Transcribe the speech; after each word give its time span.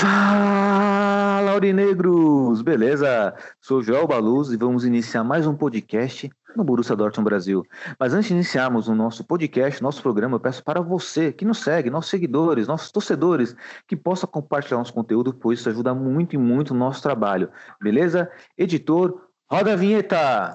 Fala, 0.00 1.50
Aurinegros! 1.50 2.62
Beleza? 2.62 3.34
Sou 3.60 3.82
Joel 3.82 4.06
Baluz 4.06 4.50
e 4.50 4.56
vamos 4.56 4.86
iniciar 4.86 5.22
mais 5.22 5.46
um 5.46 5.54
podcast 5.54 6.30
no 6.56 6.64
Borussia 6.64 6.96
Dortmund 6.96 7.28
Brasil. 7.28 7.62
Mas 7.98 8.14
antes 8.14 8.28
de 8.28 8.34
iniciarmos 8.34 8.88
o 8.88 8.94
nosso 8.94 9.22
podcast, 9.22 9.82
nosso 9.82 10.00
programa, 10.00 10.36
eu 10.36 10.40
peço 10.40 10.64
para 10.64 10.80
você 10.80 11.34
que 11.34 11.44
nos 11.44 11.58
segue, 11.58 11.90
nossos 11.90 12.10
seguidores, 12.10 12.66
nossos 12.66 12.90
torcedores, 12.90 13.54
que 13.86 13.94
possa 13.94 14.26
compartilhar 14.26 14.78
nosso 14.78 14.94
conteúdo, 14.94 15.34
pois 15.34 15.60
isso 15.60 15.68
ajuda 15.68 15.92
muito 15.92 16.34
e 16.34 16.38
muito 16.38 16.70
o 16.70 16.76
nosso 16.76 17.02
trabalho. 17.02 17.50
Beleza? 17.78 18.30
Editor, 18.56 19.20
roda 19.50 19.74
a 19.74 19.76
vinheta! 19.76 20.54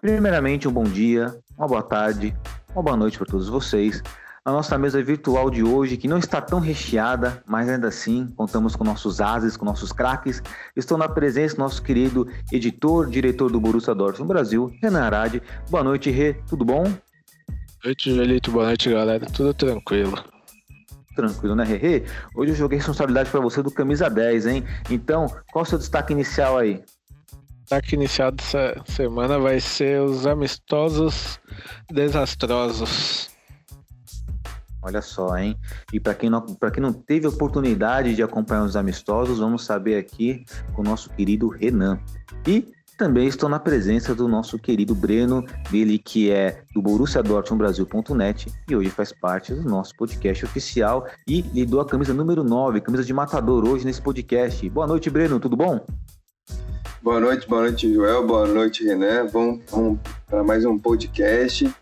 Primeiramente, 0.00 0.68
um 0.68 0.72
bom 0.72 0.84
dia, 0.84 1.36
uma 1.56 1.66
boa 1.66 1.82
tarde, 1.82 2.36
uma 2.74 2.82
boa 2.82 2.96
noite 2.96 3.16
para 3.16 3.26
todos 3.26 3.48
vocês. 3.48 4.02
A 4.44 4.52
nossa 4.52 4.78
mesa 4.78 5.02
virtual 5.02 5.50
de 5.50 5.64
hoje, 5.64 5.96
que 5.96 6.06
não 6.06 6.18
está 6.18 6.40
tão 6.40 6.60
recheada, 6.60 7.42
mas 7.46 7.68
ainda 7.68 7.88
assim 7.88 8.28
contamos 8.36 8.76
com 8.76 8.84
nossos 8.84 9.20
ases, 9.20 9.56
com 9.56 9.64
nossos 9.64 9.90
craques. 9.90 10.40
Estou 10.76 10.96
na 10.96 11.08
presença 11.08 11.56
do 11.56 11.60
nosso 11.60 11.82
querido 11.82 12.28
editor, 12.52 13.08
diretor 13.08 13.50
do 13.50 13.58
Borussia 13.58 13.94
Dortmund 13.94 14.28
Brasil, 14.28 14.72
Renan 14.80 15.00
Arade. 15.00 15.42
Boa 15.68 15.82
noite, 15.82 16.10
Rê. 16.10 16.34
Tudo 16.48 16.64
bom? 16.64 16.84
Boa 16.84 16.94
noite, 17.86 18.14
Julito. 18.14 18.52
Boa 18.52 18.66
noite, 18.66 18.88
galera. 18.88 19.26
Tudo 19.26 19.52
tranquilo. 19.52 20.16
Tranquilo, 21.16 21.56
né, 21.56 21.64
Rê? 21.64 22.04
Hoje 22.36 22.52
eu 22.52 22.56
joguei 22.56 22.78
responsabilidade 22.78 23.30
para 23.30 23.40
você 23.40 23.62
do 23.62 23.70
camisa 23.70 24.08
10, 24.08 24.46
hein? 24.46 24.64
Então, 24.90 25.26
qual 25.50 25.64
o 25.64 25.66
seu 25.66 25.78
destaque 25.78 26.12
inicial 26.12 26.58
aí? 26.58 26.84
Destaque 27.66 27.96
inicial 27.96 28.30
dessa 28.30 28.80
semana 28.84 29.40
vai 29.40 29.58
ser 29.58 30.00
os 30.00 30.24
amistosos 30.24 31.40
desastrosos. 31.90 33.28
Olha 34.80 35.02
só, 35.02 35.36
hein? 35.36 35.58
E 35.92 35.98
para 35.98 36.14
quem, 36.14 36.30
não, 36.30 36.46
quem 36.72 36.80
não 36.80 36.92
teve 36.92 37.26
oportunidade 37.26 38.14
de 38.14 38.22
acompanhar 38.22 38.62
os 38.62 38.76
amistosos, 38.76 39.40
vamos 39.40 39.64
saber 39.64 39.98
aqui 39.98 40.44
com 40.74 40.82
o 40.82 40.84
nosso 40.84 41.10
querido 41.10 41.48
Renan. 41.48 41.98
E 42.46 42.72
também 42.96 43.26
estou 43.26 43.48
na 43.48 43.58
presença 43.58 44.14
do 44.14 44.28
nosso 44.28 44.60
querido 44.60 44.94
Breno, 44.94 45.44
dele 45.68 45.98
que 45.98 46.30
é 46.30 46.62
do 46.72 46.80
Borussia 46.80 47.20
Dortmund 47.20 47.58
Brasil.net 47.58 48.46
e 48.70 48.76
hoje 48.76 48.90
faz 48.90 49.10
parte 49.10 49.52
do 49.52 49.68
nosso 49.68 49.92
podcast 49.96 50.44
oficial 50.44 51.04
e 51.26 51.42
lhe 51.42 51.66
dou 51.66 51.80
a 51.80 51.84
camisa 51.84 52.14
número 52.14 52.44
9, 52.44 52.80
camisa 52.80 53.02
de 53.02 53.12
matador 53.12 53.68
hoje 53.68 53.84
nesse 53.84 54.00
podcast. 54.00 54.70
Boa 54.70 54.86
noite, 54.86 55.10
Breno, 55.10 55.40
tudo 55.40 55.56
bom? 55.56 55.84
Boa 57.06 57.20
noite, 57.20 57.46
boa 57.46 57.62
noite, 57.62 57.94
Joel. 57.94 58.26
Boa 58.26 58.48
noite, 58.48 58.82
Renan. 58.82 59.28
Vamos, 59.28 59.62
vamos 59.70 60.00
para 60.26 60.42
mais 60.42 60.64
um 60.64 60.76
podcast. 60.76 61.72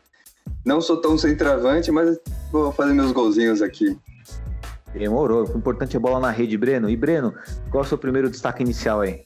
Não 0.66 0.82
sou 0.82 1.00
tão 1.00 1.16
centroavante, 1.16 1.90
mas 1.90 2.18
vou 2.52 2.70
fazer 2.70 2.92
meus 2.92 3.10
golzinhos 3.10 3.62
aqui. 3.62 3.98
Demorou. 4.92 5.50
O 5.50 5.56
importante 5.56 5.96
é 5.96 5.98
bola 5.98 6.20
na 6.20 6.30
rede, 6.30 6.58
Breno. 6.58 6.90
E 6.90 6.94
Breno, 6.94 7.32
qual 7.70 7.82
é 7.82 7.86
o 7.86 7.88
seu 7.88 7.96
primeiro 7.96 8.28
destaque 8.28 8.62
inicial 8.62 9.00
aí? 9.00 9.24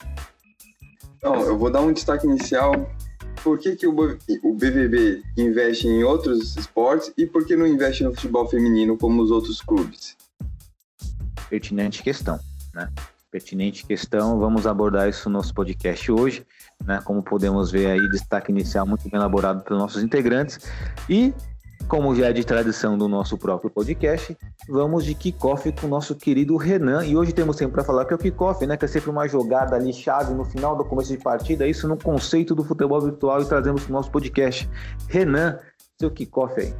Então, 1.16 1.34
eu 1.40 1.58
vou 1.58 1.68
dar 1.68 1.80
um 1.80 1.92
destaque 1.92 2.28
inicial. 2.28 2.88
Por 3.42 3.58
que, 3.58 3.74
que 3.74 3.88
o 3.88 4.54
BBB 4.54 5.24
investe 5.36 5.88
em 5.88 6.04
outros 6.04 6.56
esportes 6.56 7.12
e 7.18 7.26
por 7.26 7.44
que 7.44 7.56
não 7.56 7.66
investe 7.66 8.04
no 8.04 8.14
futebol 8.14 8.48
feminino 8.48 8.96
como 8.96 9.20
os 9.20 9.32
outros 9.32 9.60
clubes? 9.60 10.16
pertinente 11.50 12.04
questão, 12.04 12.38
né? 12.72 12.88
Pertinente 13.30 13.84
questão, 13.84 14.38
vamos 14.38 14.66
abordar 14.66 15.06
isso 15.06 15.28
no 15.28 15.36
nosso 15.36 15.52
podcast 15.52 16.10
hoje, 16.10 16.46
né? 16.82 16.98
Como 17.04 17.22
podemos 17.22 17.70
ver 17.70 17.86
aí, 17.90 18.08
destaque 18.08 18.50
inicial 18.50 18.86
muito 18.86 19.02
bem 19.02 19.20
elaborado 19.20 19.62
pelos 19.62 19.82
nossos 19.82 20.02
integrantes. 20.02 20.58
E, 21.10 21.34
como 21.88 22.14
já 22.14 22.28
é 22.28 22.32
de 22.32 22.42
tradição 22.42 22.96
do 22.96 23.06
nosso 23.06 23.36
próprio 23.36 23.68
podcast, 23.68 24.34
vamos 24.66 25.04
de 25.04 25.14
kickoff 25.14 25.70
com 25.72 25.86
o 25.86 25.90
nosso 25.90 26.14
querido 26.14 26.56
Renan. 26.56 27.04
E 27.04 27.18
hoje 27.18 27.34
temos 27.34 27.56
tempo 27.56 27.74
para 27.74 27.84
falar 27.84 28.06
que 28.06 28.14
é 28.14 28.16
o 28.16 28.18
kickoff, 28.18 28.66
né? 28.66 28.78
Que 28.78 28.86
é 28.86 28.88
sempre 28.88 29.10
uma 29.10 29.28
jogada 29.28 29.76
ali 29.76 29.92
chave 29.92 30.32
no 30.32 30.46
final 30.46 30.74
do 30.74 30.82
começo 30.82 31.10
de 31.10 31.22
partida, 31.22 31.68
isso 31.68 31.86
no 31.86 31.98
conceito 31.98 32.54
do 32.54 32.64
futebol 32.64 32.98
virtual 32.98 33.42
e 33.42 33.44
trazemos 33.44 33.82
para 33.82 33.90
o 33.90 33.92
nosso 33.92 34.10
podcast. 34.10 34.66
Renan, 35.06 35.58
seu 36.00 36.10
kickoff 36.10 36.58
aí. 36.58 36.74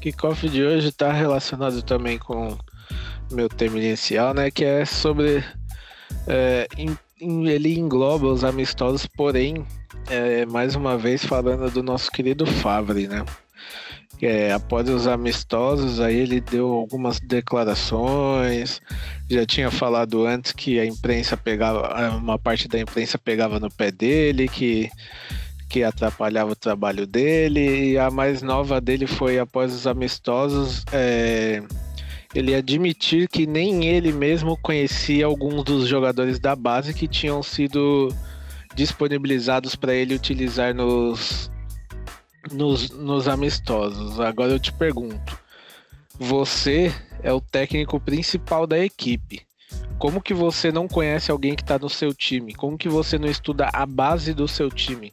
Kickoff 0.00 0.48
de 0.48 0.62
hoje 0.62 0.90
está 0.90 1.10
relacionado 1.12 1.82
também 1.82 2.20
com 2.20 2.56
meu 3.30 3.48
tema 3.48 3.78
inicial, 3.78 4.34
né? 4.34 4.50
Que 4.50 4.64
é 4.64 4.84
sobre. 4.84 5.44
é, 6.26 6.66
em- 6.76 6.96
em- 7.20 7.48
ele 7.48 7.78
engloba 7.78 8.26
os 8.26 8.44
amistosos, 8.44 9.06
porém, 9.06 9.64
é, 10.08 10.46
mais 10.46 10.74
uma 10.74 10.96
vez 10.96 11.24
falando 11.24 11.70
do 11.70 11.82
nosso 11.82 12.10
querido 12.10 12.46
Favre, 12.46 13.06
né? 13.08 13.24
É, 14.20 14.52
após 14.52 14.88
os 14.88 15.06
amistosos, 15.06 16.00
aí 16.00 16.16
ele 16.16 16.40
deu 16.40 16.68
algumas 16.72 17.20
declarações. 17.20 18.80
Já 19.30 19.46
tinha 19.46 19.70
falado 19.70 20.26
antes 20.26 20.50
que 20.52 20.80
a 20.80 20.84
imprensa 20.84 21.36
pegava, 21.36 22.16
uma 22.16 22.36
parte 22.38 22.66
da 22.66 22.78
imprensa 22.80 23.16
pegava 23.18 23.60
no 23.60 23.70
pé 23.70 23.90
dele, 23.90 24.48
que 24.48 24.90
que 25.68 25.84
atrapalhava 25.84 26.52
o 26.52 26.56
trabalho 26.56 27.06
dele. 27.06 27.90
E 27.92 27.98
a 27.98 28.10
mais 28.10 28.40
nova 28.42 28.80
dele 28.80 29.06
foi 29.06 29.38
após 29.38 29.72
os 29.74 29.86
amistosos. 29.86 30.82
é, 30.92 31.62
ele 32.38 32.54
admitir 32.54 33.28
que 33.28 33.46
nem 33.46 33.84
ele 33.84 34.12
mesmo 34.12 34.56
conhecia 34.56 35.26
alguns 35.26 35.64
dos 35.64 35.88
jogadores 35.88 36.38
da 36.38 36.54
base 36.54 36.94
que 36.94 37.08
tinham 37.08 37.42
sido 37.42 38.14
disponibilizados 38.74 39.74
para 39.74 39.92
ele 39.92 40.14
utilizar 40.14 40.72
nos, 40.72 41.50
nos, 42.52 42.90
nos 42.90 43.26
amistosos. 43.26 44.20
Agora 44.20 44.52
eu 44.52 44.60
te 44.60 44.72
pergunto: 44.72 45.36
você 46.16 46.94
é 47.22 47.32
o 47.32 47.40
técnico 47.40 47.98
principal 47.98 48.66
da 48.68 48.78
equipe. 48.78 49.42
Como 49.98 50.22
que 50.22 50.32
você 50.32 50.70
não 50.70 50.86
conhece 50.86 51.32
alguém 51.32 51.56
que 51.56 51.62
está 51.62 51.76
no 51.76 51.90
seu 51.90 52.14
time? 52.14 52.54
Como 52.54 52.78
que 52.78 52.88
você 52.88 53.18
não 53.18 53.28
estuda 53.28 53.68
a 53.72 53.84
base 53.84 54.32
do 54.32 54.46
seu 54.46 54.70
time? 54.70 55.12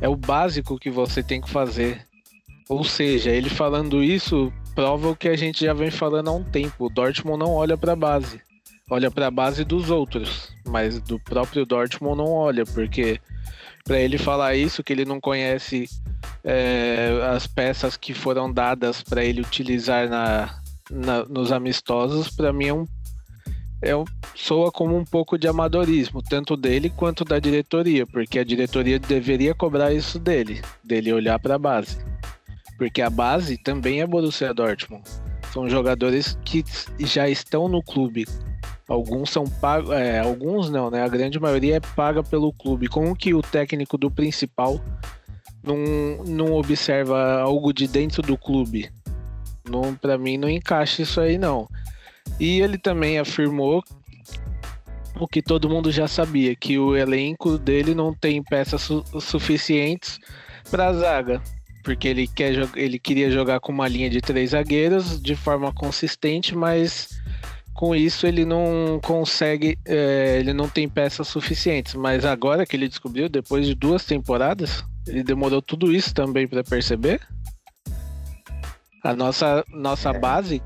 É 0.00 0.08
o 0.08 0.14
básico 0.14 0.78
que 0.78 0.90
você 0.90 1.24
tem 1.24 1.40
que 1.40 1.50
fazer. 1.50 2.06
Ou 2.68 2.82
seja, 2.84 3.30
ele 3.30 3.50
falando 3.50 4.02
isso 4.02 4.52
prova 4.74 5.10
o 5.10 5.16
que 5.16 5.28
a 5.28 5.36
gente 5.36 5.64
já 5.64 5.72
vem 5.72 5.90
falando 5.90 6.28
há 6.28 6.32
um 6.32 6.42
tempo. 6.42 6.86
O 6.86 6.88
Dortmund 6.88 7.38
não 7.38 7.52
olha 7.52 7.76
para 7.76 7.92
a 7.92 7.96
base. 7.96 8.40
Olha 8.90 9.10
para 9.10 9.28
a 9.28 9.30
base 9.30 9.64
dos 9.64 9.90
outros, 9.90 10.50
mas 10.66 11.00
do 11.00 11.18
próprio 11.18 11.64
Dortmund 11.64 12.18
não 12.18 12.30
olha, 12.30 12.64
porque 12.66 13.18
para 13.82 13.98
ele 13.98 14.18
falar 14.18 14.56
isso, 14.56 14.82
que 14.84 14.92
ele 14.92 15.06
não 15.06 15.20
conhece 15.20 15.88
é, 16.42 17.10
as 17.34 17.46
peças 17.46 17.96
que 17.96 18.12
foram 18.12 18.52
dadas 18.52 19.02
para 19.02 19.24
ele 19.24 19.40
utilizar 19.40 20.08
na, 20.08 20.58
na- 20.90 21.24
nos 21.24 21.50
amistosos, 21.50 22.28
para 22.28 22.52
mim 22.52 22.66
é 22.66 22.74
um, 22.74 22.86
é 23.80 23.96
um 23.96 24.04
soa 24.34 24.70
como 24.70 24.96
um 24.96 25.04
pouco 25.04 25.38
de 25.38 25.48
amadorismo, 25.48 26.22
tanto 26.22 26.54
dele 26.56 26.90
quanto 26.90 27.24
da 27.24 27.38
diretoria, 27.38 28.06
porque 28.06 28.38
a 28.38 28.44
diretoria 28.44 28.98
deveria 28.98 29.54
cobrar 29.54 29.94
isso 29.94 30.18
dele, 30.18 30.60
dele 30.82 31.10
olhar 31.12 31.38
para 31.38 31.54
a 31.54 31.58
base. 31.58 31.98
Porque 32.78 33.00
a 33.00 33.10
base 33.10 33.56
também 33.56 34.00
é 34.00 34.06
Borussia 34.06 34.52
Dortmund. 34.52 35.04
São 35.52 35.68
jogadores 35.68 36.38
que 36.44 36.64
já 36.98 37.28
estão 37.28 37.68
no 37.68 37.82
clube. 37.82 38.26
Alguns 38.88 39.30
são 39.30 39.44
pagos, 39.44 39.90
é, 39.90 40.18
alguns 40.18 40.68
não, 40.68 40.90
né? 40.90 41.02
A 41.02 41.08
grande 41.08 41.38
maioria 41.38 41.76
é 41.76 41.80
paga 41.80 42.22
pelo 42.22 42.52
clube. 42.52 42.88
Como 42.88 43.16
que 43.16 43.32
o 43.32 43.40
técnico 43.40 43.96
do 43.96 44.10
principal 44.10 44.80
não, 45.62 46.24
não 46.26 46.52
observa 46.52 47.40
algo 47.40 47.72
de 47.72 47.86
dentro 47.86 48.20
do 48.20 48.36
clube? 48.36 48.90
Não, 49.68 49.94
para 49.94 50.18
mim 50.18 50.36
não 50.36 50.48
encaixa 50.48 51.02
isso 51.02 51.20
aí 51.20 51.38
não. 51.38 51.68
E 52.38 52.60
ele 52.60 52.76
também 52.76 53.18
afirmou 53.18 53.82
o 55.18 55.28
que 55.28 55.40
todo 55.40 55.68
mundo 55.68 55.90
já 55.90 56.08
sabia, 56.08 56.54
que 56.54 56.78
o 56.78 56.96
elenco 56.96 57.56
dele 57.56 57.94
não 57.94 58.12
tem 58.12 58.42
peças 58.42 58.82
su 58.82 59.04
suficientes 59.20 60.18
para 60.70 60.88
a 60.88 60.92
zaga, 60.92 61.42
porque 61.84 62.08
ele, 62.08 62.26
quer 62.26 62.54
ele 62.74 62.98
queria 62.98 63.30
jogar 63.30 63.60
com 63.60 63.70
uma 63.70 63.86
linha 63.86 64.08
de 64.08 64.20
três 64.20 64.50
zagueiros 64.50 65.20
de 65.20 65.36
forma 65.36 65.72
consistente, 65.72 66.56
mas 66.56 67.10
com 67.74 67.94
isso 67.94 68.26
ele 68.26 68.44
não 68.44 68.98
consegue, 69.02 69.78
é, 69.84 70.38
ele 70.40 70.54
não 70.54 70.68
tem 70.68 70.88
peças 70.88 71.28
suficientes. 71.28 71.94
Mas 71.94 72.24
agora 72.24 72.64
que 72.64 72.74
ele 72.74 72.88
descobriu, 72.88 73.28
depois 73.28 73.66
de 73.66 73.74
duas 73.74 74.04
temporadas, 74.04 74.82
ele 75.06 75.22
demorou 75.22 75.60
tudo 75.60 75.94
isso 75.94 76.14
também 76.14 76.48
para 76.48 76.64
perceber. 76.64 77.20
A 79.02 79.14
nossa, 79.14 79.62
nossa 79.68 80.10
é. 80.10 80.18
base, 80.18 80.62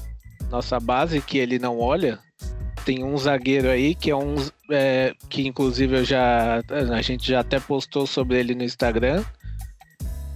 nossa 0.48 0.78
base 0.78 1.20
que 1.20 1.38
ele 1.38 1.58
não 1.58 1.80
olha, 1.80 2.20
tem 2.84 3.02
um 3.02 3.18
zagueiro 3.18 3.68
aí 3.68 3.94
que 3.94 4.10
é 4.10 4.16
um 4.16 4.36
é, 4.70 5.12
que 5.28 5.46
inclusive 5.46 5.98
eu 5.98 6.04
já 6.04 6.62
a 6.94 7.02
gente 7.02 7.26
já 7.26 7.40
até 7.40 7.58
postou 7.58 8.06
sobre 8.06 8.38
ele 8.38 8.54
no 8.54 8.62
Instagram. 8.62 9.24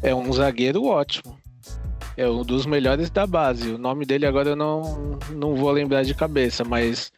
É 0.03 0.15
um 0.15 0.33
zagueiro 0.33 0.85
ótimo. 0.85 1.39
É 2.17 2.29
um 2.29 2.43
dos 2.43 2.67
melhores 2.67 3.09
da 3.09 3.27
base. 3.27 3.71
O 3.71 3.79
nome 3.79 4.05
dele 4.05 4.27
agora 4.27 4.51
eu 4.51 4.57
não, 4.57 5.19
não 5.31 5.55
vou 5.55 5.71
lembrar 5.71 6.03
de 6.03 6.15
cabeça, 6.15 6.65
mas 6.65 7.13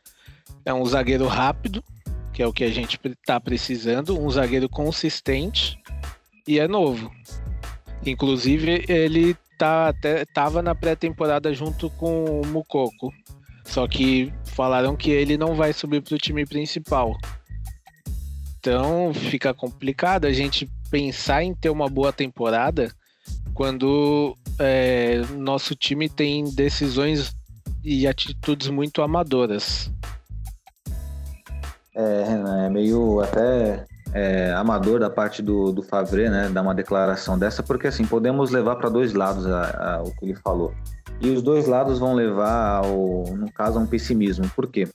é 0.64 0.72
um 0.72 0.84
zagueiro 0.84 1.26
rápido, 1.26 1.82
que 2.32 2.42
é 2.42 2.46
o 2.46 2.52
que 2.52 2.64
a 2.64 2.70
gente 2.70 3.00
está 3.04 3.40
precisando, 3.40 4.20
um 4.20 4.30
zagueiro 4.30 4.68
consistente 4.68 5.78
e 6.46 6.60
é 6.60 6.68
novo. 6.68 7.10
Inclusive, 8.04 8.84
ele 8.86 9.34
tá 9.58 9.88
até, 9.88 10.24
tava 10.26 10.60
na 10.60 10.74
pré-temporada 10.74 11.52
junto 11.54 11.88
com 11.90 12.40
o 12.40 12.46
Mukoko. 12.46 13.10
Só 13.64 13.88
que 13.88 14.32
falaram 14.44 14.94
que 14.94 15.10
ele 15.10 15.38
não 15.38 15.54
vai 15.54 15.72
subir 15.72 16.02
para 16.02 16.14
o 16.14 16.18
time 16.18 16.44
principal. 16.44 17.16
Então 18.58 19.12
fica 19.12 19.52
complicado 19.54 20.26
a 20.26 20.32
gente 20.32 20.68
pensar 20.94 21.42
em 21.42 21.52
ter 21.52 21.70
uma 21.70 21.88
boa 21.88 22.12
temporada 22.12 22.88
quando 23.52 24.36
é, 24.60 25.22
nosso 25.36 25.74
time 25.74 26.08
tem 26.08 26.44
decisões 26.44 27.34
e 27.82 28.06
atitudes 28.06 28.68
muito 28.68 29.02
amadoras. 29.02 29.90
É, 31.96 32.66
é 32.66 32.70
meio 32.70 33.18
até 33.18 33.84
é, 34.12 34.52
amador 34.52 35.00
da 35.00 35.10
parte 35.10 35.42
do, 35.42 35.72
do 35.72 35.82
Favre, 35.82 36.28
né, 36.30 36.48
dar 36.48 36.62
uma 36.62 36.74
declaração 36.76 37.36
dessa, 37.36 37.60
porque 37.60 37.88
assim, 37.88 38.06
podemos 38.06 38.52
levar 38.52 38.76
para 38.76 38.88
dois 38.88 39.14
lados 39.14 39.48
a, 39.48 39.96
a, 39.96 40.02
o 40.04 40.14
que 40.14 40.26
ele 40.26 40.36
falou. 40.36 40.72
E 41.20 41.28
os 41.28 41.42
dois 41.42 41.66
lados 41.66 41.98
vão 41.98 42.14
levar, 42.14 42.84
ao, 42.84 43.24
no 43.34 43.50
caso, 43.52 43.80
a 43.80 43.82
um 43.82 43.86
pessimismo. 43.86 44.48
Por 44.54 44.68
quê? 44.68 44.86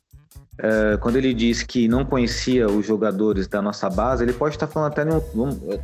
É, 0.62 0.98
quando 0.98 1.16
ele 1.16 1.34
diz 1.34 1.64
que 1.64 1.88
não 1.88 2.04
conhecia 2.04 2.68
os 2.68 2.86
jogadores 2.86 3.48
da 3.48 3.62
nossa 3.62 3.90
base, 3.90 4.24
ele 4.24 4.34
pode 4.34 4.56
estar 4.56 4.68
falando 4.68 4.92
até, 4.92 5.06
não, 5.06 5.22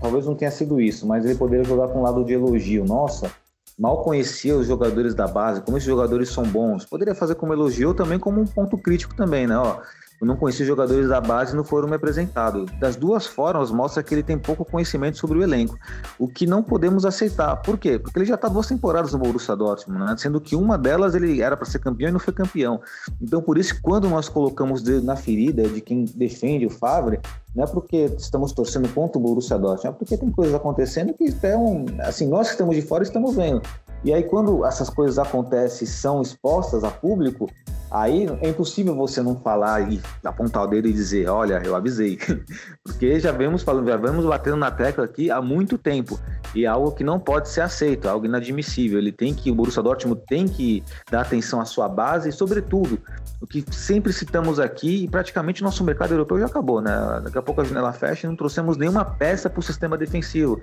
talvez 0.01 0.25
não 0.25 0.36
tenha 0.36 0.51
sido 0.51 0.81
isso, 0.81 1.07
mas 1.07 1.24
ele 1.24 1.36
poderia 1.36 1.63
jogar 1.63 1.88
com 1.88 2.00
um 2.00 2.04
lado 2.04 2.25
de 2.25 2.33
elogio. 2.33 2.83
Nossa, 2.83 3.31
mal 3.80 4.04
conhecia 4.04 4.56
os 4.56 4.68
jogadores 4.68 5.16
da 5.16 5.27
base, 5.27 5.62
como 5.62 5.77
esses 5.77 5.88
jogadores 5.88 6.27
são 6.27 6.44
bons. 6.44 6.83
Poderia 6.83 7.16
fazer 7.16 7.36
como 7.36 7.54
elogio 7.54 7.94
também 7.94 8.19
como 8.19 8.42
um 8.42 8.45
ponto 8.45 8.77
crítico 8.77 9.16
também, 9.16 9.48
né? 9.48 9.57
Ó, 9.57 9.77
eu 10.20 10.28
não 10.28 10.36
conheci 10.36 10.62
os 10.62 10.68
jogadores 10.68 11.10
da 11.10 11.20
base 11.20 11.54
e 11.54 11.56
não 11.56 11.64
foram 11.64 11.88
me 11.88 11.96
apresentados. 11.96 12.70
Das 12.80 12.96
duas 12.96 13.26
formas, 13.26 13.72
mostra 13.72 14.02
que 14.02 14.14
ele 14.14 14.24
tem 14.24 14.38
pouco 14.38 14.64
conhecimento 14.64 15.18
sobre 15.18 15.40
o 15.40 15.44
elenco, 15.44 15.78
o 16.18 16.28
que 16.28 16.46
não 16.46 16.64
podemos 16.64 17.06
aceitar. 17.06 17.58
Por 17.58 17.78
quê? 17.78 18.00
Porque 18.00 18.20
ele 18.20 18.26
já 18.26 18.36
está 18.36 18.48
duas 18.48 18.68
temporadas 18.68 19.14
no 19.14 19.20
Borussia 19.20 19.56
Dortmund, 19.56 20.06
né? 20.06 20.16
sendo 20.18 20.40
que 20.40 20.56
uma 20.56 20.78
delas 20.78 21.16
ele 21.16 21.42
era 21.42 21.58
para 21.58 21.66
ser 21.66 21.80
campeão 21.80 22.10
e 22.10 22.12
não 22.12 22.20
foi 22.20 22.34
campeão. 22.34 22.82
Então, 23.22 23.42
por 23.42 23.58
isso, 23.58 23.80
quando 23.82 24.10
nós 24.10 24.30
colocamos 24.30 24.84
na 25.04 25.16
ferida 25.16 25.68
de 25.68 25.82
quem 25.82 26.06
defende 26.06 26.66
o 26.66 26.70
Favre, 26.70 27.20
não 27.56 27.64
é 27.64 27.68
porque 27.68 28.12
estamos 28.18 28.52
torcendo 28.52 28.88
contra 28.94 29.18
o 29.18 29.22
Borussia 29.22 29.58
Dortmund, 29.58 29.88
é 29.88 29.98
porque 29.98 30.18
tem 30.18 30.32
coisas 30.32 30.54
acontecendo 30.54 31.14
que 31.14 31.26
estão, 31.26 31.86
assim, 32.00 32.28
nós 32.28 32.48
que 32.48 32.54
estamos 32.54 32.76
de 32.76 32.82
fora 32.82 33.04
estamos 33.04 33.36
vendo. 33.36 33.62
E 34.06 34.13
aí, 34.13 34.22
quando 34.22 34.63
essas 34.63 34.88
coisas 34.88 35.18
acontecem 35.18 35.84
e 35.84 35.90
são 35.90 36.22
expostas 36.22 36.84
a 36.84 36.92
público, 36.92 37.50
aí 37.90 38.28
é 38.40 38.50
impossível 38.50 38.96
você 38.96 39.19
não 39.19 39.36
falar 39.36 39.92
e 39.92 40.00
apontar 40.24 40.63
o 40.63 40.68
dedo 40.68 40.88
e 40.88 40.94
dizer, 40.94 41.28
olha, 41.28 41.60
eu 41.66 41.75
avisei. 41.75 42.19
Porque 42.86 43.19
já 43.19 43.31
vemos 43.31 43.63
falando, 43.63 43.88
já 43.88 43.98
vemos 43.98 44.24
batendo 44.24 44.57
na 44.57 44.69
tecla 44.69 45.06
aqui 45.06 45.31
há 45.31 45.42
muito 45.42 45.75
tempo. 45.75 46.19
E 46.54 46.66
é 46.66 46.68
algo 46.68 46.92
que 46.92 47.04
não 47.04 47.19
pode 47.19 47.50
ser 47.50 47.62
aceito, 47.62 48.07
é 48.07 48.12
algo 48.12 48.28
inadmissível. 48.28 49.00
Ele 49.00 49.12
tem 49.12 49.34
que, 49.34 49.50
o 49.50 49.56
Borussia 49.56 49.81
Dortmund 49.81 50.22
tem 50.28 50.48
que 50.48 50.84
dar 51.10 51.22
atenção 51.22 51.60
à 51.60 51.66
sua 51.66 51.90
base 51.90 52.30
e, 52.30 52.31
sobretudo, 52.31 53.00
o 53.46 53.48
que 53.48 53.64
sempre 53.72 54.12
citamos 54.12 54.60
aqui, 54.60 55.04
e 55.04 55.08
praticamente 55.08 55.64
nosso 55.64 55.84
mercado 55.84 56.14
europeu 56.14 56.40
já 56.40 56.48
acabou, 56.48 56.82
né? 56.82 56.92
Daqui 57.24 57.38
a 57.38 57.42
pouco 57.42 57.62
a 57.62 57.64
janela 57.64 57.94
fecha 57.94 58.26
e 58.26 58.30
não 58.30 58.36
trouxemos 58.36 58.76
nenhuma 58.76 59.06
peça 59.06 59.50
para 59.50 59.60
o 59.60 59.64
sistema 59.64 59.96
defensivo. 59.96 60.60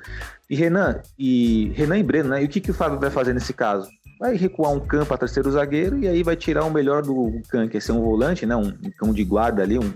E 0.50 0.56
Renan, 0.56 1.00
e 1.17 1.73
Renan 1.76 1.99
e 1.99 2.02
Breno, 2.02 2.31
né? 2.31 2.43
E 2.43 2.46
o 2.46 2.49
que, 2.49 2.61
que 2.61 2.73
o 2.73 2.75
Fábio 2.75 2.99
vai 2.99 3.08
fazer 3.08 3.32
nesse 3.32 3.52
caso? 3.52 3.88
Vai 4.19 4.37
recuar 4.37 4.73
um 4.73 4.81
campo 4.81 5.14
a 5.14 5.19
terceiro 5.19 5.50
zagueiro 5.50 5.99
e 5.99 6.08
aí 6.08 6.23
vai 6.25 6.34
tirar 6.34 6.64
o 6.64 6.70
melhor 6.70 7.02
do 7.02 7.40
Can, 7.49 7.69
que 7.69 7.76
é 7.76 7.81
ser 7.81 7.93
um 7.93 8.02
volante, 8.02 8.44
né? 8.44 8.56
Um, 8.56 8.73
cão 8.99 9.12
de 9.12 9.25
guarda 9.25 9.62
ali, 9.62 9.79
um, 9.79 9.93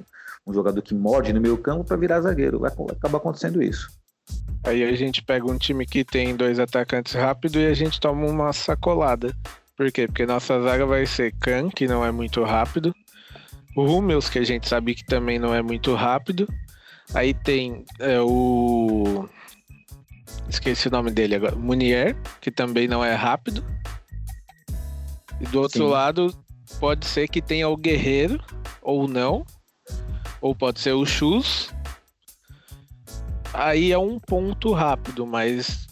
um 0.47 0.55
jogador 0.55 0.81
que 0.81 0.94
morde 0.94 1.33
no 1.33 1.41
meio 1.41 1.59
campo 1.59 1.85
para 1.85 1.97
virar 1.97 2.21
zagueiro. 2.21 2.61
Vai, 2.61 2.71
acabar 2.71 3.19
acontecendo 3.19 3.61
isso. 3.61 3.88
Aí 4.62 4.85
a 4.85 4.94
gente 4.97 5.23
pega 5.23 5.47
um 5.47 5.59
time 5.59 5.85
que 5.85 6.05
tem 6.05 6.37
dois 6.37 6.61
atacantes 6.61 7.15
rápidos 7.15 7.61
e 7.61 7.67
a 7.67 7.75
gente 7.75 8.00
toma 8.00 8.27
uma 8.27 8.53
sacolada. 8.53 9.35
Por 9.76 9.93
quê? 9.93 10.06
Porque 10.06 10.25
nossa 10.25 10.61
zaga 10.62 10.87
vai 10.87 11.05
ser 11.05 11.32
Khan, 11.32 11.69
que 11.69 11.87
não 11.87 12.05
é 12.05 12.11
muito 12.11 12.43
rápido. 12.43 12.94
O 13.76 13.84
Hummels, 13.84 14.31
que 14.31 14.38
a 14.38 14.44
gente 14.44 14.67
sabe 14.67 14.94
que 14.94 15.05
também 15.05 15.38
não 15.38 15.55
é 15.55 15.62
muito 15.62 15.94
rápido. 15.94 16.49
Aí 17.14 17.34
tem 17.34 17.84
é, 18.00 18.19
o. 18.20 19.28
Esqueci 20.49 20.88
o 20.88 20.90
nome 20.90 21.11
dele 21.11 21.34
agora. 21.34 21.55
Munier, 21.55 22.17
que 22.40 22.50
também 22.50 22.88
não 22.88 23.05
é 23.05 23.14
rápido. 23.14 23.62
E 25.40 25.44
do 25.46 25.61
outro 25.61 25.84
Sim. 25.84 25.90
lado, 25.90 26.34
pode 26.81 27.05
ser 27.05 27.28
que 27.28 27.43
tenha 27.43 27.69
o 27.69 27.76
Guerreiro, 27.76 28.43
ou 28.81 29.06
não. 29.06 29.44
Ou 30.40 30.55
pode 30.55 30.81
ser 30.81 30.93
o 30.93 31.05
Chus, 31.05 31.70
aí 33.52 33.90
é 33.90 33.99
um 33.99 34.19
ponto 34.19 34.73
rápido, 34.73 35.26
mas 35.26 35.87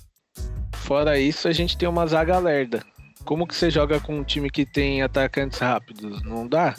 fora 0.75 1.19
isso 1.19 1.49
a 1.49 1.53
gente 1.53 1.77
tem 1.77 1.89
uma 1.89 2.07
zaga 2.07 2.39
lerda. 2.39 2.85
Como 3.25 3.47
que 3.47 3.55
você 3.55 3.71
joga 3.71 3.99
com 4.01 4.19
um 4.19 4.25
time 4.25 4.51
que 4.51 4.67
tem 4.67 5.03
atacantes 5.03 5.59
rápidos? 5.59 6.23
Não 6.23 6.47
dá. 6.47 6.75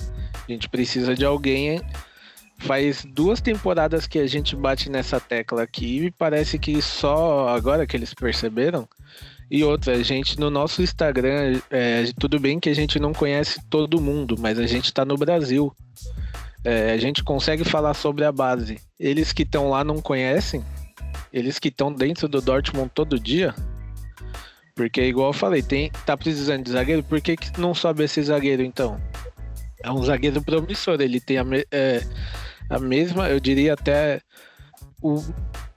A 0.48 0.52
gente 0.52 0.70
precisa 0.70 1.16
de 1.16 1.26
alguém. 1.26 1.82
Faz 2.58 3.04
duas 3.04 3.42
temporadas 3.42 4.08
que 4.08 4.20
a 4.20 4.28
gente 4.28 4.56
bate 4.56 4.90
nessa 4.90 5.20
tecla 5.20 5.64
aqui 5.64 6.06
e 6.06 6.12
parece 6.12 6.58
que 6.58 6.82
só 6.82 7.50
agora 7.50 7.86
que 7.86 7.98
eles 7.98 8.14
perceberam. 8.14 8.88
E 9.50 9.64
outra, 9.64 9.94
a 9.94 10.04
gente 10.04 10.40
no 10.40 10.50
nosso 10.50 10.82
Instagram, 10.82 11.60
é, 11.70 12.06
tudo 12.20 12.40
bem 12.40 12.60
que 12.60 12.70
a 12.70 12.74
gente 12.74 13.00
não 13.00 13.14
conhece 13.14 13.60
todo 13.70 14.02
mundo, 14.02 14.36
mas 14.40 14.58
a 14.58 14.66
gente 14.66 14.86
está 14.86 15.06
no 15.06 15.18
Brasil. 15.18 15.76
É, 16.64 16.92
a 16.92 16.98
gente 16.98 17.24
consegue 17.24 17.64
falar 17.64 17.94
sobre 17.94 18.26
a 18.26 18.32
base. 18.32 18.80
Eles 19.00 19.32
que 19.32 19.44
estão 19.44 19.70
lá 19.70 19.84
não 19.84 20.02
conhecem, 20.02 20.64
eles 21.32 21.60
que 21.60 21.68
estão 21.68 21.94
dentro 21.94 22.28
do 22.28 22.42
Dortmund 22.42 22.90
todo 22.94 23.20
dia. 23.20 23.54
Porque, 24.76 25.02
igual 25.04 25.30
eu 25.30 25.34
falei, 25.34 25.64
tem, 25.64 25.90
tá 26.06 26.18
precisando 26.18 26.64
de 26.66 26.72
zagueiro, 26.72 27.02
por 27.02 27.22
que, 27.22 27.38
que 27.38 27.60
não 27.60 27.74
sobe 27.74 28.04
esse 28.04 28.22
zagueiro 28.22 28.62
então? 28.62 29.00
É 29.82 29.90
um 29.90 30.04
zagueiro 30.04 30.42
promissor, 30.42 31.00
ele 31.00 31.22
tem 31.22 31.38
a, 31.38 31.46
é, 31.72 32.02
a 32.70 32.78
mesma, 32.78 33.30
eu 33.30 33.40
diria 33.40 33.74
até. 33.74 34.20
O, 35.02 35.24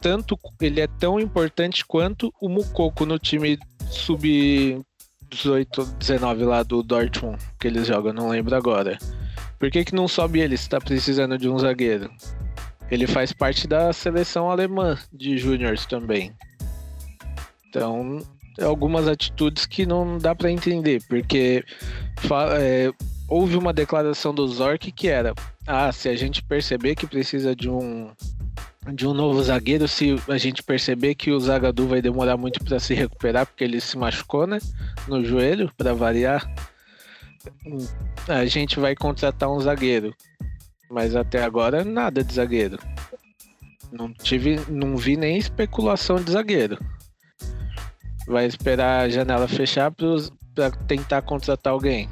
tanto 0.00 0.38
ele 0.60 0.80
é 0.80 0.86
tão 0.86 1.20
importante 1.20 1.84
quanto 1.86 2.32
o 2.40 2.48
Mukoko 2.48 3.06
no 3.06 3.18
time 3.18 3.58
sub 3.88 4.84
18, 5.30 5.84
19 5.98 6.44
lá 6.44 6.62
do 6.62 6.82
Dortmund 6.82 7.38
que 7.60 7.68
eles 7.68 7.86
jogam, 7.86 8.12
não 8.12 8.30
lembro 8.30 8.56
agora. 8.56 8.98
Por 9.58 9.70
que, 9.70 9.84
que 9.84 9.94
não 9.94 10.08
sobe 10.08 10.40
ele 10.40 10.56
se 10.56 10.68
tá 10.68 10.80
precisando 10.80 11.36
de 11.38 11.48
um 11.48 11.58
zagueiro? 11.58 12.10
Ele 12.90 13.06
faz 13.06 13.32
parte 13.32 13.68
da 13.68 13.92
seleção 13.92 14.50
alemã 14.50 14.96
de 15.12 15.36
júniores 15.36 15.84
também. 15.84 16.32
Então, 17.68 18.20
algumas 18.62 19.06
atitudes 19.08 19.66
que 19.66 19.86
não 19.86 20.18
dá 20.18 20.34
para 20.34 20.50
entender, 20.50 21.02
porque 21.08 21.64
é, 22.58 22.92
houve 23.28 23.56
uma 23.56 23.72
declaração 23.72 24.34
do 24.34 24.46
Zork 24.48 24.90
que 24.92 25.08
era: 25.08 25.34
ah, 25.66 25.92
se 25.92 26.08
a 26.08 26.16
gente 26.16 26.42
perceber 26.42 26.94
que 26.94 27.06
precisa 27.06 27.54
de 27.54 27.68
um 27.68 28.10
de 28.92 29.06
um 29.06 29.12
novo 29.12 29.42
zagueiro, 29.42 29.86
se 29.86 30.16
a 30.28 30.38
gente 30.38 30.62
perceber 30.62 31.14
que 31.14 31.30
o 31.30 31.38
Zagadu 31.38 31.86
vai 31.86 32.00
demorar 32.00 32.38
muito 32.38 32.64
para 32.64 32.80
se 32.80 32.94
recuperar 32.94 33.44
porque 33.46 33.62
ele 33.62 33.80
se 33.82 33.98
machucou, 33.98 34.46
né, 34.46 34.58
no 35.06 35.22
joelho, 35.22 35.70
para 35.76 35.92
variar, 35.92 36.50
a 38.26 38.46
gente 38.46 38.80
vai 38.80 38.94
contratar 38.94 39.50
um 39.50 39.60
zagueiro. 39.60 40.14
Mas 40.90 41.14
até 41.14 41.42
agora 41.42 41.84
nada 41.84 42.24
de 42.24 42.32
zagueiro. 42.32 42.78
Não 43.92 44.12
tive, 44.12 44.58
não 44.68 44.96
vi 44.96 45.16
nem 45.16 45.36
especulação 45.36 46.16
de 46.16 46.32
zagueiro. 46.32 46.78
Vai 48.28 48.46
esperar 48.46 49.00
a 49.00 49.08
janela 49.08 49.48
fechar 49.48 49.90
para 49.90 50.70
tentar 50.86 51.22
contratar 51.22 51.72
alguém. 51.72 52.08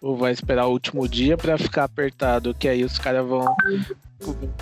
Ou 0.00 0.16
vai 0.16 0.32
esperar 0.32 0.66
o 0.66 0.70
último 0.70 1.06
dia 1.08 1.36
para 1.36 1.58
ficar 1.58 1.84
apertado, 1.84 2.54
que 2.54 2.68
aí 2.68 2.84
os 2.84 2.98
caras 2.98 3.26
vão 3.26 3.54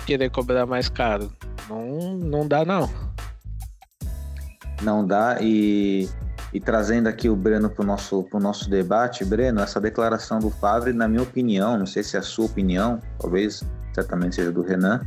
querer 0.05 0.29
cobrar 0.29 0.65
mais 0.65 0.89
caro? 0.89 1.31
Não, 1.69 2.17
não 2.17 2.47
dá, 2.47 2.65
não. 2.65 2.89
Não 4.81 5.05
dá. 5.05 5.37
E, 5.41 6.09
e 6.51 6.59
trazendo 6.59 7.07
aqui 7.07 7.29
o 7.29 7.35
Breno 7.35 7.69
para 7.69 7.83
o 7.83 7.85
nosso, 7.85 8.23
pro 8.23 8.39
nosso 8.39 8.69
debate, 8.69 9.23
Breno, 9.23 9.61
essa 9.61 9.79
declaração 9.79 10.39
do 10.39 10.49
Favre, 10.49 10.91
na 10.91 11.07
minha 11.07 11.23
opinião, 11.23 11.77
não 11.77 11.85
sei 11.85 12.03
se 12.03 12.15
é 12.15 12.19
a 12.19 12.23
sua 12.23 12.45
opinião, 12.45 12.99
talvez 13.19 13.63
certamente 13.93 14.35
seja 14.35 14.51
do 14.51 14.61
Renan, 14.61 15.01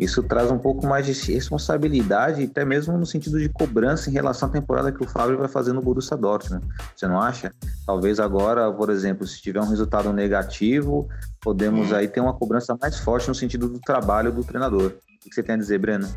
isso 0.00 0.22
traz 0.22 0.50
um 0.50 0.58
pouco 0.58 0.86
mais 0.86 1.04
de 1.04 1.12
responsabilidade, 1.32 2.42
até 2.42 2.64
mesmo 2.64 2.96
no 2.96 3.04
sentido 3.04 3.38
de 3.38 3.50
cobrança 3.50 4.08
em 4.08 4.12
relação 4.14 4.48
à 4.48 4.50
temporada 4.50 4.90
que 4.90 5.04
o 5.04 5.06
Fábio 5.06 5.36
vai 5.36 5.46
fazer 5.46 5.74
no 5.74 5.82
Borussia 5.82 6.16
Dortmund. 6.16 6.64
Você 6.96 7.06
não 7.06 7.20
acha? 7.20 7.52
Talvez 7.86 8.18
agora, 8.18 8.72
por 8.72 8.88
exemplo, 8.88 9.26
se 9.26 9.42
tiver 9.42 9.60
um 9.60 9.68
resultado 9.68 10.10
negativo, 10.10 11.06
podemos 11.38 11.92
aí 11.92 12.08
ter 12.08 12.20
uma 12.20 12.32
cobrança 12.32 12.74
mais 12.80 12.98
forte 12.98 13.28
no 13.28 13.34
sentido 13.34 13.68
do 13.68 13.78
trabalho 13.78 14.32
do 14.32 14.42
treinador. 14.42 14.92
O 14.92 15.28
que 15.28 15.34
você 15.34 15.42
tem 15.42 15.54
a 15.54 15.58
dizer, 15.58 15.78
Breno? 15.78 16.08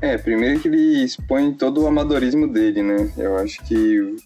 É, 0.00 0.16
primeiro 0.16 0.58
que 0.58 0.68
ele 0.68 1.04
expõe 1.04 1.52
todo 1.52 1.82
o 1.82 1.86
amadorismo 1.86 2.50
dele, 2.50 2.82
né? 2.82 3.12
Eu 3.18 3.36
acho 3.36 3.62
que 3.64 4.16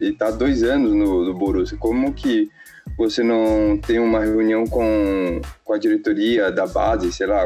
ele 0.00 0.14
tá 0.14 0.30
dois 0.30 0.62
anos 0.62 0.94
no, 0.94 1.22
no 1.22 1.34
Borussia. 1.34 1.76
Como 1.76 2.14
que 2.14 2.50
você 2.96 3.22
não 3.22 3.78
tem 3.78 3.98
uma 3.98 4.20
reunião 4.20 4.64
com, 4.66 5.40
com 5.62 5.72
a 5.74 5.78
diretoria 5.78 6.50
da 6.50 6.66
base, 6.66 7.12
sei 7.12 7.26
lá, 7.26 7.44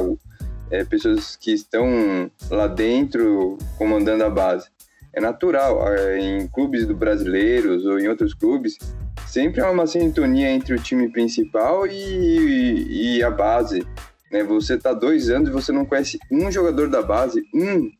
é, 0.70 0.84
pessoas 0.84 1.36
que 1.36 1.52
estão 1.52 2.30
lá 2.50 2.66
dentro 2.66 3.58
comandando 3.76 4.24
a 4.24 4.30
base. 4.30 4.68
É 5.12 5.20
natural, 5.20 5.92
é, 5.92 6.18
em 6.18 6.46
clubes 6.48 6.86
do 6.86 6.94
brasileiros 6.94 7.84
ou 7.86 7.98
em 7.98 8.08
outros 8.08 8.34
clubes, 8.34 8.78
sempre 9.26 9.60
há 9.60 9.70
uma 9.70 9.86
sintonia 9.86 10.50
entre 10.50 10.74
o 10.74 10.78
time 10.78 11.10
principal 11.10 11.86
e, 11.86 13.16
e 13.16 13.22
a 13.22 13.30
base. 13.30 13.86
Né? 14.30 14.42
Você 14.42 14.74
está 14.74 14.92
dois 14.92 15.30
anos 15.30 15.48
e 15.48 15.52
você 15.52 15.72
não 15.72 15.84
conhece 15.84 16.18
um 16.30 16.50
jogador 16.50 16.88
da 16.88 17.02
base, 17.02 17.42
um. 17.54 17.90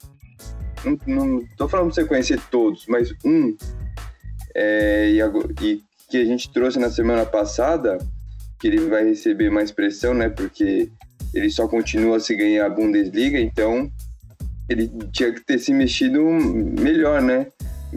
Não, 0.85 0.99
não 1.07 1.45
tô 1.57 1.69
falando 1.69 1.93
para 1.93 2.03
você 2.03 2.09
conhecer 2.09 2.41
todos, 2.51 2.87
mas 2.87 3.13
um. 3.25 3.57
É, 4.55 5.11
e, 5.11 5.21
e 5.63 5.83
que 6.09 6.17
a 6.17 6.25
gente 6.25 6.51
trouxe 6.53 6.79
na 6.79 6.91
semana 6.91 7.27
passada, 7.27 7.99
que 8.59 8.67
ele 8.67 8.79
vai 8.89 9.05
receber 9.05 9.51
mais 9.51 9.71
pressão, 9.71 10.15
né? 10.15 10.29
Porque 10.29 10.91
ele 11.35 11.51
só 11.51 11.69
continua 11.69 12.21
se 12.21 12.35
ganhar 12.35 12.67
a 12.67 12.71
Bundesliga, 12.71 13.39
então 13.39 13.91
ele 14.69 14.91
tinha 15.13 15.33
que 15.33 15.41
ter 15.41 15.59
se 15.59 15.73
mexido 15.73 16.23
melhor, 16.23 17.23
né? 17.23 17.47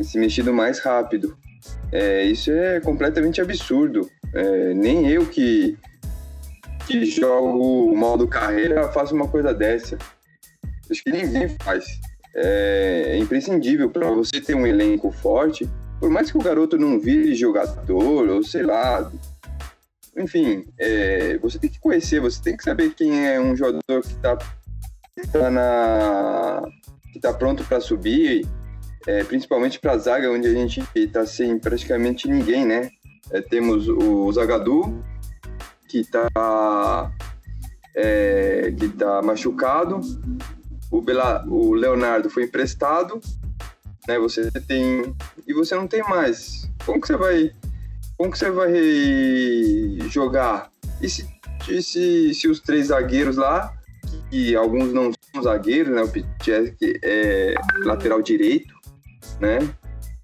Se 0.02 0.18
mexido 0.18 0.54
mais 0.54 0.80
rápido. 0.80 1.38
É, 1.92 2.24
isso 2.24 2.52
é 2.52 2.80
completamente 2.80 3.42
absurdo. 3.42 4.10
É, 4.34 4.74
nem 4.74 5.10
eu 5.10 5.26
que, 5.26 5.78
que 6.88 7.06
jogo 7.06 7.92
o 7.92 7.96
modo 7.96 8.28
carreira 8.28 8.88
faço 8.90 9.14
uma 9.14 9.28
coisa 9.28 9.54
dessa. 9.54 9.98
Acho 10.90 11.04
que 11.04 11.12
ninguém 11.12 11.50
faz. 11.62 11.86
É, 12.34 13.04
é 13.10 13.18
imprescindível 13.18 13.90
para 13.90 14.10
você 14.10 14.40
ter 14.40 14.56
um 14.56 14.66
elenco 14.66 15.12
forte, 15.12 15.70
por 16.00 16.10
mais 16.10 16.32
que 16.32 16.38
o 16.38 16.42
garoto 16.42 16.78
não 16.78 16.98
vire 16.98 17.36
jogador, 17.36 18.30
ou 18.30 18.42
sei 18.42 18.64
lá, 18.64 19.12
enfim, 20.18 20.66
é, 20.78 21.38
você 21.38 21.58
tem 21.58 21.70
que 21.70 21.80
conhecer, 21.80 22.20
você 22.20 22.42
tem 22.42 22.58
que 22.58 22.64
saber 22.64 22.94
quem 22.94 23.28
é 23.28 23.40
um 23.40 23.56
jogador 23.56 24.02
que 24.02 24.08
está 24.08 24.38
tá 25.32 25.50
na 25.50 26.62
que 27.12 27.20
tá 27.20 27.34
pronto 27.34 27.64
para 27.64 27.82
subir, 27.82 28.48
é, 29.06 29.24
principalmente 29.24 29.80
para 29.80 29.94
a 29.94 29.98
zaga, 29.98 30.32
onde 30.32 30.48
a 30.48 30.54
gente 30.54 30.82
está 30.96 31.26
sem 31.26 31.60
praticamente 31.60 32.28
ninguém, 32.28 32.66
né? 32.66 32.90
É, 33.32 33.42
temos 33.42 33.88
o 33.88 34.32
Zagadu, 34.32 35.04
que 35.88 36.00
está 36.00 37.12
é, 37.96 38.74
que 38.78 38.90
tá 38.90 39.22
machucado, 39.22 40.00
o, 40.90 41.02
Bela, 41.02 41.46
o 41.48 41.74
Leonardo 41.74 42.30
foi 42.30 42.44
emprestado, 42.44 43.20
né? 44.08 44.18
Você 44.20 44.50
tem 44.68 45.16
e 45.48 45.54
você 45.54 45.76
não 45.76 45.88
tem 45.88 46.02
mais. 46.04 46.70
Como 46.86 47.00
que 47.00 47.08
você 47.08 47.18
vai 47.18 47.52
como 48.22 48.32
que 48.32 48.38
você 48.38 48.52
vai 48.52 48.72
jogar? 50.12 50.72
E 51.02 51.10
se, 51.10 51.28
se, 51.82 52.34
se 52.36 52.48
os 52.48 52.60
três 52.60 52.88
zagueiros 52.88 53.36
lá, 53.36 53.74
que 54.30 54.56
alguns 54.56 54.94
não 54.94 55.12
são 55.34 55.42
zagueiros, 55.42 55.92
né? 55.92 56.04
O 56.04 56.08
Pichek 56.08 57.00
é 57.04 57.56
lateral 57.84 58.22
direito, 58.22 58.76
né? 59.40 59.58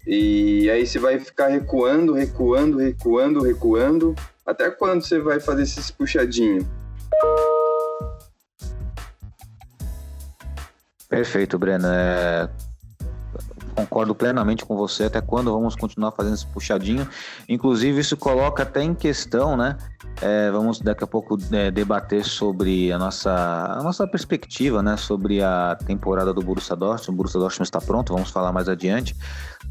E 0.06 0.70
aí 0.70 0.86
você 0.86 1.00
vai 1.00 1.18
ficar 1.18 1.48
recuando, 1.48 2.12
recuando, 2.12 2.78
recuando, 2.78 3.42
recuando. 3.42 4.14
Até 4.46 4.70
quando 4.70 5.02
você 5.02 5.18
vai 5.18 5.40
fazer 5.40 5.62
esses 5.62 5.90
puxadinhos? 5.90 6.64
Perfeito, 11.08 11.58
Breno. 11.58 11.88
É, 11.88 12.48
concordo 13.78 14.14
plenamente 14.14 14.64
com 14.64 14.76
você. 14.76 15.04
Até 15.04 15.20
quando 15.20 15.52
vamos 15.52 15.76
continuar 15.76 16.12
fazendo 16.12 16.34
esse 16.34 16.46
puxadinho? 16.46 17.08
Inclusive, 17.48 18.00
isso 18.00 18.16
coloca 18.16 18.62
até 18.62 18.82
em 18.82 18.94
questão, 18.94 19.56
né? 19.56 19.76
É, 20.20 20.50
vamos 20.50 20.80
daqui 20.80 21.04
a 21.04 21.06
pouco 21.06 21.38
é, 21.52 21.70
debater 21.70 22.24
sobre 22.24 22.90
a 22.90 22.98
nossa, 22.98 23.30
a 23.30 23.82
nossa 23.82 24.06
perspectiva, 24.06 24.82
né? 24.82 24.96
Sobre 24.96 25.42
a 25.42 25.76
temporada 25.86 26.32
do 26.34 26.42
Borussia 26.42 26.74
Dortmund. 26.74 27.10
O 27.10 27.12
Borussia 27.12 27.38
Dortmund 27.38 27.66
está 27.66 27.80
pronto, 27.80 28.12
vamos 28.12 28.30
falar 28.30 28.52
mais 28.52 28.68
adiante. 28.68 29.14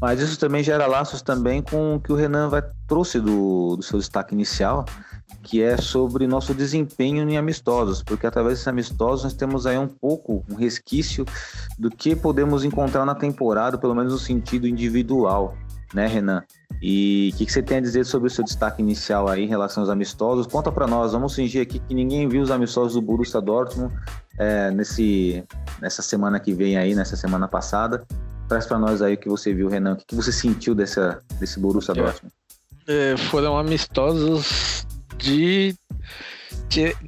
Mas 0.00 0.20
isso 0.20 0.38
também 0.38 0.62
gera 0.62 0.86
laços 0.86 1.20
também 1.20 1.60
com 1.60 1.96
o 1.96 2.00
que 2.00 2.12
o 2.12 2.16
Renan 2.16 2.48
vai, 2.48 2.62
trouxe 2.86 3.20
do, 3.20 3.76
do 3.76 3.82
seu 3.82 3.98
destaque 3.98 4.32
inicial, 4.32 4.84
que 5.48 5.62
é 5.62 5.78
sobre 5.78 6.26
nosso 6.26 6.52
desempenho 6.52 7.26
em 7.26 7.38
amistosos, 7.38 8.02
porque 8.02 8.26
através 8.26 8.54
desses 8.56 8.68
amistosos 8.68 9.24
nós 9.24 9.32
temos 9.32 9.66
aí 9.66 9.78
um 9.78 9.88
pouco, 9.88 10.44
um 10.46 10.54
resquício 10.54 11.24
do 11.78 11.90
que 11.90 12.14
podemos 12.14 12.64
encontrar 12.64 13.06
na 13.06 13.14
temporada, 13.14 13.78
pelo 13.78 13.94
menos 13.94 14.12
no 14.12 14.18
sentido 14.18 14.68
individual, 14.68 15.56
né, 15.94 16.06
Renan? 16.06 16.44
E 16.82 17.30
o 17.32 17.38
que, 17.38 17.46
que, 17.46 17.52
você 17.52 17.62
tem 17.62 17.78
a 17.78 17.80
dizer 17.80 18.04
sobre 18.04 18.28
o 18.28 18.30
seu 18.30 18.44
destaque 18.44 18.82
inicial 18.82 19.26
aí 19.26 19.44
em 19.44 19.48
relação 19.48 19.82
aos 19.82 19.88
amistosos? 19.88 20.46
Conta 20.46 20.70
para 20.70 20.86
nós, 20.86 21.12
vamos 21.12 21.34
fingir 21.34 21.62
aqui 21.62 21.78
que 21.78 21.94
ninguém 21.94 22.28
viu 22.28 22.42
os 22.42 22.50
amistosos 22.50 22.92
do 22.92 23.00
Borussia 23.00 23.40
Dortmund 23.40 23.90
é, 24.38 24.70
nesse, 24.70 25.42
nessa 25.80 26.02
semana 26.02 26.38
que 26.38 26.52
vem 26.52 26.76
aí, 26.76 26.94
nessa 26.94 27.16
semana 27.16 27.48
passada. 27.48 28.04
Traz 28.48 28.66
para 28.66 28.78
nós 28.78 29.00
aí 29.00 29.14
o 29.14 29.18
que 29.18 29.30
você 29.30 29.54
viu, 29.54 29.68
Renan, 29.68 29.94
o 29.94 29.96
que, 29.96 30.04
que 30.04 30.14
você 30.14 30.30
sentiu 30.30 30.74
dessa, 30.74 31.22
desse 31.40 31.58
Borussia 31.58 31.92
é. 31.92 31.94
Dortmund? 31.94 32.34
É, 32.86 33.16
foram 33.16 33.58
amistosos 33.58 34.86
de 35.18 35.74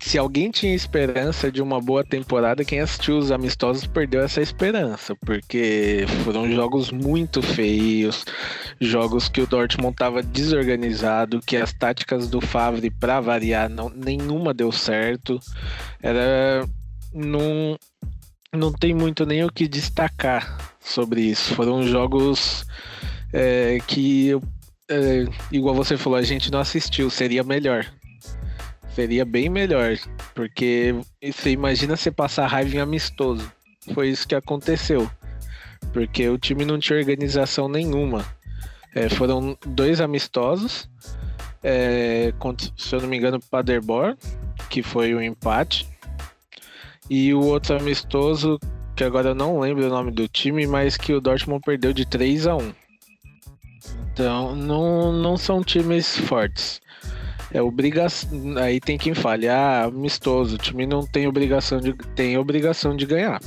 se 0.01 0.19
alguém 0.19 0.51
tinha 0.51 0.75
esperança 0.75 1.53
de 1.53 1.61
uma 1.61 1.81
boa 1.81 2.03
temporada, 2.03 2.65
quem 2.65 2.81
assistiu 2.81 3.19
os 3.19 3.31
amistosos 3.31 3.87
perdeu 3.87 4.23
essa 4.23 4.41
esperança, 4.41 5.15
porque 5.17 6.07
foram 6.25 6.51
jogos 6.51 6.91
muito 6.91 7.43
feios, 7.43 8.25
jogos 8.81 9.29
que 9.29 9.41
o 9.41 9.47
Dortmund 9.47 9.93
estava 9.93 10.23
desorganizado, 10.23 11.41
que 11.41 11.57
as 11.57 11.73
táticas 11.73 12.29
do 12.29 12.41
Favre 12.41 12.91
para 12.91 13.21
variar 13.21 13.69
não, 13.69 13.91
nenhuma 13.91 14.55
deu 14.55 14.73
certo. 14.73 15.39
Era 16.03 16.67
não 17.13 17.77
não 18.53 18.73
tem 18.73 18.95
muito 18.95 19.25
nem 19.25 19.45
o 19.45 19.53
que 19.53 19.69
destacar 19.69 20.75
sobre 20.81 21.21
isso. 21.21 21.55
Foram 21.55 21.85
jogos 21.85 22.65
é, 23.33 23.79
que 23.87 24.33
é, 24.91 25.25
igual 25.53 25.75
você 25.75 25.97
falou, 25.97 26.19
a 26.19 26.23
gente 26.23 26.51
não 26.51 26.59
assistiu, 26.59 27.11
seria 27.11 27.45
melhor 27.45 27.87
Seria 28.95 29.25
bem 29.25 29.49
melhor, 29.49 29.97
porque 30.35 30.95
você 31.23 31.51
imagina 31.51 31.97
você 31.97 32.11
passar 32.11 32.47
raiva 32.47 32.77
em 32.77 32.81
amistoso. 32.81 33.51
Foi 33.95 34.09
isso 34.09 34.27
que 34.27 34.35
aconteceu. 34.35 35.11
Porque 35.93 36.29
o 36.29 36.39
time 36.39 36.65
não 36.65 36.79
tinha 36.79 36.99
organização 36.99 37.69
nenhuma. 37.69 38.25
É, 38.95 39.09
foram 39.09 39.57
dois 39.65 40.01
amistosos, 40.01 40.89
é, 41.63 42.33
contra, 42.39 42.69
se 42.77 42.95
eu 42.95 43.01
não 43.01 43.09
me 43.09 43.17
engano, 43.17 43.39
Paderborn, 43.41 44.17
que 44.69 44.83
foi 44.83 45.15
o 45.15 45.19
um 45.19 45.23
empate. 45.23 45.89
E 47.09 47.33
o 47.33 47.41
outro 47.41 47.77
amistoso, 47.77 48.59
que 48.97 49.05
agora 49.05 49.31
eu 49.31 49.35
não 49.35 49.61
lembro 49.61 49.87
o 49.87 49.91
nome 49.91 50.11
do 50.11 50.27
time, 50.29 50.67
mas 50.67 50.97
que 50.97 51.13
o 51.13 51.21
Dortmund 51.21 51.63
perdeu 51.65 51.93
de 51.93 52.05
3 52.05 52.47
a 52.47 52.57
1 52.57 52.73
Então, 54.13 54.57
não, 54.57 55.13
não 55.13 55.37
são 55.37 55.63
times 55.63 56.19
fortes. 56.19 56.81
É 57.53 57.61
obrigação. 57.61 58.57
Aí 58.59 58.81
tem 58.81 58.97
quem 58.97 59.15
fale, 59.15 59.49
ah, 59.49 59.85
amistoso, 59.85 60.55
o 60.55 60.59
time 60.59 60.87
não 60.87 61.05
tem 61.05 61.27
obrigação 61.27 61.81
de. 61.81 61.93
tem 62.15 62.39
obrigação 62.39 62.97
de 62.97 63.05
ganhar. 63.07 63.41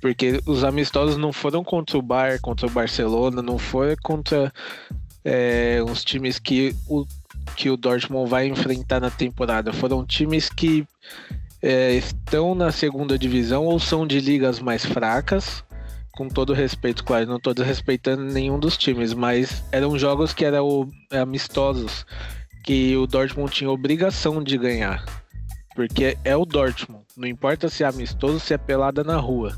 Porque 0.00 0.40
os 0.46 0.62
amistosos 0.62 1.16
não 1.16 1.32
foram 1.32 1.64
contra 1.64 1.98
o 1.98 2.02
Bar, 2.02 2.40
contra 2.40 2.66
o 2.66 2.70
Barcelona, 2.70 3.42
não 3.42 3.58
foi 3.58 3.96
contra 3.96 4.52
é, 5.24 5.82
uns 5.86 6.04
times 6.04 6.38
que 6.38 6.74
o, 6.88 7.04
que 7.56 7.68
o 7.68 7.76
Dortmund 7.76 8.30
vai 8.30 8.46
enfrentar 8.46 9.00
na 9.00 9.10
temporada. 9.10 9.72
Foram 9.72 10.06
times 10.06 10.48
que 10.48 10.86
é, 11.60 11.94
estão 11.94 12.54
na 12.54 12.70
segunda 12.70 13.18
divisão 13.18 13.64
ou 13.64 13.80
são 13.80 14.06
de 14.06 14.20
ligas 14.20 14.60
mais 14.60 14.84
fracas. 14.84 15.64
Com 16.12 16.28
todo 16.28 16.52
respeito, 16.52 17.04
claro, 17.04 17.26
não 17.26 17.36
estou 17.36 17.54
desrespeitando 17.54 18.24
nenhum 18.24 18.58
dos 18.58 18.76
times, 18.76 19.14
mas 19.14 19.62
eram 19.70 19.96
jogos 19.96 20.32
que 20.32 20.44
eram 20.44 20.88
amistosos 21.12 22.04
que 22.64 22.96
o 22.96 23.06
Dortmund 23.06 23.52
tinha 23.52 23.70
obrigação 23.70 24.42
de 24.42 24.56
ganhar. 24.58 25.04
Porque 25.74 26.18
é 26.24 26.36
o 26.36 26.44
Dortmund. 26.44 27.04
Não 27.16 27.26
importa 27.26 27.68
se 27.68 27.84
é 27.84 27.86
amistoso, 27.86 28.40
se 28.40 28.54
é 28.54 28.58
pelada 28.58 29.04
na 29.04 29.16
rua. 29.16 29.56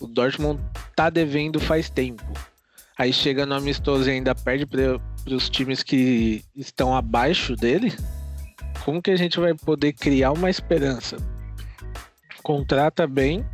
O 0.00 0.06
Dortmund 0.06 0.60
tá 0.94 1.08
devendo 1.10 1.60
faz 1.60 1.88
tempo. 1.88 2.24
Aí 2.98 3.12
chega 3.12 3.44
no 3.44 3.54
amistoso 3.54 4.08
e 4.08 4.12
ainda 4.12 4.34
perde 4.34 4.66
para 4.66 5.00
os 5.34 5.48
times 5.48 5.82
que 5.82 6.44
estão 6.56 6.96
abaixo 6.96 7.54
dele. 7.54 7.94
Como 8.84 9.02
que 9.02 9.10
a 9.10 9.16
gente 9.16 9.38
vai 9.38 9.54
poder 9.54 9.92
criar 9.92 10.32
uma 10.32 10.48
esperança? 10.48 11.16
Contrata 12.42 13.06
bem, 13.06 13.44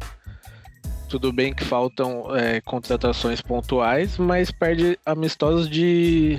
tudo 1.09 1.33
bem 1.33 1.53
que 1.53 1.65
faltam 1.65 2.35
é, 2.37 2.61
contratações 2.63 3.43
pontuais, 3.43 4.17
mas 4.17 4.51
perde 4.51 4.99
amistosos 5.05 5.69
de 5.69 6.39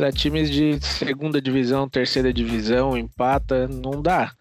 para 0.00 0.10
times 0.10 0.50
de 0.50 0.80
segunda 0.80 1.42
divisão, 1.42 1.86
terceira 1.86 2.32
divisão, 2.32 2.96
empata, 2.96 3.68
não 3.68 4.00
dá. 4.00 4.32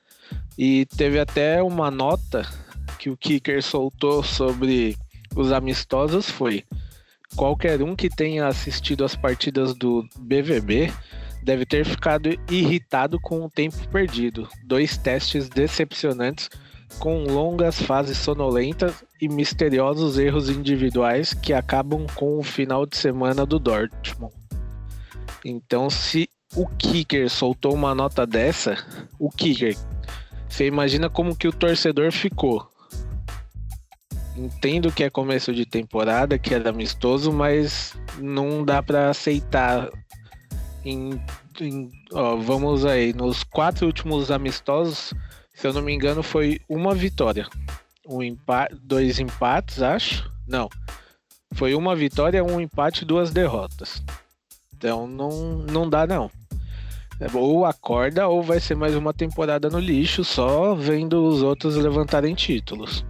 E 0.57 0.85
teve 0.95 1.19
até 1.19 1.61
uma 1.61 1.91
nota 1.91 2.47
que 2.97 3.09
o 3.09 3.17
Kicker 3.17 3.61
soltou 3.61 4.23
sobre 4.23 4.95
os 5.35 5.51
amistosos 5.51 6.29
foi 6.29 6.63
qualquer 7.35 7.83
um 7.83 7.93
que 7.93 8.09
tenha 8.09 8.47
assistido 8.47 9.03
as 9.03 9.17
partidas 9.17 9.75
do 9.75 10.07
BVB 10.17 10.93
deve 11.43 11.65
ter 11.65 11.85
ficado 11.85 12.29
irritado 12.49 13.19
com 13.19 13.43
o 13.43 13.49
tempo 13.49 13.85
perdido. 13.89 14.47
Dois 14.63 14.97
testes 14.97 15.49
decepcionantes 15.49 16.49
com 16.99 17.25
longas 17.25 17.81
fases 17.81 18.17
sonolentas 18.17 19.03
e 19.19 19.27
misteriosos 19.27 20.17
erros 20.17 20.49
individuais 20.49 21.33
que 21.33 21.51
acabam 21.51 22.07
com 22.15 22.39
o 22.39 22.43
final 22.43 22.85
de 22.85 22.95
semana 22.95 23.45
do 23.45 23.59
Dortmund. 23.59 24.38
Então, 25.43 25.89
se 25.89 26.29
o 26.55 26.67
Kicker 26.67 27.29
soltou 27.29 27.73
uma 27.73 27.93
nota 27.93 28.25
dessa, 28.25 28.77
o 29.19 29.29
Kicker, 29.29 29.75
você 30.47 30.65
imagina 30.65 31.09
como 31.09 31.35
que 31.35 31.47
o 31.47 31.53
torcedor 31.53 32.11
ficou. 32.11 32.67
Entendo 34.35 34.91
que 34.91 35.03
é 35.03 35.09
começo 35.09 35.53
de 35.53 35.65
temporada, 35.65 36.39
que 36.39 36.53
era 36.53 36.69
amistoso, 36.69 37.31
mas 37.31 37.93
não 38.17 38.63
dá 38.63 38.81
para 38.81 39.09
aceitar. 39.09 39.89
Em, 40.83 41.21
em, 41.59 41.91
ó, 42.13 42.37
vamos 42.37 42.85
aí, 42.85 43.13
nos 43.13 43.43
quatro 43.43 43.85
últimos 43.85 44.31
amistosos, 44.31 45.13
se 45.53 45.67
eu 45.67 45.73
não 45.73 45.81
me 45.81 45.93
engano, 45.93 46.23
foi 46.23 46.61
uma 46.69 46.95
vitória. 46.95 47.47
Um 48.07 48.23
empate, 48.23 48.75
dois 48.81 49.19
empates, 49.19 49.81
acho. 49.81 50.31
Não. 50.47 50.69
Foi 51.53 51.75
uma 51.75 51.95
vitória, 51.95 52.43
um 52.43 52.61
empate, 52.61 53.03
duas 53.03 53.31
derrotas. 53.31 54.01
Então 54.79 55.05
não, 55.05 55.57
não 55.69 55.89
dá 55.89 56.07
não. 56.07 56.31
É, 57.19 57.27
ou 57.33 57.65
acorda 57.65 58.29
ou 58.29 58.41
vai 58.41 58.61
ser 58.61 58.75
mais 58.75 58.95
uma 58.95 59.13
temporada 59.13 59.69
no 59.69 59.77
lixo, 59.77 60.23
só 60.23 60.73
vendo 60.73 61.21
os 61.25 61.41
outros 61.41 61.75
levantarem 61.75 62.33
títulos. 62.33 63.05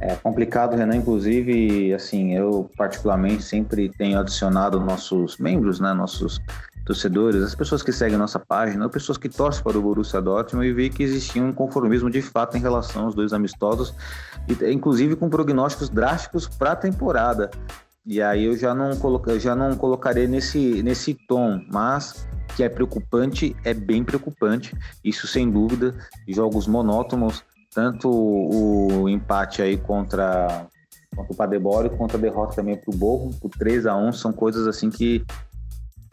É 0.00 0.14
complicado, 0.16 0.76
Renan. 0.76 0.96
Inclusive, 0.96 1.92
assim, 1.92 2.34
eu 2.34 2.70
particularmente 2.74 3.42
sempre 3.42 3.90
tenho 3.90 4.18
adicionado 4.18 4.80
nossos 4.80 5.36
membros, 5.36 5.78
né, 5.78 5.92
nossos 5.92 6.40
torcedores, 6.86 7.42
as 7.42 7.54
pessoas 7.54 7.82
que 7.82 7.92
seguem 7.92 8.16
nossa 8.16 8.38
página, 8.38 8.82
ou 8.82 8.90
pessoas 8.90 9.18
que 9.18 9.28
torcem 9.28 9.62
para 9.62 9.76
o 9.76 9.82
Borussia 9.82 10.22
Dortmund 10.22 10.66
e 10.66 10.72
vi 10.72 10.88
que 10.88 11.02
existia 11.02 11.42
um 11.42 11.52
conformismo 11.52 12.08
de 12.08 12.22
fato 12.22 12.56
em 12.56 12.60
relação 12.60 13.04
aos 13.04 13.14
dois 13.14 13.34
amistosos, 13.34 13.94
inclusive 14.72 15.16
com 15.16 15.28
prognósticos 15.28 15.90
drásticos 15.90 16.48
para 16.48 16.72
a 16.72 16.76
temporada. 16.76 17.50
E 18.06 18.20
aí 18.20 18.44
eu 18.44 18.56
já 18.56 18.74
não, 18.74 18.96
coloca, 18.96 19.38
já 19.38 19.54
não 19.54 19.76
colocarei 19.76 20.26
nesse, 20.26 20.82
nesse 20.82 21.14
tom, 21.14 21.60
mas 21.70 22.26
que 22.56 22.62
é 22.62 22.68
preocupante, 22.68 23.54
é 23.64 23.72
bem 23.72 24.02
preocupante, 24.02 24.74
isso 25.04 25.26
sem 25.26 25.50
dúvida. 25.50 25.94
Jogos 26.26 26.66
monótonos, 26.66 27.44
tanto 27.72 28.10
o 28.10 29.08
empate 29.08 29.62
aí 29.62 29.76
contra, 29.76 30.66
contra 31.14 31.32
o 31.32 31.36
Padebório, 31.36 31.90
quanto 31.90 32.16
a 32.16 32.20
derrota 32.20 32.56
também 32.56 32.76
para 32.76 32.92
o 32.92 32.96
Borro, 32.96 33.30
por 33.40 33.50
3 33.50 33.86
a 33.86 33.96
1 33.96 34.12
são 34.12 34.32
coisas 34.32 34.66
assim 34.66 34.90
que, 34.90 35.24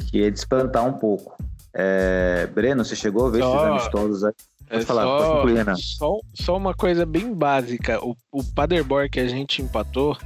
que 0.09 0.23
é 0.23 0.29
de 0.29 0.37
espantar 0.37 0.85
um 0.85 0.93
pouco. 0.93 1.35
É, 1.73 2.47
Breno, 2.47 2.83
você 2.83 2.95
chegou 2.95 3.27
a 3.27 3.29
ver 3.29 3.41
só, 3.41 3.55
esses 3.55 3.67
amistosos 3.67 4.23
aí? 4.23 4.33
Pode 4.69 4.83
é 4.83 4.85
falar, 4.85 5.03
só, 5.03 5.17
pode 5.17 5.31
concluir. 5.31 5.77
Só, 5.77 6.19
só 6.33 6.57
uma 6.57 6.73
coisa 6.73 7.05
bem 7.05 7.33
básica, 7.33 8.03
o, 8.03 8.15
o 8.31 8.43
Paderborn 8.43 9.09
que 9.09 9.19
a 9.19 9.27
gente 9.27 9.61
empatou 9.61 10.17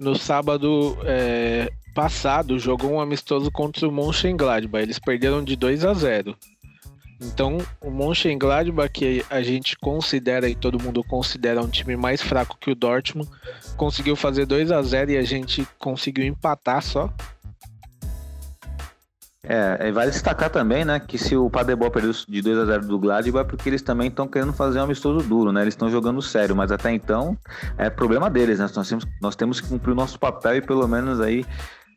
no 0.00 0.16
sábado 0.16 0.96
é, 1.04 1.70
passado 1.94 2.58
jogou 2.58 2.92
um 2.92 3.00
amistoso 3.00 3.50
contra 3.50 3.86
o 3.86 3.92
Mönchengladbach. 3.92 4.82
Eles 4.82 4.98
perderam 4.98 5.44
de 5.44 5.54
2 5.54 5.84
a 5.84 5.92
0. 5.92 6.34
Então, 7.20 7.58
o 7.82 7.90
Mönchengladbach, 7.90 8.90
que 8.90 9.22
a 9.28 9.42
gente 9.42 9.76
considera 9.76 10.48
e 10.48 10.54
todo 10.54 10.82
mundo 10.82 11.04
considera 11.04 11.60
um 11.60 11.68
time 11.68 11.94
mais 11.94 12.22
fraco 12.22 12.56
que 12.58 12.70
o 12.70 12.74
Dortmund, 12.74 13.30
conseguiu 13.76 14.16
fazer 14.16 14.46
2 14.46 14.72
a 14.72 14.80
0 14.80 15.10
e 15.10 15.18
a 15.18 15.22
gente 15.22 15.68
conseguiu 15.78 16.24
empatar 16.24 16.82
só. 16.82 17.12
É, 19.42 19.90
vale 19.90 20.10
destacar 20.10 20.50
também, 20.50 20.84
né, 20.84 21.00
que 21.00 21.16
se 21.16 21.34
o 21.34 21.48
Paderborn 21.48 21.90
perdeu 21.90 22.12
de 22.12 22.42
2 22.42 22.58
a 22.58 22.64
0 22.66 22.86
do 22.86 22.98
Gladbach 22.98 23.46
é 23.46 23.48
porque 23.48 23.70
eles 23.70 23.80
também 23.80 24.08
estão 24.08 24.28
querendo 24.28 24.52
fazer 24.52 24.80
um 24.80 24.82
amistoso 24.82 25.26
duro, 25.26 25.50
né? 25.50 25.62
Eles 25.62 25.72
estão 25.72 25.88
jogando 25.88 26.20
sério, 26.20 26.54
mas 26.54 26.70
até 26.70 26.92
então 26.92 27.36
é 27.78 27.88
problema 27.88 28.28
deles, 28.28 28.58
né? 28.58 28.68
Nós 28.74 28.88
temos, 28.88 29.06
nós 29.20 29.34
temos 29.34 29.60
que 29.60 29.68
cumprir 29.68 29.92
o 29.92 29.94
nosso 29.94 30.18
papel 30.18 30.56
e 30.56 30.60
pelo 30.60 30.86
menos 30.86 31.22
aí, 31.22 31.46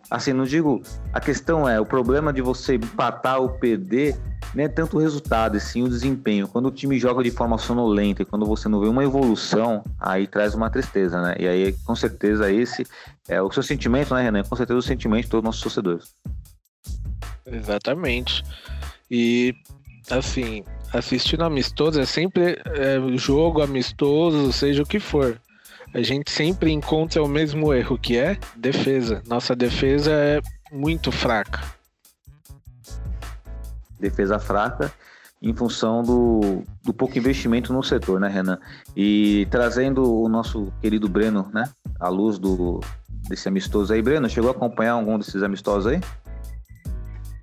assim, 0.10 0.32
não 0.32 0.46
digo, 0.46 0.82
a 1.12 1.20
questão 1.20 1.68
é, 1.68 1.82
o 1.82 1.86
problema 1.86 2.32
de 2.32 2.42
você 2.42 2.76
empatar 2.76 3.42
ou 3.42 3.50
perder 3.50 4.16
não 4.56 4.64
é 4.64 4.70
tanto 4.70 4.98
o 4.98 5.00
resultado, 5.00 5.58
e 5.58 5.60
sim 5.60 5.84
o 5.84 5.90
desempenho. 5.90 6.48
Quando 6.48 6.68
o 6.68 6.72
time 6.72 6.98
joga 6.98 7.24
de 7.24 7.32
forma 7.32 7.58
sonolenta 7.58 8.22
e 8.22 8.26
quando 8.26 8.46
você 8.46 8.70
não 8.70 8.80
vê 8.80 8.88
uma 8.88 9.04
evolução, 9.04 9.84
aí 10.00 10.28
traz 10.28 10.56
uma 10.56 10.70
tristeza, 10.70 11.22
né? 11.22 11.36
E 11.40 11.48
aí, 11.48 11.76
com 11.86 11.96
certeza, 11.96 12.50
esse 12.50 12.86
é 13.28 13.42
o 13.42 13.52
seu 13.52 13.64
sentimento, 13.64 14.14
né, 14.14 14.22
Renan? 14.22 14.44
Com 14.44 14.56
certeza 14.56 14.80
o 14.80 14.82
sentimento 14.82 15.26
de 15.26 15.30
todos 15.30 15.44
os 15.44 15.46
nossos 15.46 15.62
torcedores. 15.62 16.16
Exatamente. 17.46 18.44
E 19.10 19.56
assim, 20.10 20.64
assistindo 20.92 21.44
amistoso 21.44 22.00
é 22.00 22.06
sempre 22.06 22.62
é, 22.66 23.18
jogo 23.18 23.62
amistoso, 23.62 24.52
seja 24.52 24.84
o 24.84 24.86
que 24.86 25.00
for. 25.00 25.40
A 25.94 26.02
gente 26.02 26.32
sempre 26.32 26.72
encontra 26.72 27.22
o 27.22 27.28
mesmo 27.28 27.74
erro, 27.74 27.98
que 28.00 28.18
é 28.18 28.38
defesa. 28.56 29.22
Nossa 29.28 29.56
defesa 29.56 30.12
é 30.12 30.42
muito 30.72 31.12
fraca. 31.12 31.62
Defesa 34.00 34.40
fraca 34.40 34.92
em 35.40 35.54
função 35.54 36.02
do, 36.02 36.64
do 36.84 36.94
pouco 36.94 37.18
investimento 37.18 37.72
no 37.74 37.84
setor, 37.84 38.20
né, 38.20 38.28
Renan? 38.28 38.58
E 38.96 39.46
trazendo 39.52 40.22
o 40.22 40.28
nosso 40.28 40.74
querido 40.82 41.08
Breno, 41.08 41.50
né, 41.54 41.70
à 42.00 42.08
luz 42.10 42.40
do, 42.40 42.80
desse 43.28 43.48
amistoso 43.48 43.94
aí. 43.94 44.02
Breno, 44.02 44.30
chegou 44.30 44.50
a 44.50 44.54
acompanhar 44.54 44.94
algum 44.94 45.20
desses 45.20 45.44
amistosos 45.44 45.92
aí? 45.92 46.02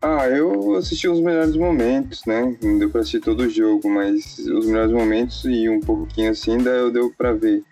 Ah, 0.03 0.27
eu 0.29 0.77
assisti 0.77 1.07
os 1.07 1.21
melhores 1.21 1.55
momentos, 1.57 2.25
né? 2.25 2.57
Não 2.63 2.79
deu 2.79 2.89
pra 2.89 3.03
assistir 3.03 3.21
todo 3.21 3.41
o 3.41 3.51
jogo, 3.51 3.91
mas 3.91 4.39
os 4.39 4.67
melhores 4.67 4.93
momentos 4.93 5.45
e 5.45 5.69
um 5.69 5.81
pouquinho 5.81 6.31
assim 6.31 6.57
deu, 6.57 6.91
deu 6.91 7.13
pra 7.17 7.35
ver. 7.35 7.63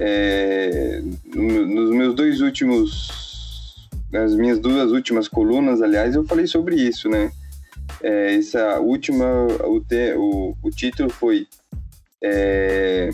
É, 0.00 1.00
nos 1.24 1.90
meus 1.90 2.14
dois 2.14 2.40
últimos. 2.40 3.88
Nas 4.10 4.34
minhas 4.34 4.58
duas 4.58 4.90
últimas 4.90 5.28
colunas, 5.28 5.80
aliás, 5.80 6.16
eu 6.16 6.24
falei 6.24 6.48
sobre 6.48 6.74
isso, 6.74 7.08
né? 7.08 7.30
É, 8.02 8.34
essa 8.34 8.80
última, 8.80 9.46
o, 9.64 9.80
te, 9.80 10.14
o, 10.16 10.56
o 10.60 10.70
título 10.70 11.08
foi. 11.08 11.46
É, 12.20 13.10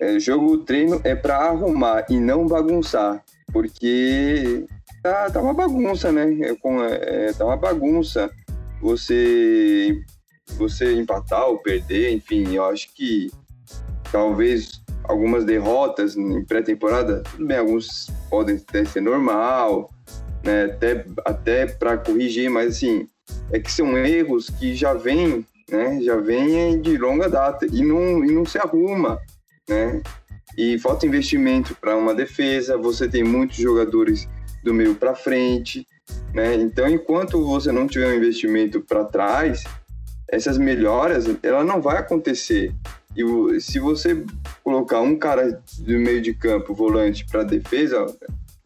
é, 0.00 0.18
jogo 0.18 0.58
treino 0.58 1.00
é 1.04 1.14
para 1.14 1.36
arrumar 1.36 2.04
e 2.10 2.18
não 2.18 2.46
bagunçar, 2.46 3.24
porque 3.52 4.66
tá, 5.06 5.30
tá 5.30 5.40
uma 5.40 5.54
bagunça, 5.54 6.10
né? 6.10 6.36
É, 6.40 6.54
com, 6.56 6.82
é, 6.82 7.32
tá 7.32 7.44
uma 7.44 7.56
bagunça 7.56 8.30
você, 8.80 10.02
você 10.56 10.94
empatar 10.94 11.46
ou 11.46 11.58
perder, 11.58 12.12
enfim, 12.12 12.54
eu 12.54 12.64
acho 12.64 12.92
que 12.94 13.30
talvez 14.10 14.82
algumas 15.04 15.44
derrotas 15.44 16.16
em 16.16 16.44
pré-temporada, 16.44 17.22
tudo 17.30 17.46
bem, 17.46 17.58
alguns 17.58 18.10
podem 18.28 18.56
até 18.56 18.84
ser 18.84 19.00
normal, 19.00 19.90
né? 20.44 20.64
Até, 20.64 21.06
até 21.24 21.66
para 21.66 21.96
corrigir, 21.96 22.50
mas 22.50 22.76
assim, 22.76 23.08
é 23.52 23.60
que 23.60 23.70
são 23.70 23.96
erros 23.96 24.50
que 24.50 24.74
já 24.74 24.92
vêm, 24.92 25.46
né? 25.70 26.00
Já 26.02 26.16
vêm 26.16 26.80
de 26.80 26.96
longa 26.98 27.28
data 27.28 27.64
e 27.66 27.82
não, 27.82 28.24
e 28.24 28.32
não 28.32 28.44
se 28.44 28.58
arruma, 28.58 29.20
né? 29.68 30.02
E 30.58 30.78
falta 30.78 31.06
investimento 31.06 31.76
para 31.76 31.96
uma 31.96 32.14
defesa, 32.14 32.76
você 32.76 33.06
tem 33.06 33.22
muitos 33.22 33.56
jogadores 33.56 34.28
do 34.66 34.74
meio 34.74 34.96
para 34.96 35.14
frente, 35.14 35.86
né? 36.34 36.56
Então, 36.56 36.88
enquanto 36.88 37.42
você 37.44 37.70
não 37.70 37.86
tiver 37.86 38.08
um 38.08 38.16
investimento 38.16 38.80
para 38.80 39.04
trás, 39.04 39.62
essas 40.28 40.58
melhoras, 40.58 41.24
ela 41.40 41.62
não 41.62 41.80
vai 41.80 41.98
acontecer. 41.98 42.74
E 43.16 43.60
se 43.60 43.78
você 43.78 44.24
colocar 44.64 45.00
um 45.00 45.16
cara 45.16 45.62
do 45.78 45.98
meio 46.00 46.20
de 46.20 46.34
campo, 46.34 46.74
volante 46.74 47.24
para 47.24 47.44
defesa, 47.44 48.06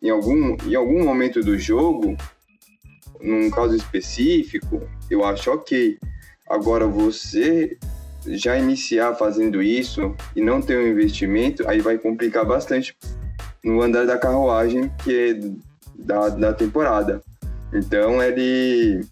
em 0.03 0.09
algum, 0.09 0.57
em 0.67 0.75
algum 0.75 1.05
momento 1.05 1.43
do 1.43 1.59
jogo, 1.59 2.17
num 3.21 3.51
caso 3.51 3.77
específico, 3.77 4.89
eu 5.11 5.23
acho 5.23 5.53
ok. 5.53 5.99
Agora, 6.49 6.87
você 6.87 7.77
já 8.27 8.59
iniciar 8.59 9.15
fazendo 9.17 9.63
isso 9.63 10.17
e 10.35 10.41
não 10.41 10.63
ter 10.63 10.79
um 10.79 10.89
investimento, 10.89 11.69
aí 11.69 11.81
vai 11.81 11.99
complicar 11.99 12.47
bastante 12.47 12.97
no 13.63 13.83
andar 13.83 14.07
da 14.07 14.17
carruagem 14.17 14.91
que 15.05 15.15
é 15.15 15.70
da, 16.05 16.29
da 16.29 16.53
temporada. 16.53 17.23
Então 17.73 18.23
ele, 18.23 19.05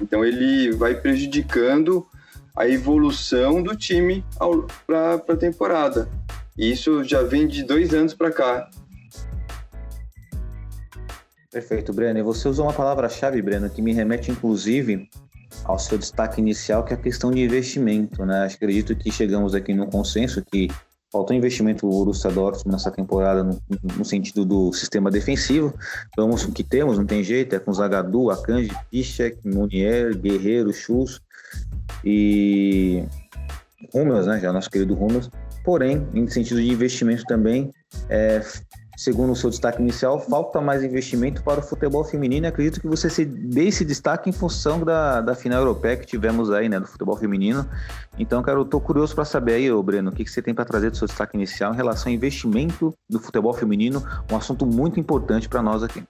então 0.00 0.24
ele 0.24 0.72
vai 0.72 0.94
prejudicando 0.94 2.06
a 2.56 2.68
evolução 2.68 3.62
do 3.62 3.74
time 3.76 4.24
para 4.86 5.14
a 5.14 5.36
temporada. 5.36 6.08
E 6.58 6.70
isso 6.70 7.02
já 7.04 7.22
vem 7.22 7.46
de 7.46 7.62
dois 7.62 7.94
anos 7.94 8.12
para 8.12 8.30
cá. 8.30 8.68
Perfeito, 11.50 11.92
Breno. 11.92 12.18
E 12.18 12.22
você 12.22 12.48
usou 12.48 12.66
uma 12.66 12.72
palavra-chave, 12.72 13.42
Breno, 13.42 13.68
que 13.68 13.82
me 13.82 13.92
remete 13.92 14.30
inclusive 14.30 15.08
ao 15.64 15.78
seu 15.78 15.98
destaque 15.98 16.40
inicial, 16.40 16.84
que 16.84 16.92
é 16.92 16.96
a 16.96 17.00
questão 17.00 17.30
de 17.30 17.40
investimento. 17.40 18.24
Né? 18.24 18.44
Acredito 18.44 18.94
que 18.94 19.10
chegamos 19.10 19.54
aqui 19.54 19.74
no 19.74 19.86
consenso 19.86 20.44
que 20.44 20.68
faltou 21.12 21.36
investimento 21.36 21.86
o 21.86 21.90
Borussia 21.90 22.30
Dortmund 22.30 22.72
nessa 22.72 22.90
temporada 22.90 23.42
no, 23.42 23.60
no, 23.98 24.04
sentido 24.04 24.44
do 24.44 24.72
sistema 24.72 25.10
defensivo. 25.10 25.74
Vamos 26.16 26.44
com 26.44 26.50
o 26.50 26.54
que 26.54 26.62
temos, 26.62 26.98
não 26.98 27.06
tem 27.06 27.22
jeito, 27.24 27.54
é 27.54 27.58
com 27.58 27.72
Zagadou, 27.72 28.30
Akanji, 28.30 28.70
Piszczek, 28.90 29.38
Munier, 29.44 30.16
Guerreiro, 30.16 30.72
Schultz 30.72 31.20
e 32.04 33.04
Hummels, 33.92 34.26
né, 34.26 34.38
já 34.40 34.52
nosso 34.52 34.70
querido 34.70 34.94
Hummels. 34.94 35.30
Porém, 35.64 36.06
em 36.14 36.26
sentido 36.28 36.60
de 36.60 36.70
investimento 36.70 37.24
também, 37.24 37.70
é, 38.08 38.40
segundo 39.00 39.32
o 39.32 39.36
seu 39.36 39.48
destaque 39.48 39.80
inicial, 39.80 40.20
falta 40.20 40.60
mais 40.60 40.84
investimento 40.84 41.42
para 41.42 41.60
o 41.60 41.62
futebol 41.62 42.04
feminino. 42.04 42.46
Acredito 42.46 42.78
que 42.78 42.86
você 42.86 43.08
se 43.08 43.24
dê 43.24 43.68
esse 43.68 43.82
destaque 43.82 44.28
em 44.28 44.32
função 44.32 44.80
da, 44.80 45.22
da 45.22 45.34
final 45.34 45.60
europeia 45.60 45.96
que 45.96 46.06
tivemos 46.06 46.50
aí, 46.50 46.68
né, 46.68 46.78
do 46.78 46.86
futebol 46.86 47.16
feminino. 47.16 47.66
Então, 48.18 48.42
cara, 48.42 48.58
eu 48.58 48.64
tô 48.64 48.78
curioso 48.78 49.14
para 49.14 49.24
saber 49.24 49.54
aí, 49.54 49.72
ô 49.72 49.82
Breno, 49.82 50.10
o 50.10 50.12
que, 50.12 50.22
que 50.22 50.30
você 50.30 50.42
tem 50.42 50.54
para 50.54 50.66
trazer 50.66 50.90
do 50.90 50.98
seu 50.98 51.06
destaque 51.06 51.34
inicial 51.34 51.72
em 51.72 51.76
relação 51.76 52.12
ao 52.12 52.14
investimento 52.14 52.92
do 53.08 53.18
futebol 53.18 53.54
feminino, 53.54 54.04
um 54.30 54.36
assunto 54.36 54.66
muito 54.66 55.00
importante 55.00 55.48
para 55.48 55.62
nós 55.62 55.82
aqui. 55.82 56.04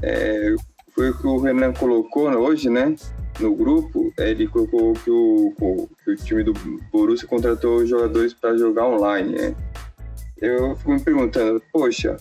É, 0.00 0.54
foi 0.94 1.10
o 1.10 1.18
que 1.18 1.26
o 1.26 1.40
Renan 1.40 1.72
colocou 1.72 2.30
hoje, 2.30 2.70
né? 2.70 2.94
No 3.40 3.56
grupo, 3.56 4.12
ele 4.16 4.46
colocou 4.46 4.92
que 4.92 5.10
o, 5.10 5.88
que 6.04 6.10
o 6.12 6.16
time 6.16 6.44
do 6.44 6.52
Borussia 6.92 7.26
contratou 7.26 7.84
jogadores 7.84 8.32
para 8.32 8.56
jogar 8.56 8.86
online, 8.86 9.32
né? 9.36 9.56
Eu 10.40 10.76
fico 10.76 10.92
me 10.92 11.00
perguntando, 11.00 11.62
poxa, 11.72 12.16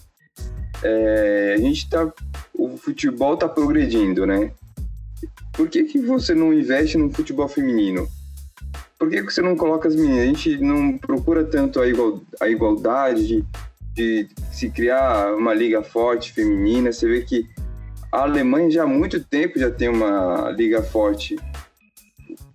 é, 0.84 1.54
a 1.56 1.58
gente 1.58 1.90
tá. 1.90 2.12
O 2.54 2.78
futebol 2.78 3.36
tá 3.36 3.48
progredindo, 3.48 4.26
né? 4.26 4.52
Por 5.52 5.70
que, 5.70 5.84
que 5.84 6.00
você 6.00 6.34
não 6.34 6.54
investe 6.54 6.98
no 6.98 7.12
futebol 7.12 7.48
feminino? 7.48 8.08
Por 8.98 9.10
que, 9.10 9.22
que 9.24 9.34
você 9.34 9.42
não 9.42 9.56
coloca 9.56 9.88
as 9.88 9.96
meninas? 9.96 10.20
A 10.20 10.26
gente 10.26 10.58
não 10.58 10.98
procura 10.98 11.44
tanto 11.44 11.82
a, 11.82 11.88
igual, 11.88 12.22
a 12.42 12.48
igualdade 12.48 13.28
de, 13.28 13.44
de 13.94 14.30
se 14.52 14.70
criar 14.70 15.34
uma 15.36 15.54
liga 15.54 15.84
forte 15.84 16.32
feminina. 16.32 16.92
Você 16.92 17.08
vê 17.08 17.22
que 17.22 17.46
a 18.12 18.22
Alemanha 18.22 18.72
já 18.72 18.84
há 18.84 18.88
muito 18.88 19.22
tempo 19.24 19.60
já 19.60 19.70
tem 19.70 19.90
uma 19.90 20.50
liga 20.52 20.82
forte. 20.82 21.36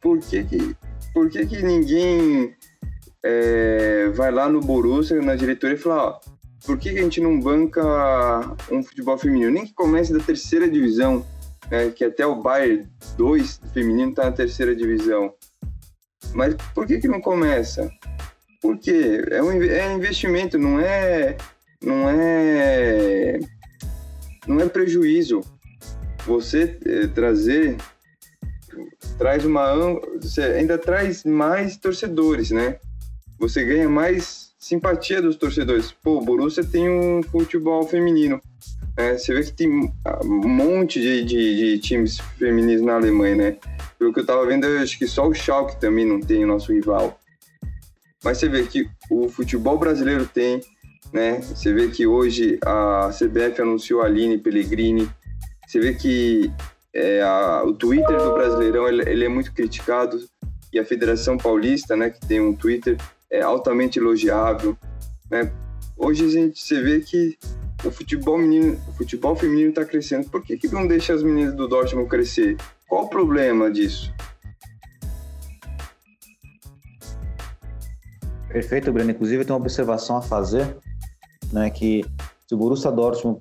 Por 0.01 0.19
que 0.19 0.43
que, 0.45 0.77
por 1.13 1.29
que, 1.29 1.47
que 1.47 1.63
ninguém 1.63 2.55
é, 3.23 4.09
vai 4.15 4.31
lá 4.31 4.49
no 4.49 4.61
Borussia, 4.61 5.21
na 5.21 5.37
diretoria 5.37 5.77
e 5.77 5.79
fala, 5.79 6.03
ó, 6.03 6.21
por 6.65 6.79
que, 6.79 6.91
a 6.91 7.03
gente 7.03 7.21
não 7.21 7.41
banca 7.41 7.83
um 8.71 8.83
futebol 8.83 9.17
feminino? 9.17 9.51
Nem 9.51 9.67
que 9.67 9.73
comece 9.73 10.13
da 10.13 10.21
terceira 10.21 10.69
divisão, 10.69 11.25
né, 11.71 11.91
que 11.91 12.05
até 12.05 12.27
o 12.27 12.43
Bayern 12.43 12.87
2 13.17 13.61
feminino 13.73 14.11
está 14.11 14.25
na 14.25 14.33
terceira 14.33 14.75
divisão. 14.75 15.33
Mas 16.35 16.55
por 16.75 16.87
que, 16.87 16.99
que 16.99 17.09
não 17.09 17.21
começa? 17.21 17.91
Porque 18.61 19.23
é 19.31 19.43
um 19.43 19.63
é 19.63 19.95
investimento, 19.95 20.59
não 20.59 20.79
é 20.79 21.37
não 21.83 22.09
é 22.09 23.39
não 24.47 24.61
é 24.61 24.69
prejuízo. 24.69 25.41
Você 26.27 26.79
é, 26.85 27.07
trazer 27.07 27.79
traz 29.19 29.45
uma 29.45 29.75
você 30.21 30.43
ainda 30.43 30.77
traz 30.77 31.25
mais 31.25 31.79
torcedores, 31.79 32.51
né? 32.51 32.79
Você 33.41 33.65
ganha 33.65 33.89
mais 33.89 34.53
simpatia 34.59 35.23
dos 35.23 35.37
torcedores. 35.37 35.91
Pô, 35.91 36.19
o 36.19 36.25
Borussia 36.25 36.63
tem 36.63 36.89
um 36.89 37.23
futebol 37.23 37.83
feminino. 37.85 38.41
É, 38.97 39.17
você 39.17 39.33
vê 39.33 39.43
que 39.43 39.53
tem 39.53 39.69
um 39.69 40.49
monte 40.49 41.01
de, 41.01 41.25
de, 41.25 41.57
de, 41.57 41.79
times 41.79 42.19
femininos 42.39 42.83
na 42.83 42.97
Alemanha, 42.97 43.35
né? 43.35 43.57
Pelo 43.99 44.13
que 44.13 44.21
eu 44.21 44.27
tava 44.27 44.45
vendo, 44.45 44.67
eu 44.67 44.81
acho 44.81 44.99
que 44.99 45.07
só 45.07 45.27
o 45.27 45.35
Schalke 45.35 45.81
também 45.81 46.07
não 46.07 46.21
tem 46.21 46.45
o 46.45 46.47
nosso 46.47 46.73
rival. 46.73 47.19
Mas 48.23 48.37
você 48.37 48.49
vê 48.49 48.65
que 48.65 48.87
o 49.11 49.29
futebol 49.29 49.79
brasileiro 49.79 50.27
tem, 50.27 50.61
né? 51.13 51.41
Você 51.41 51.73
vê 51.73 51.89
que 51.89 52.07
hoje 52.07 52.59
a 52.63 53.11
CBF 53.11 53.63
anunciou 53.63 54.03
a 54.03 54.07
Aline 54.07 54.37
Pellegrini. 54.37 55.09
Você 55.67 55.81
vê 55.81 55.95
que 55.95 56.53
é, 56.93 57.23
a, 57.23 57.63
o 57.65 57.73
Twitter 57.73 58.19
do 58.19 58.35
Brasileirão 58.35 58.87
ele, 58.87 59.09
ele, 59.09 59.25
é 59.25 59.29
muito 59.29 59.53
criticado 59.53 60.21
e 60.73 60.79
a 60.79 60.85
Federação 60.85 61.39
Paulista, 61.39 61.97
né, 61.97 62.11
que 62.11 62.21
tem 62.27 62.41
um 62.41 62.55
Twitter, 62.55 62.97
é 63.31 63.41
altamente 63.41 63.99
elogiável. 63.99 64.77
Né? 65.31 65.53
Hoje 65.97 66.25
a 66.25 66.29
gente 66.29 66.59
se 66.59 66.81
vê 66.81 67.01
que 67.01 67.39
o 67.85 67.91
futebol, 67.91 68.37
menino, 68.37 68.79
o 68.89 68.93
futebol 68.93 69.37
feminino 69.37 69.71
está 69.71 69.85
crescendo. 69.85 70.29
Por 70.29 70.43
que, 70.43 70.57
que 70.57 70.69
não 70.69 70.87
deixa 70.87 71.15
as 71.15 71.23
meninas 71.23 71.55
do 71.55 71.69
Dortmund 71.69 72.09
crescer? 72.09 72.57
Qual 72.89 73.05
o 73.05 73.09
problema 73.09 73.71
disso? 73.71 74.13
Perfeito, 78.49 78.93
Breno. 78.93 79.13
Inclusive, 79.13 79.43
eu 79.43 79.47
tenho 79.47 79.57
uma 79.57 79.65
observação 79.65 80.17
a 80.17 80.23
fazer, 80.23 80.77
né, 81.53 81.71
que 81.71 82.05
se 82.51 82.55
o 82.55 82.59
Borussia 82.59 82.91
Dortmund 82.91 83.39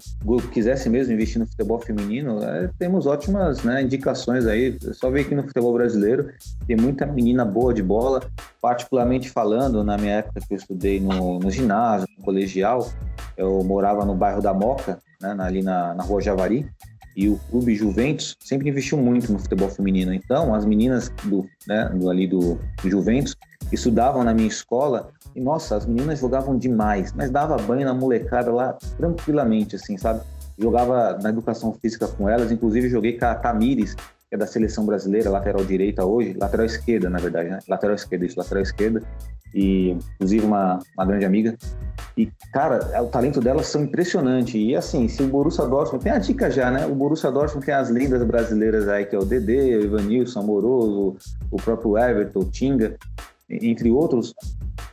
quisesse 0.53 0.87
mesmo 0.87 1.11
investir 1.11 1.39
no 1.39 1.47
futebol 1.47 1.79
feminino, 1.79 2.43
é, 2.43 2.69
temos 2.77 3.07
ótimas 3.07 3.63
né, 3.63 3.81
indicações 3.81 4.45
aí. 4.45 4.77
É 4.87 4.93
só 4.93 5.09
ver 5.09 5.27
que 5.27 5.33
no 5.33 5.41
futebol 5.41 5.73
brasileiro 5.73 6.29
tem 6.67 6.77
muita 6.77 7.07
menina 7.07 7.43
boa 7.43 7.73
de 7.73 7.81
bola, 7.81 8.21
particularmente 8.61 9.27
falando, 9.27 9.83
na 9.83 9.97
minha 9.97 10.17
época 10.17 10.41
que 10.47 10.53
eu 10.53 10.57
estudei 10.57 10.99
no, 10.99 11.39
no 11.39 11.49
ginásio, 11.49 12.07
no 12.19 12.23
colegial, 12.23 12.87
eu 13.35 13.63
morava 13.63 14.05
no 14.05 14.13
bairro 14.13 14.43
da 14.43 14.53
Moca, 14.53 14.99
né, 15.19 15.35
ali 15.39 15.63
na, 15.63 15.95
na 15.95 16.03
rua 16.03 16.21
Javari, 16.21 16.69
e 17.17 17.29
o 17.29 17.39
clube 17.49 17.73
Juventus 17.73 18.37
sempre 18.39 18.69
investiu 18.69 18.99
muito 18.99 19.33
no 19.33 19.39
futebol 19.39 19.69
feminino. 19.69 20.13
Então, 20.13 20.53
as 20.53 20.65
meninas 20.65 21.11
do, 21.23 21.49
né, 21.67 21.89
do 21.95 22.11
ali 22.11 22.27
do, 22.27 22.59
do 22.83 22.89
Juventus 22.91 23.35
estudavam 23.71 24.23
na 24.23 24.35
minha 24.35 24.47
escola 24.47 25.11
e, 25.35 25.41
nossa, 25.41 25.75
as 25.75 25.85
meninas 25.85 26.19
jogavam 26.19 26.57
demais, 26.57 27.13
mas 27.13 27.29
dava 27.29 27.57
banho 27.57 27.85
na 27.85 27.93
molecada 27.93 28.51
lá 28.51 28.77
tranquilamente, 28.97 29.75
assim, 29.75 29.97
sabe? 29.97 30.21
Jogava 30.57 31.17
na 31.21 31.29
educação 31.29 31.73
física 31.73 32.07
com 32.07 32.27
elas, 32.27 32.51
inclusive 32.51 32.89
joguei 32.89 33.17
com 33.17 33.25
a 33.25 33.35
Tamires, 33.35 33.95
que 33.95 34.35
é 34.35 34.37
da 34.37 34.45
seleção 34.45 34.85
brasileira, 34.85 35.29
lateral 35.29 35.63
direita 35.63 36.05
hoje, 36.05 36.35
lateral 36.37 36.65
esquerda, 36.65 37.09
na 37.09 37.17
verdade, 37.17 37.49
né? 37.49 37.59
Lateral 37.67 37.95
esquerda, 37.95 38.25
isso, 38.25 38.37
lateral 38.37 38.61
esquerda. 38.61 39.01
E, 39.55 39.97
inclusive, 40.15 40.45
uma, 40.45 40.79
uma 40.95 41.05
grande 41.05 41.25
amiga. 41.25 41.57
E, 42.15 42.31
cara, 42.53 43.01
o 43.01 43.07
talento 43.07 43.39
delas 43.39 43.65
são 43.65 43.83
impressionante. 43.83 44.59
E, 44.59 44.75
assim, 44.75 45.07
se 45.07 45.23
o 45.23 45.27
Borussia 45.27 45.65
Dortmund... 45.65 46.03
Tem 46.03 46.11
a 46.11 46.19
dica 46.19 46.51
já, 46.51 46.69
né? 46.69 46.85
O 46.85 46.93
Borussia 46.93 47.31
Dortmund 47.31 47.65
tem 47.65 47.73
as 47.73 47.89
lindas 47.89 48.23
brasileiras 48.23 48.87
aí, 48.87 49.05
que 49.05 49.15
é 49.15 49.19
o 49.19 49.25
Dedê, 49.25 49.77
o 49.77 49.85
Ivanilson, 49.85 50.41
Amoroso, 50.41 51.15
o 51.49 51.57
próprio 51.57 51.97
Everton, 51.97 52.41
o 52.41 52.45
Tinga 52.45 52.95
entre 53.49 53.89
outros, 53.89 54.33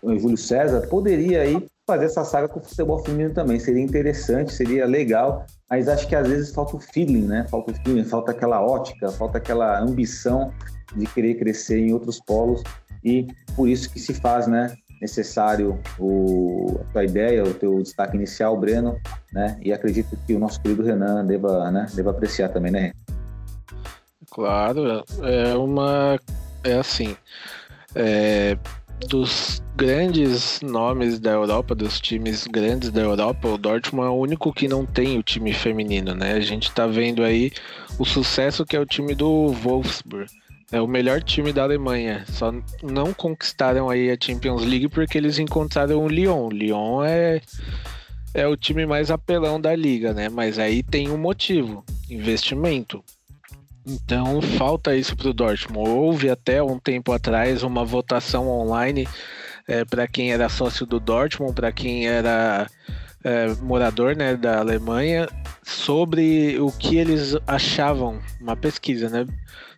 o 0.03 0.19
Júlio 0.19 0.37
César, 0.37 0.87
poderia 0.89 1.43
aí 1.43 1.67
fazer 1.87 2.07
essa 2.07 2.25
saga 2.25 2.49
com 2.49 2.59
o 2.59 2.63
futebol 2.63 2.99
feminino 3.05 3.33
também. 3.33 3.61
Seria 3.61 3.83
interessante, 3.83 4.53
seria 4.53 4.87
legal, 4.87 5.45
mas 5.71 5.89
acho 5.89 6.09
que 6.09 6.17
às 6.17 6.27
vezes 6.27 6.53
falta 6.53 6.77
o 6.77 6.81
feeling, 6.81 7.27
né? 7.27 7.47
Falta 7.49 7.73
o 7.73 7.75
feeling, 7.75 8.05
falta 8.05 8.33
aquela 8.33 8.61
ótica, 8.61 9.11
falta 9.13 9.39
aquela 9.39 9.81
ambição 9.81 10.53
de 10.97 11.07
querer 11.07 11.35
crescer 11.35 11.79
em 11.79 11.93
outros 11.93 12.21
polos 12.21 12.63
e 13.05 13.27
por 13.55 13.69
isso 13.69 13.91
que 13.91 14.01
se 14.01 14.15
faz, 14.15 14.47
né? 14.47 14.75
Necessário 15.01 15.79
o, 15.99 16.81
a 16.81 16.93
tua 16.93 17.05
ideia, 17.05 17.45
o 17.45 17.55
teu 17.55 17.83
destaque 17.83 18.17
inicial, 18.17 18.59
Breno, 18.59 18.99
né? 19.33 19.59
E 19.63 19.73
acredito 19.73 20.17
que 20.27 20.35
o 20.35 20.39
nosso 20.39 20.61
querido 20.61 20.83
Renan 20.83 21.25
deva, 21.25 21.71
né? 21.71 21.87
deva 21.95 22.11
apreciar 22.11 22.49
também, 22.49 22.73
né? 22.73 22.93
Claro, 24.31 25.05
é 25.23 25.55
uma. 25.55 26.19
É 26.65 26.79
assim 26.79 27.17
é, 27.97 28.57
dos 29.09 29.63
grandes 29.75 30.61
nomes 30.63 31.19
da 31.19 31.33
Europa, 31.33 31.75
dos 31.75 32.01
times 32.01 32.47
grandes 32.47 32.91
da 32.91 33.01
Europa, 33.01 33.49
o 33.49 33.59
Dortmund 33.59 34.07
é 34.07 34.11
o 34.11 34.15
único 34.15 34.53
que 34.53 34.69
não 34.69 34.87
tem 34.87 35.19
o 35.19 35.23
time 35.23 35.53
feminino, 35.53 36.15
né? 36.15 36.33
A 36.33 36.41
gente 36.41 36.71
tá 36.73 36.87
vendo 36.87 37.23
aí 37.23 37.51
o 37.99 38.05
sucesso 38.05 38.65
que 38.65 38.77
é 38.77 38.81
o 38.81 38.87
time 38.87 39.15
do 39.15 39.49
Wolfsburg. 39.49 40.31
É 40.73 40.81
o 40.81 40.87
melhor 40.87 41.23
time 41.23 41.53
da 41.53 41.63
Alemanha. 41.63 42.25
Só 42.29 42.53
não 42.83 43.15
conquistaram 43.15 43.89
aí 43.89 44.11
a 44.11 44.17
Champions 44.21 44.65
League 44.65 44.89
porque 44.89 45.17
eles 45.17 45.39
encontraram 45.39 46.05
o 46.05 46.09
Lyon. 46.09 46.47
O 46.47 46.51
Lyon 46.51 47.05
é 47.05 47.41
é 48.35 48.47
o 48.47 48.55
time 48.57 48.85
mais 48.85 49.11
apelão 49.11 49.59
da 49.59 49.75
liga, 49.75 50.13
né? 50.13 50.29
Mas 50.29 50.59
aí 50.59 50.83
tem 50.83 51.11
um 51.11 51.17
motivo, 51.17 51.83
investimento. 52.11 53.03
Então 53.87 54.43
falta 54.43 54.97
isso 54.97 55.17
para 55.17 55.29
o 55.29 55.33
Dortmund. 55.33 55.89
Houve 55.89 56.29
até 56.29 56.61
um 56.63 56.79
tempo 56.79 57.13
atrás 57.13 57.63
uma 57.63 57.85
votação 57.85 58.49
online 58.49 59.07
é, 59.69 59.85
para 59.85 60.09
quem 60.09 60.33
era 60.33 60.49
sócio 60.49 60.85
do 60.85 60.99
Dortmund, 60.99 61.55
para 61.55 61.71
quem 61.71 62.09
era 62.09 62.67
é, 63.23 63.49
morador 63.63 64.17
né, 64.17 64.37
da 64.37 64.59
Alemanha, 64.59 65.29
sobre 65.63 66.59
o 66.59 66.73
que 66.73 66.97
eles 66.97 67.37
achavam, 67.47 68.21
uma 68.41 68.57
pesquisa, 68.57 69.09
né? 69.09 69.27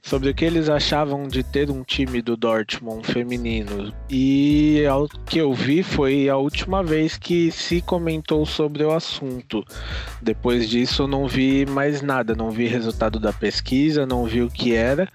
Sobre 0.08 0.30
o 0.30 0.34
que 0.34 0.46
eles 0.46 0.70
achavam 0.70 1.28
de 1.28 1.42
ter 1.42 1.70
um 1.70 1.82
time 1.82 2.22
do 2.22 2.34
Dortmund 2.34 3.06
feminino. 3.06 3.92
E 4.08 4.82
ao 4.86 5.06
que 5.06 5.38
eu 5.38 5.52
vi 5.52 5.82
foi 5.82 6.30
a 6.30 6.36
última 6.38 6.82
vez 6.82 7.18
que 7.18 7.52
se 7.52 7.82
comentou 7.82 8.46
sobre 8.46 8.82
o 8.82 8.90
assunto. 8.90 9.62
Depois 10.22 10.66
disso 10.66 11.06
não 11.06 11.28
vi 11.28 11.66
mais 11.66 12.00
nada, 12.00 12.34
não 12.34 12.50
vi 12.50 12.66
resultado 12.66 13.20
da 13.20 13.34
pesquisa, 13.34 14.06
não 14.06 14.24
vi 14.24 14.40
o 14.40 14.48
que 14.48 14.74
era, 14.74 15.06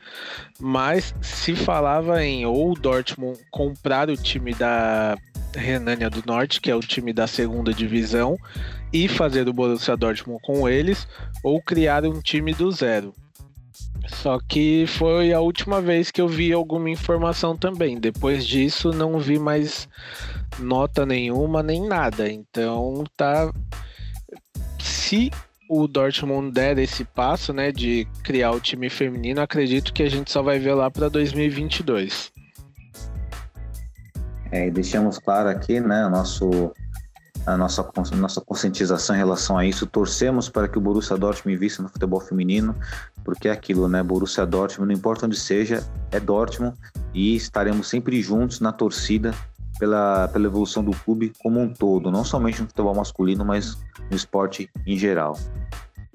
mas 0.60 1.16
se 1.22 1.56
falava 1.56 2.24
em 2.24 2.46
ou 2.46 2.74
o 2.74 2.76
Dortmund 2.76 3.40
comprar 3.50 4.12
o 4.12 4.16
time 4.16 4.54
da 4.54 5.18
Renânia 5.56 6.08
do 6.08 6.22
Norte, 6.24 6.62
que 6.62 6.70
é 6.70 6.76
o 6.76 6.80
time 6.80 7.12
da 7.12 7.26
segunda 7.26 7.74
divisão, 7.74 8.38
e 8.94 9.08
fazer 9.08 9.50
o 9.50 9.54
Borussia 9.54 9.98
Dortmund 9.98 10.40
com 10.44 10.70
eles, 10.70 11.08
ou 11.44 11.60
criar 11.60 12.06
um 12.06 12.22
time 12.22 12.54
do 12.54 12.72
zero. 12.72 13.12
Só 14.08 14.40
que 14.40 14.86
foi 14.88 15.34
a 15.34 15.40
última 15.40 15.82
vez 15.82 16.12
que 16.12 16.22
eu 16.22 16.28
vi 16.28 16.52
alguma 16.52 16.90
informação 16.90 17.56
também. 17.56 18.00
Depois 18.00 18.46
disso, 18.46 18.92
não 18.92 19.20
vi 19.20 19.40
mais 19.40 19.88
nota 20.60 21.06
nenhuma 21.06 21.64
nem 21.64 21.88
nada. 21.88 22.30
Então, 22.30 23.04
tá. 23.16 23.52
Se 24.80 25.32
o 25.70 25.88
Dortmund 25.88 26.52
der 26.52 26.78
esse 26.78 27.04
passo, 27.04 27.54
né, 27.54 27.72
de 27.72 28.08
criar 28.24 28.52
o 28.52 28.60
time 28.60 28.90
feminino, 28.90 29.42
acredito 29.42 29.94
que 29.94 30.04
a 30.04 30.10
gente 30.10 30.32
só 30.32 30.42
vai 30.42 30.60
ver 30.60 30.74
lá 30.74 30.92
para 30.92 31.10
2022. 31.10 32.32
É, 34.52 34.68
e 34.68 34.72
deixamos 34.72 35.18
claro 35.18 35.50
aqui, 35.50 35.80
né, 35.80 36.08
nosso 36.10 36.72
a 37.46 37.58
nossa, 37.58 37.86
nossa 38.16 38.42
conscientização 38.42 39.16
em 39.16 39.20
relação 39.20 39.58
a 39.58 39.66
isso. 39.66 39.86
Torcemos 39.86 40.50
para 40.50 40.68
que 40.68 40.78
o 40.78 40.82
Borussia 40.82 41.18
Dortmund 41.18 41.56
invista 41.56 41.84
no 41.84 41.90
futebol 41.90 42.20
feminino, 42.20 42.76
porque 43.24 43.48
é 43.48 43.52
aquilo, 43.52 43.88
né? 43.88 44.02
Borussia 44.02 44.46
Dortmund, 44.46 44.92
não 44.92 44.98
importa 44.98 45.26
onde 45.26 45.38
seja, 45.38 45.84
é 46.12 46.20
Dortmund 46.20 46.78
e 47.14 47.36
estaremos 47.36 47.88
sempre 47.88 48.22
juntos 48.22 48.60
na 48.60 48.72
torcida 48.72 49.34
pela, 49.80 50.28
pela 50.28 50.46
evolução 50.46 50.84
do 50.84 50.92
clube 50.92 51.34
como 51.40 51.60
um 51.60 51.74
todo, 51.74 52.12
não 52.12 52.24
somente 52.24 52.62
no 52.62 52.68
futebol 52.68 52.96
masculino, 52.96 53.44
mas 53.44 53.78
no 54.10 54.16
esporte 54.16 54.70
em 54.86 54.98
geral. 54.98 55.38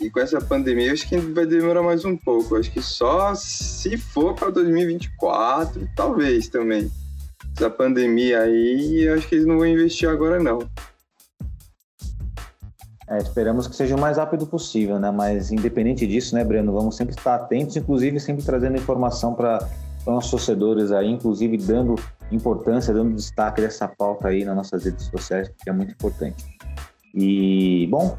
E 0.01 0.09
com 0.11 0.21
essa 0.21 0.41
pandemia, 0.41 0.93
acho 0.93 1.09
que 1.09 1.17
vai 1.19 1.45
demorar 1.45 1.83
mais 1.83 2.05
um 2.05 2.17
pouco. 2.17 2.55
Acho 2.55 2.71
que 2.71 2.81
só 2.81 3.35
se 3.35 3.97
for 3.97 4.33
para 4.33 4.51
2024, 4.51 5.89
talvez 5.97 6.49
também. 6.49 6.89
Essa 7.57 7.69
pandemia 7.69 8.43
aí, 8.43 9.09
acho 9.09 9.27
que 9.29 9.35
eles 9.35 9.47
não 9.47 9.59
vão 9.59 9.67
investir 9.67 10.09
agora, 10.09 10.39
não. 10.39 10.61
É, 13.11 13.19
esperamos 13.19 13.67
que 13.67 13.75
seja 13.75 13.97
o 13.97 14.01
mais 14.01 14.19
rápido 14.19 14.47
possível, 14.47 14.99
né? 14.99 15.11
Mas 15.11 15.51
independente 15.51 16.07
disso, 16.07 16.35
né, 16.35 16.45
Breno, 16.45 16.73
vamos 16.73 16.95
sempre 16.95 17.15
estar 17.17 17.37
atentos, 17.37 17.75
inclusive 17.77 18.21
sempre 18.21 18.45
trazendo 18.45 18.77
informação 18.77 19.35
para 19.35 19.67
nossos 20.07 20.31
torcedores 20.31 20.93
aí, 20.93 21.11
inclusive 21.11 21.57
dando 21.57 21.95
importância, 22.31 22.93
dando 22.93 23.15
destaque 23.15 23.63
dessa 23.63 23.89
pauta 23.89 24.29
aí 24.29 24.45
nas 24.45 24.57
nossas 24.57 24.85
redes 24.85 25.07
sociais, 25.07 25.49
porque 25.49 25.71
é 25.71 25.73
muito 25.73 25.93
importante. 25.93 26.45
E, 27.15 27.87
bom, 27.91 28.17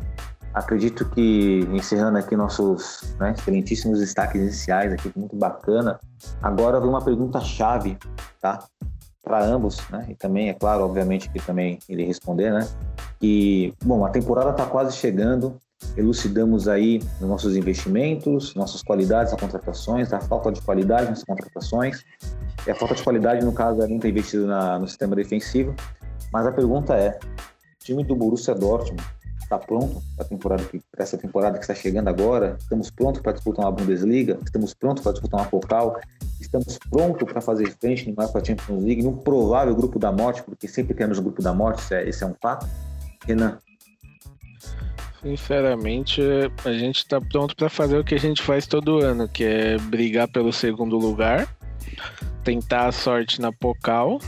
acredito 0.54 1.06
que 1.10 1.68
encerrando 1.72 2.18
aqui 2.18 2.36
nossos 2.36 3.16
né, 3.20 3.34
excelentíssimos 3.38 4.00
destaques 4.00 4.42
iniciais 4.42 4.92
aqui, 4.92 5.12
muito 5.16 5.36
bacana. 5.36 6.00
Agora 6.42 6.80
vem 6.80 6.90
uma 6.90 7.04
pergunta 7.04 7.40
chave, 7.40 7.98
tá? 8.42 8.66
Para 9.22 9.44
ambos, 9.46 9.88
né? 9.90 10.08
E 10.10 10.16
também, 10.16 10.50
é 10.50 10.54
claro, 10.54 10.84
obviamente 10.84 11.30
que 11.30 11.40
também 11.40 11.78
ele 11.88 12.04
responder, 12.04 12.52
né? 12.52 12.68
E, 13.22 13.74
bom, 13.84 14.06
a 14.06 14.10
temporada 14.10 14.52
está 14.52 14.66
quase 14.66 14.96
chegando, 14.96 15.58
elucidamos 15.98 16.68
aí 16.68 17.02
os 17.20 17.28
nossos 17.28 17.56
investimentos, 17.56 18.56
nossas 18.56 18.82
qualidades 18.82 19.32
nas 19.32 19.42
contratações, 19.42 20.14
a 20.14 20.20
falta 20.20 20.52
de 20.52 20.62
qualidade 20.62 21.10
nas 21.10 21.24
contratações. 21.24 22.04
E 22.66 22.72
a 22.72 22.76
falta 22.76 22.96
de 22.96 23.04
qualidade, 23.04 23.46
no 23.46 23.54
caso, 23.54 23.82
é 23.82 23.88
não 23.88 24.00
ter 24.00 24.10
investido 24.10 24.48
na, 24.48 24.80
no 24.80 24.88
sistema 24.88 25.16
defensivo. 25.16 25.74
Mas 26.32 26.46
a 26.46 26.52
pergunta 26.52 26.96
é: 26.96 27.18
o 27.20 27.84
time 27.84 28.04
do 28.04 28.16
Borussia 28.16 28.54
Dortmund 28.54 29.02
está 29.42 29.58
pronto 29.58 30.02
para 30.16 30.26
temporada 30.26 30.64
para 30.64 31.04
essa 31.04 31.18
temporada 31.18 31.58
que 31.58 31.64
está 31.64 31.74
chegando 31.74 32.08
agora? 32.08 32.56
Estamos 32.60 32.92
prontos 32.92 33.22
para 33.22 33.32
disputar 33.32 33.66
uma 33.66 33.72
Bundesliga? 33.72 34.38
Estamos 34.44 34.74
prontos 34.74 35.04
para 35.04 35.14
disputar 35.14 35.42
uma 35.42 35.48
Pokal? 35.48 36.00
Estamos 36.40 36.78
prontos 36.78 37.30
para 37.30 37.42
fazer 37.42 37.72
frente 37.80 38.10
no 38.10 38.22
UEFA 38.22 38.46
Champions 38.46 38.84
League, 38.84 39.02
num 39.02 39.18
provável 39.18 39.76
grupo 39.76 39.98
da 39.98 40.12
morte, 40.12 40.44
porque 40.44 40.68
sempre 40.68 40.94
temos 40.94 41.18
o 41.18 41.22
grupo 41.22 41.42
da 41.42 41.54
morte, 41.54 41.82
esse 42.06 42.24
é, 42.24 42.28
é 42.28 42.30
um 42.30 42.36
fato. 42.40 42.68
Renan? 43.30 43.60
Sinceramente, 45.22 46.22
a 46.66 46.72
gente 46.74 46.98
está 46.98 47.22
pronto 47.22 47.56
para 47.56 47.70
fazer 47.70 47.98
o 48.00 48.04
que 48.04 48.16
a 48.16 48.20
gente 48.20 48.42
faz 48.42 48.66
todo 48.66 49.00
ano, 49.00 49.28
que 49.28 49.44
é 49.44 49.78
brigar 49.78 50.28
pelo 50.28 50.52
segundo 50.52 50.98
lugar, 50.98 51.48
tentar 52.44 52.88
a 52.88 52.92
sorte 52.92 53.40
na 53.40 53.52
Pocal. 53.52 54.20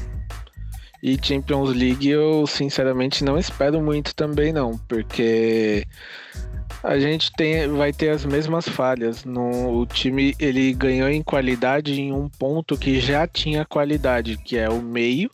E 1.02 1.18
Champions 1.20 1.76
League 1.76 2.08
eu 2.08 2.46
sinceramente 2.46 3.24
não 3.24 3.36
espero 3.36 3.82
muito 3.82 4.14
também 4.14 4.54
não, 4.54 4.78
porque 4.88 5.88
a 6.84 7.00
gente 7.00 7.32
tem, 7.32 7.68
vai 7.70 7.92
ter 7.92 8.10
as 8.10 8.24
mesmas 8.24 8.68
falhas. 8.68 9.26
No, 9.26 9.80
o 9.80 9.86
time 9.88 10.36
ele 10.38 10.74
ganhou 10.74 11.10
em 11.10 11.24
qualidade 11.24 12.00
em 12.00 12.14
um 12.14 12.30
ponto 12.30 12.78
que 12.78 13.00
já 13.00 13.26
tinha 13.26 13.66
qualidade, 13.66 14.38
que 14.38 14.58
é 14.58 14.70
o 14.70 14.80
meio. 14.80 15.32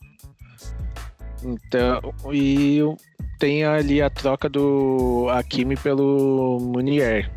Então, 1.44 2.14
e 2.32 2.80
tem 3.38 3.63
ali 3.63 4.02
a 4.02 4.10
troca 4.10 4.50
do 4.50 5.28
Akimi 5.30 5.76
pelo 5.76 6.60
Munier. 6.60 7.32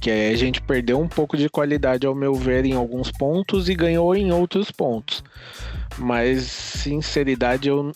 Que 0.00 0.10
a 0.10 0.36
gente 0.36 0.60
perdeu 0.60 0.98
um 1.00 1.06
pouco 1.06 1.36
de 1.36 1.48
qualidade, 1.48 2.06
ao 2.06 2.14
meu 2.14 2.34
ver, 2.34 2.64
em 2.64 2.72
alguns 2.72 3.12
pontos 3.12 3.68
e 3.68 3.74
ganhou 3.74 4.14
em 4.16 4.32
outros 4.32 4.70
pontos. 4.70 5.22
Mas, 5.96 6.42
sinceridade, 6.42 7.68
eu 7.68 7.92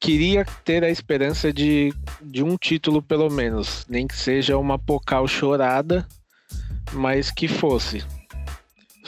queria 0.00 0.44
ter 0.64 0.82
a 0.82 0.90
esperança 0.90 1.52
de, 1.52 1.94
de 2.20 2.42
um 2.42 2.56
título, 2.56 3.00
pelo 3.00 3.30
menos. 3.30 3.86
Nem 3.88 4.06
que 4.06 4.16
seja 4.16 4.58
uma 4.58 4.78
Pocal 4.78 5.28
chorada, 5.28 6.06
mas 6.92 7.30
que 7.30 7.46
fosse. 7.46 8.02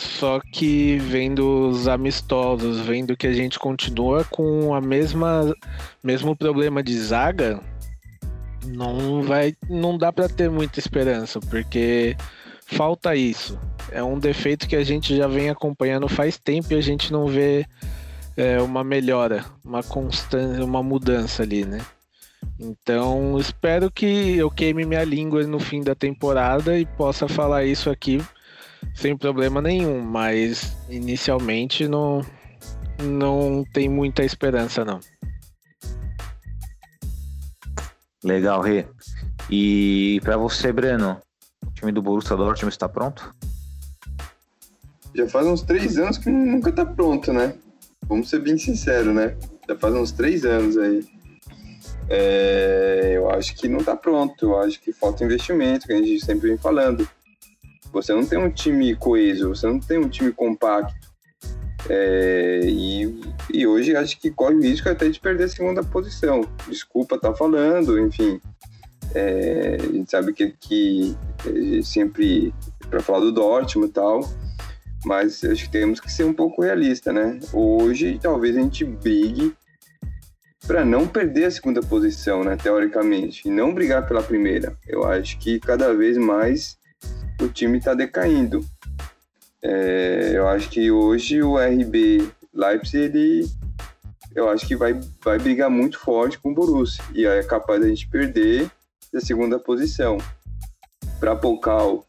Só 0.00 0.40
que 0.40 0.96
vendo 0.96 1.68
os 1.68 1.86
amistosos, 1.86 2.80
vendo 2.80 3.14
que 3.14 3.26
a 3.26 3.34
gente 3.34 3.58
continua 3.58 4.24
com 4.24 4.74
a 4.74 4.80
mesma 4.80 5.54
mesmo 6.02 6.34
problema 6.34 6.82
de 6.82 6.98
zaga, 6.98 7.60
não 8.66 9.22
vai, 9.22 9.54
não 9.68 9.98
dá 9.98 10.10
para 10.10 10.26
ter 10.26 10.48
muita 10.48 10.78
esperança, 10.78 11.38
porque 11.38 12.16
falta 12.64 13.14
isso. 13.14 13.58
É 13.92 14.02
um 14.02 14.18
defeito 14.18 14.66
que 14.66 14.74
a 14.74 14.82
gente 14.82 15.14
já 15.14 15.26
vem 15.26 15.50
acompanhando 15.50 16.08
faz 16.08 16.38
tempo 16.38 16.72
e 16.72 16.76
a 16.76 16.80
gente 16.80 17.12
não 17.12 17.26
vê 17.26 17.66
é, 18.38 18.58
uma 18.62 18.82
melhora, 18.82 19.44
uma 19.62 19.82
constância, 19.82 20.64
uma 20.64 20.82
mudança 20.82 21.42
ali, 21.42 21.66
né? 21.66 21.80
Então 22.58 23.38
espero 23.38 23.90
que 23.90 24.34
eu 24.38 24.50
queime 24.50 24.86
minha 24.86 25.04
língua 25.04 25.46
no 25.46 25.60
fim 25.60 25.82
da 25.82 25.94
temporada 25.94 26.78
e 26.78 26.86
possa 26.86 27.28
falar 27.28 27.66
isso 27.66 27.90
aqui 27.90 28.18
sem 28.94 29.16
problema 29.16 29.60
nenhum, 29.62 30.00
mas 30.00 30.76
inicialmente 30.88 31.86
não, 31.88 32.20
não 33.02 33.64
tem 33.72 33.88
muita 33.88 34.24
esperança 34.24 34.84
não. 34.84 35.00
Legal, 38.22 38.60
Rê. 38.60 38.86
E 39.50 40.20
para 40.22 40.36
você, 40.36 40.72
Breno, 40.72 41.20
o 41.66 41.70
time 41.72 41.90
do 41.90 42.02
Borussia 42.02 42.36
Dortmund 42.36 42.72
está 42.72 42.88
pronto? 42.88 43.34
Já 45.14 45.28
faz 45.28 45.46
uns 45.46 45.62
três 45.62 45.98
anos 45.98 46.18
que 46.18 46.30
nunca 46.30 46.70
tá 46.70 46.84
pronto, 46.84 47.32
né? 47.32 47.54
Vamos 48.06 48.28
ser 48.28 48.40
bem 48.40 48.58
sinceros, 48.58 49.14
né? 49.14 49.36
Já 49.68 49.76
faz 49.76 49.94
uns 49.94 50.12
três 50.12 50.44
anos 50.44 50.76
aí. 50.76 51.04
É, 52.08 53.12
eu 53.14 53.30
acho 53.30 53.54
que 53.54 53.68
não 53.68 53.82
tá 53.82 53.96
pronto. 53.96 54.46
Eu 54.46 54.58
acho 54.60 54.80
que 54.80 54.92
falta 54.92 55.24
investimento, 55.24 55.86
que 55.86 55.92
a 55.92 55.96
gente 55.96 56.24
sempre 56.24 56.48
vem 56.48 56.58
falando. 56.58 57.08
Você 57.92 58.12
não 58.12 58.24
tem 58.24 58.38
um 58.38 58.50
time 58.50 58.94
coeso, 58.94 59.48
você 59.48 59.66
não 59.66 59.80
tem 59.80 59.98
um 59.98 60.08
time 60.08 60.32
compacto. 60.32 60.94
É, 61.88 62.60
e, 62.64 63.20
e 63.52 63.66
hoje 63.66 63.96
acho 63.96 64.18
que 64.20 64.30
corre 64.30 64.54
o 64.54 64.62
risco 64.62 64.88
até 64.88 65.08
de 65.08 65.18
perder 65.18 65.44
a 65.44 65.48
segunda 65.48 65.82
posição. 65.82 66.42
Desculpa 66.68 67.16
estar 67.16 67.30
tá 67.30 67.36
falando, 67.36 67.98
enfim. 67.98 68.40
É, 69.14 69.76
a 69.80 69.92
gente 69.92 70.10
sabe 70.10 70.32
que, 70.32 70.54
que 70.60 71.16
é 71.46 71.82
sempre 71.82 72.54
para 72.88 73.00
falar 73.00 73.20
do 73.20 73.32
Dortmund 73.32 73.90
e 73.90 73.92
tal, 73.92 74.20
mas 75.04 75.42
acho 75.42 75.64
que 75.64 75.70
temos 75.70 76.00
que 76.00 76.12
ser 76.12 76.24
um 76.24 76.32
pouco 76.32 76.62
realista, 76.62 77.12
né? 77.12 77.40
Hoje 77.52 78.18
talvez 78.22 78.56
a 78.56 78.60
gente 78.60 78.84
brigue 78.84 79.54
para 80.66 80.84
não 80.84 81.08
perder 81.08 81.46
a 81.46 81.50
segunda 81.50 81.80
posição, 81.80 82.44
né, 82.44 82.56
teoricamente, 82.56 83.48
e 83.48 83.50
não 83.50 83.74
brigar 83.74 84.06
pela 84.06 84.22
primeira. 84.22 84.76
Eu 84.86 85.04
acho 85.04 85.38
que 85.38 85.58
cada 85.58 85.92
vez 85.94 86.16
mais 86.16 86.78
o 87.40 87.48
time 87.48 87.78
está 87.78 87.94
decaindo. 87.94 88.64
É, 89.62 90.32
eu 90.34 90.48
acho 90.48 90.70
que 90.70 90.90
hoje 90.90 91.42
o 91.42 91.58
RB 91.58 92.30
Leipzig, 92.54 93.04
ele, 93.04 93.46
eu 94.34 94.48
acho 94.48 94.66
que 94.66 94.74
vai, 94.74 94.98
vai 95.22 95.38
brigar 95.38 95.70
muito 95.70 95.98
forte 95.98 96.38
com 96.38 96.50
o 96.50 96.54
Borussia, 96.54 97.02
e 97.14 97.26
é 97.26 97.42
capaz 97.42 97.80
da 97.80 97.88
gente 97.88 98.08
perder 98.08 98.70
a 99.14 99.20
segunda 99.20 99.58
posição. 99.58 100.18
Para 101.18 101.36
Pokal 101.36 102.04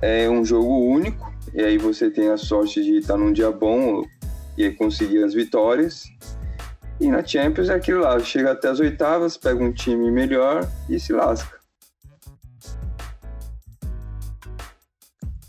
é 0.00 0.28
um 0.28 0.44
jogo 0.44 0.78
único, 0.78 1.32
e 1.52 1.62
aí 1.62 1.78
você 1.78 2.10
tem 2.10 2.28
a 2.28 2.36
sorte 2.36 2.82
de 2.82 2.98
estar 2.98 3.16
num 3.16 3.32
dia 3.32 3.50
bom 3.50 4.04
e 4.56 4.70
conseguir 4.70 5.22
as 5.22 5.34
vitórias. 5.34 6.04
E 7.00 7.08
na 7.08 7.24
Champions 7.24 7.70
é 7.70 7.74
aquilo 7.74 8.00
lá, 8.00 8.18
chega 8.20 8.52
até 8.52 8.68
as 8.68 8.78
oitavas, 8.78 9.36
pega 9.36 9.62
um 9.62 9.72
time 9.72 10.10
melhor 10.10 10.68
e 10.88 11.00
se 11.00 11.12
lasca. 11.12 11.59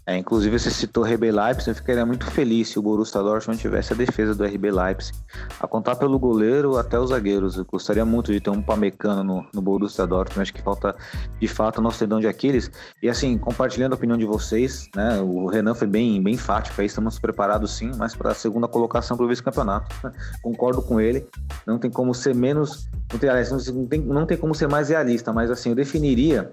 É, 0.05 0.17
inclusive, 0.17 0.57
você 0.57 0.71
citou 0.71 1.03
RB 1.03 1.31
Leipzig, 1.31 1.69
eu 1.69 1.75
ficaria 1.75 2.05
muito 2.05 2.25
feliz 2.25 2.69
se 2.69 2.79
o 2.79 2.81
Borussia 2.81 3.21
Dortmund 3.21 3.61
tivesse 3.61 3.93
a 3.93 3.95
defesa 3.95 4.33
do 4.33 4.43
RB 4.43 4.71
Leipzig. 4.71 5.15
A 5.59 5.67
contar 5.67 5.95
pelo 5.95 6.17
goleiro 6.17 6.75
até 6.75 6.99
os 6.99 7.11
zagueiros. 7.11 7.55
Eu 7.55 7.65
gostaria 7.65 8.03
muito 8.03 8.33
de 8.33 8.41
ter 8.41 8.49
um 8.49 8.61
Pamecano 8.61 9.23
no, 9.23 9.45
no 9.53 9.61
Borussia 9.61 10.07
Dortmund. 10.07 10.41
Acho 10.41 10.53
que 10.53 10.61
falta, 10.61 10.95
de 11.39 11.47
fato, 11.47 11.77
o 11.77 11.81
nosso 11.81 11.99
tendão 11.99 12.19
de 12.19 12.27
Aquiles. 12.27 12.71
E 13.01 13.09
assim, 13.09 13.37
compartilhando 13.37 13.93
a 13.93 13.95
opinião 13.95 14.17
de 14.17 14.25
vocês, 14.25 14.89
né? 14.95 15.21
O 15.21 15.45
Renan 15.47 15.75
foi 15.75 15.87
bem, 15.87 16.21
bem 16.21 16.35
fático 16.35 16.81
aí, 16.81 16.87
estamos 16.87 17.19
preparados 17.19 17.71
sim, 17.71 17.91
mas 17.95 18.15
para 18.15 18.31
a 18.31 18.35
segunda 18.35 18.67
colocação 18.67 19.15
para 19.15 19.25
o 19.25 19.29
vice-campeonato. 19.29 19.95
Concordo 20.41 20.81
com 20.81 20.99
ele. 20.99 21.27
Não 21.67 21.77
tem 21.77 21.91
como 21.91 22.15
ser 22.15 22.33
menos. 22.33 22.89
Não 23.11 23.19
tem, 23.19 23.29
não, 23.29 23.85
tem, 23.87 24.01
não 24.01 24.25
tem 24.25 24.37
como 24.37 24.55
ser 24.55 24.67
mais 24.67 24.89
realista, 24.89 25.31
mas 25.31 25.51
assim, 25.51 25.69
eu 25.69 25.75
definiria 25.75 26.51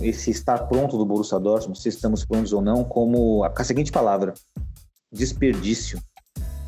esse 0.00 0.30
estar 0.30 0.58
pronto 0.66 0.96
do 0.96 1.04
Borussia 1.04 1.38
Dortmund, 1.38 1.78
se 1.78 1.88
estamos 1.88 2.24
prontos 2.24 2.52
ou 2.52 2.62
não, 2.62 2.84
como 2.84 3.44
a, 3.44 3.64
seguinte 3.64 3.92
palavra: 3.92 4.34
desperdício. 5.12 6.00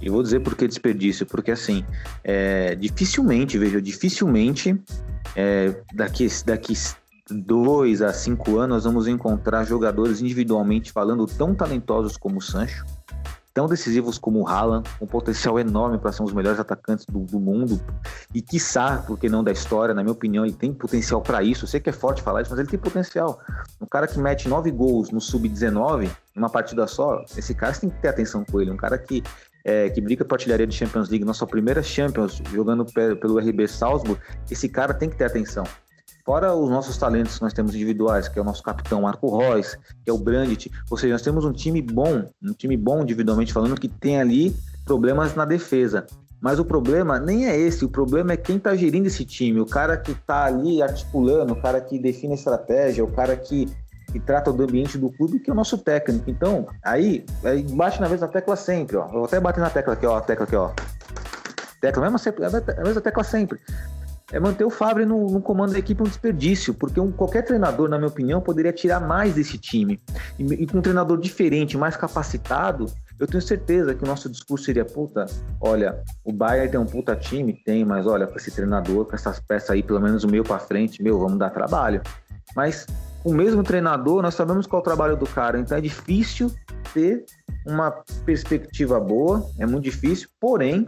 E 0.00 0.10
vou 0.10 0.22
dizer 0.22 0.40
por 0.40 0.54
que 0.54 0.68
desperdício, 0.68 1.24
porque 1.24 1.50
assim, 1.50 1.84
é, 2.22 2.74
dificilmente, 2.74 3.56
veja, 3.56 3.80
dificilmente 3.80 4.78
é, 5.34 5.74
daqui, 5.94 6.26
daqui 6.44 6.74
dois 7.30 8.02
a 8.02 8.12
cinco 8.12 8.58
anos 8.58 8.76
nós 8.76 8.84
vamos 8.84 9.08
encontrar 9.08 9.64
jogadores 9.64 10.20
individualmente 10.20 10.92
falando 10.92 11.26
tão 11.26 11.54
talentosos 11.54 12.16
como 12.16 12.38
o 12.38 12.42
Sancho, 12.42 12.84
tão 13.56 13.66
decisivos 13.66 14.18
como 14.18 14.42
o 14.42 14.46
Haaland, 14.46 14.86
um 15.00 15.06
potencial 15.06 15.58
enorme 15.58 15.96
para 15.96 16.12
ser 16.12 16.20
um 16.20 16.26
dos 16.26 16.34
melhores 16.34 16.60
atacantes 16.60 17.06
do, 17.06 17.20
do, 17.20 17.40
mundo 17.40 17.80
e 18.34 18.42
quiçá, 18.42 19.02
porque 19.06 19.30
não 19.30 19.42
da 19.42 19.50
história, 19.50 19.94
na 19.94 20.02
minha 20.02 20.12
opinião, 20.12 20.44
ele 20.44 20.52
tem 20.52 20.74
potencial 20.74 21.22
para 21.22 21.42
isso. 21.42 21.64
Eu 21.64 21.68
sei 21.68 21.80
que 21.80 21.88
é 21.88 21.92
forte 21.92 22.20
falar 22.20 22.42
isso, 22.42 22.50
mas 22.50 22.60
ele 22.60 22.68
tem 22.68 22.78
potencial. 22.78 23.40
Um 23.80 23.86
cara 23.86 24.06
que 24.06 24.18
mete 24.18 24.46
nove 24.46 24.70
gols 24.70 25.10
no 25.10 25.22
sub-19, 25.22 26.10
numa 26.34 26.50
partida 26.50 26.86
só, 26.86 27.24
esse 27.34 27.54
cara 27.54 27.72
tem 27.72 27.88
que 27.88 27.98
ter 27.98 28.08
atenção 28.08 28.44
com 28.44 28.60
ele. 28.60 28.70
Um 28.70 28.76
cara 28.76 28.98
que 28.98 29.22
é, 29.64 29.88
que 29.88 30.02
briga 30.02 30.22
para 30.22 30.34
artilharia 30.34 30.66
de 30.66 30.74
Champions 30.74 31.08
League, 31.08 31.24
nossa 31.24 31.46
primeira 31.46 31.82
Champions, 31.82 32.42
jogando 32.52 32.84
pelo 32.84 33.38
RB 33.38 33.66
Salzburg, 33.66 34.20
esse 34.50 34.68
cara 34.68 34.92
tem 34.92 35.08
que 35.08 35.16
ter 35.16 35.24
atenção. 35.24 35.64
Fora 36.26 36.52
os 36.56 36.68
nossos 36.68 36.98
talentos 36.98 37.36
que 37.36 37.42
nós 37.42 37.52
temos 37.52 37.72
individuais, 37.72 38.26
que 38.26 38.36
é 38.36 38.42
o 38.42 38.44
nosso 38.44 38.60
capitão 38.60 39.02
Marco 39.02 39.38
Reus, 39.38 39.78
que 40.02 40.10
é 40.10 40.12
o 40.12 40.18
Brandt, 40.18 40.68
ou 40.90 40.96
seja, 40.96 41.12
nós 41.12 41.22
temos 41.22 41.44
um 41.44 41.52
time 41.52 41.80
bom, 41.80 42.24
um 42.42 42.52
time 42.52 42.76
bom 42.76 43.00
individualmente 43.00 43.52
falando, 43.52 43.80
que 43.80 43.86
tem 43.86 44.20
ali 44.20 44.52
problemas 44.84 45.36
na 45.36 45.44
defesa. 45.44 46.04
Mas 46.40 46.58
o 46.58 46.64
problema 46.64 47.20
nem 47.20 47.46
é 47.46 47.56
esse, 47.56 47.84
o 47.84 47.88
problema 47.88 48.32
é 48.32 48.36
quem 48.36 48.56
está 48.56 48.74
gerindo 48.74 49.06
esse 49.06 49.24
time, 49.24 49.60
o 49.60 49.66
cara 49.66 49.96
que 49.96 50.10
está 50.10 50.46
ali 50.46 50.82
articulando, 50.82 51.52
o 51.52 51.62
cara 51.62 51.80
que 51.80 51.96
define 51.96 52.32
a 52.32 52.36
estratégia, 52.36 53.04
o 53.04 53.12
cara 53.12 53.36
que, 53.36 53.68
que 54.10 54.18
trata 54.18 54.52
do 54.52 54.64
ambiente 54.64 54.98
do 54.98 55.12
clube, 55.12 55.38
que 55.38 55.48
é 55.48 55.52
o 55.52 55.56
nosso 55.56 55.78
técnico. 55.78 56.28
Então, 56.28 56.66
aí, 56.84 57.24
aí 57.44 57.62
bate 57.62 58.00
na 58.00 58.08
mesma 58.08 58.26
tecla 58.26 58.56
sempre, 58.56 58.96
ó. 58.96 59.06
Eu 59.06 59.12
vou 59.12 59.24
até 59.26 59.38
bater 59.38 59.60
na 59.60 59.70
tecla 59.70 59.92
aqui, 59.92 60.06
ó, 60.06 60.16
a 60.16 60.20
tecla 60.20 60.44
aqui, 60.44 60.56
ó. 60.56 60.72
Tecla, 61.80 62.10
mesma, 62.10 62.18
a 62.78 62.82
mesma 62.82 63.00
tecla 63.00 63.22
sempre 63.22 63.60
é 64.32 64.40
manter 64.40 64.64
o 64.64 64.70
Favre 64.70 65.04
no, 65.04 65.26
no, 65.26 65.40
comando 65.40 65.72
da 65.72 65.78
equipe 65.78 66.02
um 66.02 66.06
desperdício, 66.06 66.74
porque 66.74 66.98
um, 66.98 67.12
qualquer 67.12 67.42
treinador, 67.42 67.88
na 67.88 67.96
minha 67.96 68.08
opinião, 68.08 68.40
poderia 68.40 68.72
tirar 68.72 69.00
mais 69.00 69.34
desse 69.34 69.56
time. 69.56 70.00
E, 70.38 70.42
e, 70.42 70.66
com 70.66 70.78
um 70.78 70.82
treinador 70.82 71.18
diferente, 71.18 71.76
mais 71.76 71.96
capacitado, 71.96 72.86
eu 73.18 73.26
tenho 73.26 73.40
certeza 73.40 73.94
que 73.94 74.02
o 74.02 74.06
nosso 74.06 74.28
discurso 74.28 74.64
seria: 74.64 74.84
puta, 74.84 75.26
olha, 75.60 76.02
o 76.24 76.32
Bayern 76.32 76.70
tem 76.70 76.80
um 76.80 76.86
puta 76.86 77.14
time, 77.14 77.52
tem, 77.52 77.84
mas 77.84 78.06
olha, 78.06 78.26
com 78.26 78.36
esse 78.36 78.50
treinador, 78.50 79.04
com 79.04 79.14
essas 79.14 79.38
peças 79.38 79.70
aí, 79.70 79.82
pelo 79.82 80.00
menos 80.00 80.24
o 80.24 80.28
meu 80.28 80.42
para 80.42 80.58
frente, 80.58 81.02
meu, 81.02 81.18
vamos 81.18 81.38
dar 81.38 81.50
trabalho. 81.50 82.02
Mas 82.54 82.86
o 83.24 83.32
mesmo 83.32 83.62
treinador, 83.62 84.22
nós 84.22 84.34
sabemos 84.34 84.66
qual 84.66 84.80
é 84.80 84.82
o 84.82 84.84
trabalho 84.84 85.16
do 85.16 85.26
cara, 85.26 85.58
então 85.58 85.78
é 85.78 85.80
difícil 85.80 86.50
ter 86.92 87.24
uma 87.66 87.90
perspectiva 88.24 88.98
boa, 89.00 89.48
é 89.58 89.66
muito 89.66 89.84
difícil, 89.84 90.28
porém, 90.40 90.86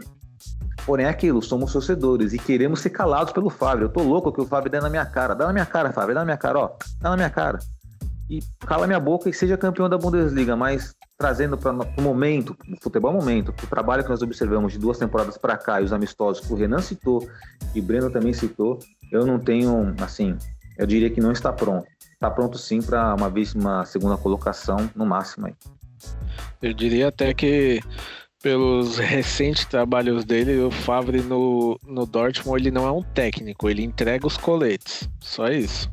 Porém, 0.85 1.05
é 1.05 1.09
aquilo, 1.09 1.41
somos 1.41 1.71
torcedores 1.71 2.33
e 2.33 2.39
queremos 2.39 2.81
ser 2.81 2.89
calados 2.89 3.33
pelo 3.33 3.49
Fábio. 3.49 3.85
Eu 3.85 3.89
tô 3.89 4.01
louco 4.01 4.31
que 4.31 4.41
o 4.41 4.45
Fábio 4.45 4.71
dê 4.71 4.79
na 4.79 4.89
minha 4.89 5.05
cara. 5.05 5.33
Dá 5.33 5.45
na 5.47 5.53
minha 5.53 5.65
cara, 5.65 5.91
Fábio, 5.91 6.13
dá 6.13 6.21
na 6.21 6.25
minha 6.25 6.37
cara, 6.37 6.59
ó. 6.59 6.71
Dá 6.99 7.09
na 7.09 7.15
minha 7.15 7.29
cara. 7.29 7.59
E 8.29 8.39
cala 8.65 8.85
minha 8.85 8.99
boca 8.99 9.29
e 9.29 9.33
seja 9.33 9.57
campeão 9.57 9.89
da 9.89 9.97
Bundesliga, 9.97 10.55
mas 10.55 10.95
trazendo 11.17 11.57
para 11.57 11.73
o 11.73 12.01
momento, 12.01 12.55
o 12.71 12.81
futebol 12.81 13.11
momento, 13.11 13.49
o 13.49 13.67
trabalho 13.67 14.03
que 14.03 14.09
nós 14.09 14.21
observamos 14.21 14.71
de 14.71 14.79
duas 14.79 14.97
temporadas 14.97 15.37
para 15.37 15.57
cá 15.57 15.81
e 15.81 15.83
os 15.83 15.91
amistosos 15.91 16.45
que 16.45 16.53
o 16.53 16.55
Renan 16.55 16.79
citou 16.79 17.27
e 17.73 17.79
o 17.79 17.83
Breno 17.83 18.09
também 18.09 18.31
citou, 18.31 18.79
eu 19.11 19.25
não 19.25 19.39
tenho, 19.39 19.93
assim, 19.99 20.37
eu 20.77 20.85
diria 20.85 21.09
que 21.09 21.19
não 21.19 21.31
está 21.31 21.51
pronto. 21.51 21.87
Está 22.13 22.29
pronto 22.29 22.57
sim 22.57 22.81
para 22.81 23.15
uma 23.15 23.31
uma 23.55 23.85
segunda 23.85 24.15
colocação 24.15 24.89
no 24.95 25.05
máximo 25.05 25.47
aí. 25.47 25.55
Eu 26.61 26.73
diria 26.73 27.09
até 27.09 27.33
que 27.33 27.81
pelos 28.41 28.97
recentes 28.99 29.65
trabalhos 29.65 30.25
dele, 30.25 30.59
o 30.59 30.71
Favre 30.71 31.21
no, 31.21 31.79
no 31.87 32.05
Dortmund 32.05 32.61
ele 32.61 32.71
não 32.71 32.87
é 32.87 32.91
um 32.91 33.03
técnico, 33.03 33.69
ele 33.69 33.83
entrega 33.83 34.25
os 34.25 34.37
coletes. 34.37 35.09
Só 35.19 35.47
isso. 35.47 35.91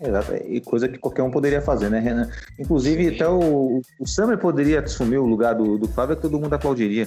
Exato, 0.00 0.34
e 0.48 0.60
coisa 0.60 0.88
que 0.88 0.98
qualquer 0.98 1.22
um 1.22 1.30
poderia 1.30 1.62
fazer, 1.62 1.88
né, 1.88 2.00
Renan? 2.00 2.28
Inclusive, 2.58 3.10
Sim. 3.10 3.14
até 3.14 3.28
o, 3.28 3.80
o 4.00 4.06
Summer 4.06 4.36
poderia 4.36 4.80
assumir 4.80 5.18
o 5.18 5.26
lugar 5.26 5.54
do, 5.54 5.78
do 5.78 5.86
Fábio, 5.86 6.16
que 6.16 6.22
todo 6.22 6.40
mundo 6.40 6.52
aplaudiria. 6.52 7.06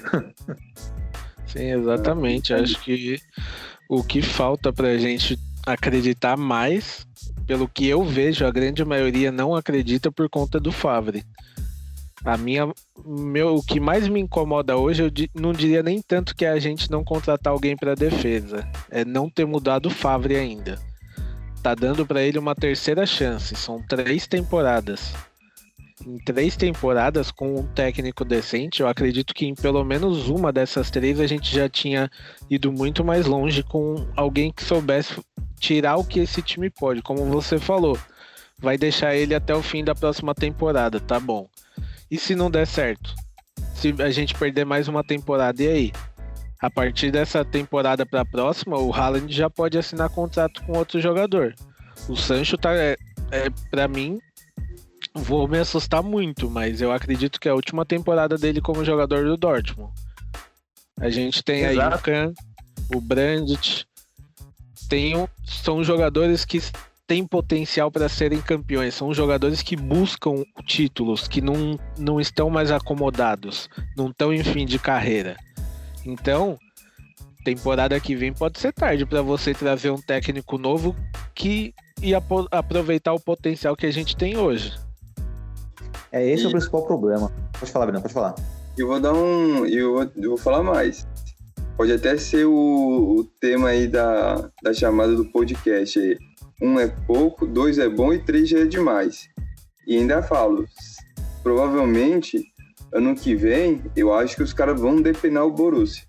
Sim, 1.45 1.71
exatamente. 1.71 2.53
Acho 2.53 2.79
que 2.81 3.19
o 3.89 4.01
que 4.01 4.21
falta 4.21 4.71
pra 4.71 4.97
gente 4.97 5.37
acreditar 5.65 6.37
mais, 6.37 7.05
pelo 7.45 7.67
que 7.67 7.87
eu 7.87 8.03
vejo, 8.03 8.45
a 8.45 8.51
grande 8.51 8.85
maioria 8.85 9.31
não 9.31 9.53
acredita 9.53 10.09
por 10.09 10.29
conta 10.29 10.57
do 10.57 10.71
Favre. 10.71 11.23
A 12.25 12.37
minha, 12.37 12.73
meu, 13.05 13.55
o 13.55 13.63
que 13.63 13.79
mais 13.79 14.07
me 14.07 14.19
incomoda 14.19 14.75
hoje, 14.75 15.03
eu 15.03 15.11
não 15.35 15.53
diria 15.53 15.83
nem 15.83 16.01
tanto 16.01 16.35
que 16.35 16.43
é 16.43 16.49
a 16.49 16.57
gente 16.57 16.89
não 16.89 17.03
contratar 17.03 17.53
alguém 17.53 17.77
para 17.77 17.93
defesa, 17.93 18.67
é 18.89 19.05
não 19.05 19.29
ter 19.29 19.45
mudado 19.45 19.85
o 19.85 19.91
Favre 19.91 20.35
ainda. 20.35 20.79
Tá 21.61 21.75
dando 21.75 22.03
para 22.03 22.23
ele 22.23 22.39
uma 22.39 22.55
terceira 22.55 23.05
chance, 23.05 23.55
são 23.55 23.79
três 23.87 24.25
temporadas. 24.25 25.13
Em 26.05 26.17
três 26.17 26.57
temporadas 26.57 27.29
com 27.29 27.59
um 27.59 27.67
técnico 27.67 28.25
decente, 28.25 28.81
eu 28.81 28.87
acredito 28.87 29.31
que 29.31 29.45
em 29.45 29.53
pelo 29.53 29.83
menos 29.83 30.27
uma 30.27 30.51
dessas 30.51 30.89
três 30.89 31.19
a 31.19 31.27
gente 31.27 31.53
já 31.53 31.69
tinha 31.69 32.09
ido 32.49 32.71
muito 32.71 33.05
mais 33.05 33.27
longe 33.27 33.61
com 33.61 34.07
alguém 34.15 34.51
que 34.51 34.63
soubesse 34.63 35.15
tirar 35.59 35.97
o 35.97 36.03
que 36.03 36.21
esse 36.21 36.41
time 36.41 36.71
pode, 36.71 37.03
como 37.03 37.23
você 37.25 37.59
falou. 37.59 37.97
Vai 38.57 38.77
deixar 38.77 39.15
ele 39.15 39.35
até 39.35 39.53
o 39.53 39.61
fim 39.61 39.83
da 39.83 39.93
próxima 39.93 40.33
temporada, 40.33 40.99
tá 40.99 41.19
bom. 41.19 41.47
E 42.09 42.17
se 42.17 42.35
não 42.35 42.51
der 42.51 42.67
certo? 42.67 43.15
Se 43.73 43.93
a 43.99 44.09
gente 44.09 44.33
perder 44.35 44.65
mais 44.65 44.87
uma 44.87 45.03
temporada, 45.03 45.61
e 45.61 45.67
aí? 45.67 45.91
A 46.61 46.69
partir 46.69 47.11
dessa 47.11 47.43
temporada 47.43 48.05
para 48.05 48.21
a 48.21 48.25
próxima, 48.25 48.77
o 48.77 48.93
Haaland 48.93 49.33
já 49.33 49.49
pode 49.49 49.77
assinar 49.77 50.09
contrato 50.09 50.63
com 50.63 50.77
outro 50.77 50.99
jogador. 51.01 51.53
O 52.07 52.15
Sancho 52.15 52.57
tá, 52.57 52.73
é, 52.73 52.95
é 53.31 53.49
para 53.69 53.87
mim, 53.87 54.19
vou 55.13 55.47
me 55.47 55.59
assustar 55.59 56.01
muito, 56.01 56.49
mas 56.49 56.81
eu 56.81 56.91
acredito 56.91 57.39
que 57.39 57.47
é 57.47 57.51
a 57.51 57.55
última 57.55 57.85
temporada 57.85 58.37
dele 58.37 58.61
como 58.61 58.85
jogador 58.85 59.25
do 59.25 59.37
Dortmund. 59.37 59.91
A 60.99 61.09
gente 61.09 61.43
tem 61.43 61.63
Exato. 61.63 61.81
aí 61.81 61.99
o 61.99 62.01
Kahn, 62.01 62.33
o 62.95 63.01
Brandt, 63.01 63.85
tem, 64.87 65.27
são 65.43 65.83
jogadores 65.83 66.45
que 66.45 66.61
têm 67.07 67.25
potencial 67.25 67.91
para 67.91 68.09
serem 68.09 68.41
campeões. 68.41 68.95
São 68.95 69.13
jogadores 69.13 69.61
que 69.61 69.75
buscam 69.75 70.43
títulos, 70.65 71.27
que 71.27 71.41
não, 71.41 71.77
não 71.97 72.19
estão 72.19 72.49
mais 72.49 72.71
acomodados, 72.71 73.69
não 73.97 74.09
estão 74.09 74.33
em 74.33 74.43
fim 74.43 74.65
de 74.65 74.79
carreira. 74.79 75.35
Então, 76.05 76.57
temporada 77.43 77.99
que 77.99 78.15
vem 78.15 78.33
pode 78.33 78.59
ser 78.59 78.73
tarde 78.73 79.05
para 79.05 79.21
você 79.21 79.53
trazer 79.53 79.91
um 79.91 80.01
técnico 80.01 80.57
novo 80.57 80.95
que 81.33 81.73
ia 82.01 82.21
aproveitar 82.51 83.13
o 83.13 83.19
potencial 83.19 83.75
que 83.75 83.85
a 83.85 83.91
gente 83.91 84.15
tem 84.15 84.37
hoje. 84.37 84.73
É 86.11 86.27
esse 86.27 86.43
e... 86.43 86.47
o 86.47 86.51
principal 86.51 86.85
problema. 86.85 87.31
Pode 87.59 87.71
falar, 87.71 87.85
Bruno, 87.85 88.01
pode 88.01 88.13
falar. 88.13 88.35
Eu 88.77 88.87
vou 88.87 88.99
dar 88.99 89.13
um. 89.13 89.65
Eu 89.65 89.93
vou, 89.93 90.11
eu 90.17 90.29
vou 90.31 90.37
falar 90.37 90.63
mais. 90.63 91.07
pode 91.77 91.91
até 91.91 92.17
ser 92.17 92.45
o, 92.45 93.15
o 93.19 93.23
tema 93.39 93.69
aí 93.69 93.87
da, 93.87 94.49
da 94.61 94.73
chamada 94.73 95.15
do 95.15 95.25
podcast 95.25 95.99
aí. 95.99 96.17
Um 96.61 96.79
é 96.79 96.87
pouco, 96.87 97.45
dois 97.45 97.77
é 97.77 97.89
bom 97.89 98.13
e 98.13 98.19
três 98.19 98.49
já 98.49 98.59
é 98.59 98.65
demais. 98.65 99.27
E 99.87 99.97
ainda 99.97 100.23
falo, 100.23 100.65
provavelmente, 101.43 102.43
ano 102.93 103.13
que 103.13 103.35
vem, 103.35 103.83
eu 103.95 104.13
acho 104.13 104.35
que 104.35 104.43
os 104.43 104.53
caras 104.53 104.79
vão 104.79 105.01
depenar 105.01 105.45
o 105.45 105.51
Borussia. 105.51 106.03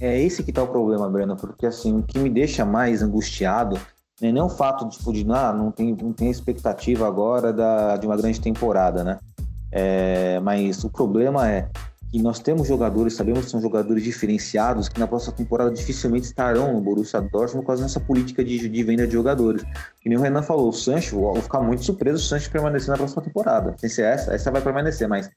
É 0.00 0.20
esse 0.20 0.42
que 0.42 0.52
tá 0.52 0.62
o 0.62 0.68
problema, 0.68 1.08
Breno, 1.08 1.36
porque 1.36 1.64
assim, 1.64 1.96
o 1.96 2.02
que 2.02 2.18
me 2.18 2.28
deixa 2.28 2.64
mais 2.64 3.02
angustiado 3.02 3.80
não 4.20 4.28
é 4.28 4.32
nem 4.32 4.42
o 4.42 4.48
fato 4.48 4.88
tipo, 4.88 5.12
de 5.12 5.26
ah, 5.30 5.52
não, 5.52 5.70
tem, 5.70 5.94
não 5.94 6.12
tem 6.12 6.30
expectativa 6.30 7.06
agora 7.06 7.52
da, 7.52 7.96
de 7.96 8.06
uma 8.06 8.16
grande 8.16 8.40
temporada, 8.40 9.04
né? 9.04 9.18
É, 9.70 10.40
mas 10.40 10.84
o 10.84 10.90
problema 10.90 11.50
é 11.50 11.68
que 12.10 12.22
nós 12.22 12.38
temos 12.38 12.68
jogadores, 12.68 13.14
sabemos 13.14 13.44
que 13.44 13.50
são 13.50 13.60
jogadores 13.60 14.02
diferenciados, 14.02 14.88
que 14.88 14.98
na 14.98 15.06
próxima 15.06 15.34
temporada 15.34 15.70
dificilmente 15.70 16.26
estarão 16.26 16.72
no 16.72 16.80
Borussia 16.80 17.20
Dortmund 17.20 17.62
por 17.62 17.66
causa 17.66 17.82
dessa 17.82 18.00
política 18.00 18.44
de, 18.44 18.68
de 18.68 18.82
venda 18.82 19.06
de 19.06 19.12
jogadores. 19.12 19.62
E 20.04 20.08
nem 20.08 20.16
o 20.16 20.20
Renan 20.20 20.42
falou, 20.42 20.68
o 20.68 20.72
Sancho, 20.72 21.20
vou 21.20 21.42
ficar 21.42 21.60
muito 21.60 21.84
surpreso 21.84 22.18
se 22.18 22.24
o 22.24 22.28
Sancho 22.28 22.50
permanecer 22.50 22.90
na 22.90 22.96
próxima 22.96 23.22
temporada. 23.22 23.74
Sem 23.78 23.90
ser 23.90 24.02
essa, 24.02 24.32
essa 24.32 24.50
vai 24.50 24.62
permanecer, 24.62 25.08
mas 25.08 25.30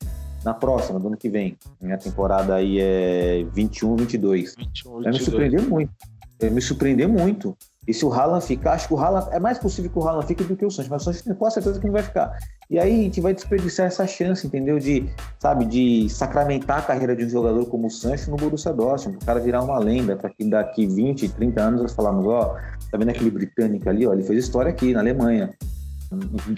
na 0.44 0.54
próxima, 0.54 1.00
do 1.00 1.08
ano 1.08 1.18
que 1.18 1.30
vem, 1.30 1.58
minha 1.82 1.98
temporada 1.98 2.56
aí 2.56 2.80
é 2.80 3.44
21, 3.54 3.96
22. 3.98 4.56
21, 4.56 5.02
22. 5.02 5.04
Vai 5.04 5.12
me 5.12 5.20
surpreender 5.20 5.62
muito. 5.62 5.92
Vai 6.40 6.50
me 6.50 6.62
surpreender 6.62 7.08
muito. 7.08 7.58
E 7.90 7.94
se 7.94 8.06
o 8.06 8.14
Haaland 8.14 8.46
ficar, 8.46 8.74
acho 8.74 8.88
que 8.88 8.94
o 8.94 9.00
Haaland 9.00 9.30
é 9.32 9.40
mais 9.40 9.58
possível 9.58 9.90
que 9.90 9.98
o 9.98 10.08
Haaland 10.08 10.28
fique 10.28 10.44
do 10.44 10.56
que 10.56 10.64
o 10.64 10.70
Sancho, 10.70 10.92
mas 10.92 11.02
o 11.02 11.06
Sancho 11.06 11.24
tem 11.24 11.34
quase 11.34 11.56
certeza 11.56 11.80
que 11.80 11.88
não 11.88 11.94
vai 11.94 12.04
ficar. 12.04 12.38
E 12.70 12.78
aí 12.78 13.00
a 13.00 13.04
gente 13.04 13.20
vai 13.20 13.34
desperdiçar 13.34 13.88
essa 13.88 14.06
chance, 14.06 14.46
entendeu? 14.46 14.78
De, 14.78 15.10
sabe, 15.40 15.66
de 15.66 16.08
sacramentar 16.08 16.78
a 16.78 16.82
carreira 16.84 17.16
de 17.16 17.26
um 17.26 17.30
jogador 17.30 17.66
como 17.66 17.88
o 17.88 17.90
Sancho 17.90 18.30
no 18.30 18.38
Borussia 18.38 18.72
Dortmund, 18.72 19.18
o 19.20 19.26
cara 19.26 19.40
virar 19.40 19.64
uma 19.64 19.80
lenda, 19.80 20.16
para 20.16 20.30
que 20.30 20.48
daqui 20.48 20.86
20, 20.86 21.30
30 21.30 21.60
anos 21.60 21.82
nós 21.82 21.94
falarmos, 21.96 22.28
ó, 22.28 22.56
tá 22.92 22.98
vendo 23.00 23.10
aquele 23.10 23.32
britânico 23.32 23.90
ali, 23.90 24.06
ó, 24.06 24.14
ele 24.14 24.22
fez 24.22 24.38
história 24.46 24.70
aqui 24.70 24.94
na 24.94 25.00
Alemanha. 25.00 25.52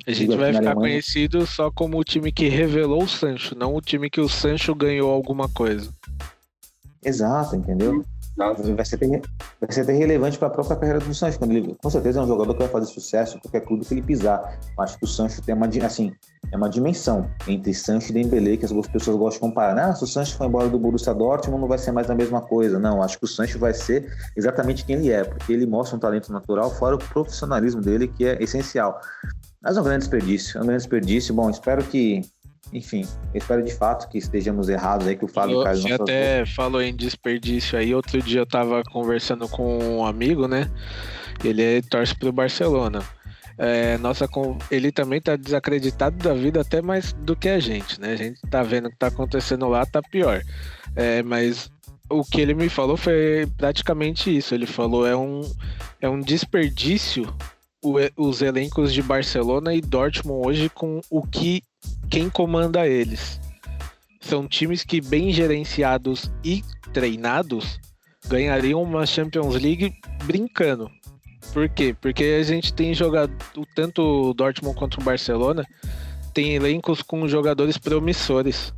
A 0.05 0.11
gente 0.11 0.35
vai 0.35 0.53
ficar 0.53 0.75
conhecido 0.75 1.47
só 1.47 1.71
como 1.71 1.97
o 1.97 2.03
time 2.03 2.29
que 2.33 2.49
revelou 2.49 3.03
o 3.03 3.07
Sancho, 3.07 3.55
não 3.55 3.73
o 3.73 3.79
time 3.79 4.09
que 4.09 4.19
o 4.19 4.27
Sancho 4.27 4.75
ganhou 4.75 5.09
alguma 5.09 5.47
coisa. 5.47 5.89
Exato, 7.01 7.55
entendeu? 7.55 8.03
Vai 8.49 8.85
ser, 8.85 9.21
vai 9.59 9.71
ser 9.71 9.81
até 9.81 9.93
relevante 9.93 10.37
para 10.37 10.47
a 10.47 10.51
própria 10.51 10.75
carreira 10.75 10.99
do 10.99 11.13
Sancho. 11.13 11.39
Quando 11.39 11.51
ele, 11.51 11.75
com 11.81 11.89
certeza 11.89 12.19
é 12.19 12.23
um 12.23 12.27
jogador 12.27 12.53
que 12.53 12.59
vai 12.59 12.69
fazer 12.69 12.85
sucesso 12.87 13.37
em 13.37 13.39
qualquer 13.39 13.61
clube 13.61 13.85
que 13.85 13.93
ele 13.93 14.01
pisar. 14.01 14.59
Acho 14.79 14.97
que 14.97 15.05
o 15.05 15.07
Sancho 15.07 15.41
tem 15.41 15.55
uma, 15.55 15.67
assim, 15.85 16.11
é 16.51 16.57
uma 16.57 16.69
dimensão 16.69 17.29
entre 17.47 17.73
Sancho 17.73 18.11
e 18.11 18.13
Dembélé 18.13 18.57
que 18.57 18.65
as 18.65 18.71
pessoas 18.87 19.17
gostam 19.17 19.47
de 19.47 19.53
comparar. 19.53 19.77
Ah, 19.77 19.95
se 19.95 20.03
o 20.03 20.07
Sancho 20.07 20.35
for 20.35 20.47
embora 20.47 20.67
do 20.67 20.77
Borussia 20.77 21.13
Dortmund 21.13 21.61
não 21.61 21.67
vai 21.67 21.77
ser 21.77 21.91
mais 21.91 22.09
a 22.09 22.15
mesma 22.15 22.41
coisa. 22.41 22.79
Não, 22.79 23.01
acho 23.01 23.17
que 23.17 23.25
o 23.25 23.27
Sancho 23.27 23.57
vai 23.57 23.73
ser 23.73 24.11
exatamente 24.35 24.85
quem 24.85 24.97
ele 24.97 25.11
é, 25.11 25.23
porque 25.23 25.53
ele 25.53 25.65
mostra 25.65 25.95
um 25.95 25.99
talento 25.99 26.31
natural 26.31 26.69
fora 26.71 26.95
o 26.95 26.99
profissionalismo 26.99 27.81
dele 27.81 28.07
que 28.07 28.25
é 28.25 28.41
essencial. 28.41 28.99
Mas 29.61 29.77
é 29.77 29.81
um 29.81 29.83
grande 29.83 29.99
desperdício, 29.99 30.57
é 30.57 30.61
um 30.61 30.65
grande 30.65 30.81
desperdício. 30.81 31.33
Bom, 31.33 31.49
espero 31.49 31.83
que 31.83 32.21
enfim, 32.73 33.05
eu 33.33 33.37
espero 33.37 33.63
de 33.63 33.73
fato 33.73 34.07
que 34.09 34.17
estejamos 34.17 34.69
errados 34.69 35.07
aí, 35.07 35.15
que 35.15 35.25
o 35.25 35.27
Fábio 35.27 35.63
Carlos 35.63 35.83
Você 35.83 35.93
até 35.93 36.45
falou 36.45 36.81
em 36.81 36.95
desperdício 36.95 37.77
aí. 37.77 37.93
Outro 37.93 38.21
dia 38.21 38.39
eu 38.39 38.45
tava 38.45 38.81
conversando 38.83 39.47
com 39.47 39.77
um 39.77 40.05
amigo, 40.05 40.47
né? 40.47 40.69
Ele 41.43 41.61
é, 41.61 41.81
torce 41.81 42.15
pro 42.15 42.31
Barcelona. 42.31 43.03
É, 43.57 43.97
nossa, 43.97 44.27
ele 44.71 44.91
também 44.91 45.21
tá 45.21 45.35
desacreditado 45.35 46.17
da 46.17 46.33
vida 46.33 46.61
até 46.61 46.81
mais 46.81 47.13
do 47.13 47.35
que 47.35 47.49
a 47.49 47.59
gente, 47.59 47.99
né? 47.99 48.13
A 48.13 48.15
gente 48.15 48.39
tá 48.49 48.63
vendo 48.63 48.87
o 48.87 48.89
que 48.89 48.97
tá 48.97 49.07
acontecendo 49.07 49.67
lá, 49.67 49.85
tá 49.85 50.01
pior. 50.01 50.41
É, 50.95 51.21
mas 51.21 51.69
o 52.09 52.23
que 52.23 52.39
ele 52.39 52.53
me 52.53 52.69
falou 52.69 52.95
foi 52.95 53.47
praticamente 53.57 54.35
isso. 54.35 54.55
Ele 54.55 54.65
falou 54.65 55.05
é 55.05 55.15
um, 55.15 55.41
é 55.99 56.09
um 56.09 56.19
desperdício 56.19 57.27
os 58.15 58.41
elencos 58.43 58.93
de 58.93 59.01
Barcelona 59.01 59.73
e 59.73 59.81
Dortmund 59.81 60.47
hoje 60.47 60.69
com 60.69 61.01
o 61.09 61.25
que 61.25 61.63
quem 62.11 62.29
comanda 62.29 62.85
eles. 62.85 63.39
São 64.19 64.45
times 64.45 64.83
que, 64.83 64.99
bem 64.99 65.31
gerenciados 65.31 66.29
e 66.43 66.61
treinados, 66.93 67.79
ganhariam 68.27 68.83
uma 68.83 69.05
Champions 69.05 69.55
League 69.55 69.95
brincando. 70.25 70.91
Por 71.53 71.69
quê? 71.69 71.95
Porque 71.99 72.37
a 72.39 72.43
gente 72.43 72.73
tem 72.73 72.93
jogado, 72.93 73.33
tanto 73.73 74.01
o 74.01 74.33
Dortmund 74.33 74.77
quanto 74.77 74.99
o 74.99 75.03
Barcelona, 75.03 75.65
tem 76.33 76.53
elencos 76.53 77.01
com 77.01 77.27
jogadores 77.27 77.77
promissores. 77.77 78.73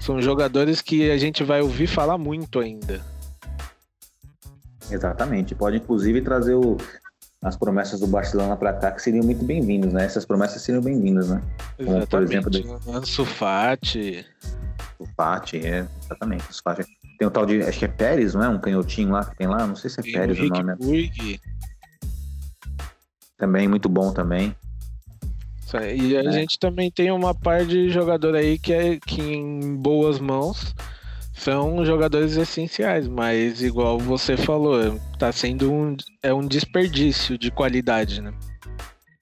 São 0.00 0.22
jogadores 0.22 0.80
que 0.80 1.10
a 1.10 1.18
gente 1.18 1.42
vai 1.42 1.60
ouvir 1.60 1.88
falar 1.88 2.16
muito 2.16 2.60
ainda. 2.60 3.04
Exatamente. 4.90 5.54
Pode 5.54 5.76
inclusive 5.76 6.22
trazer 6.22 6.54
o, 6.54 6.76
as 7.42 7.56
promessas 7.56 8.00
do 8.00 8.06
Barcelona 8.06 8.56
para 8.56 8.72
cá 8.74 8.92
que 8.92 9.02
seriam 9.02 9.24
muito 9.24 9.44
bem-vindas, 9.44 9.92
né? 9.92 10.04
Essas 10.04 10.24
promessas 10.24 10.62
seriam 10.62 10.82
bem-vindas, 10.82 11.28
né? 11.28 11.42
Como, 11.84 12.06
por 12.06 12.22
exemplo, 12.22 12.50
de... 12.50 12.64
Ansu 12.88 13.24
Fati. 13.24 14.24
O 14.98 15.06
Fati, 15.16 15.58
é, 15.58 15.86
exatamente. 16.02 16.44
Fati. 16.62 16.84
Tem 17.18 17.28
o 17.28 17.30
tal 17.30 17.44
de, 17.44 17.62
acho 17.62 17.78
que 17.78 17.84
é 17.84 17.88
Pérez, 17.88 18.34
não 18.34 18.42
é? 18.42 18.48
Um 18.48 18.58
canhotinho 18.58 19.10
lá 19.10 19.24
que 19.24 19.36
tem 19.36 19.46
lá, 19.46 19.66
não 19.66 19.76
sei 19.76 19.90
se 19.90 20.00
é 20.00 20.02
tem 20.02 20.12
Pérez 20.12 20.38
o, 20.38 20.42
o 20.42 20.48
nome. 20.48 20.62
Né? 20.64 20.76
Também, 23.36 23.68
muito 23.68 23.88
bom 23.88 24.12
também. 24.12 24.54
E 25.94 26.16
a 26.16 26.24
é. 26.24 26.32
gente 26.32 26.58
também 26.58 26.90
tem 26.90 27.12
uma 27.12 27.32
par 27.32 27.64
de 27.64 27.90
jogador 27.90 28.34
aí 28.34 28.58
que 28.58 28.72
é 28.72 28.98
que 28.98 29.20
em 29.20 29.76
boas 29.76 30.18
mãos 30.18 30.74
são 31.32 31.84
jogadores 31.84 32.36
essenciais, 32.36 33.06
mas 33.06 33.62
igual 33.62 33.98
você 33.98 34.36
falou, 34.36 35.00
tá 35.18 35.30
sendo 35.30 35.72
um, 35.72 35.96
é 36.22 36.34
um 36.34 36.46
desperdício 36.46 37.38
de 37.38 37.50
qualidade, 37.50 38.20
né? 38.20 38.34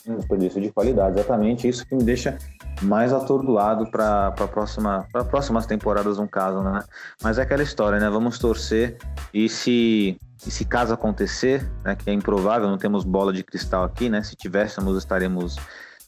Um 0.09 0.17
desperdício 0.17 0.61
de 0.61 0.73
qualidade, 0.73 1.19
exatamente 1.19 1.69
isso 1.69 1.87
que 1.87 1.95
me 1.95 2.03
deixa 2.03 2.39
mais 2.83 3.13
atordoado 3.13 3.91
para 3.91 4.31
próxima, 4.31 5.07
para 5.13 5.25
próximas 5.25 5.67
temporadas, 5.67 6.19
no 6.19 6.27
caso, 6.27 6.63
né? 6.63 6.83
Mas 7.23 7.39
é 7.39 7.43
aquela 7.43 7.63
história, 7.63 7.99
né? 8.01 8.09
Vamos 8.09 8.39
torcer 8.39 8.97
e 9.35 9.49
se, 9.49 10.19
e 10.47 10.51
se 10.51 10.65
caso 10.65 10.95
acontecer, 10.95 11.71
né, 11.85 11.95
que 11.95 12.09
é 12.09 12.13
improvável, 12.13 12.69
não 12.69 12.79
temos 12.79 13.05
bola 13.05 13.33
de 13.33 13.45
cristal 13.45 13.85
aqui, 13.85 14.09
né? 14.09 14.23
Se 14.23 14.35
tivéssemos, 14.35 14.97
estaremos 14.97 15.57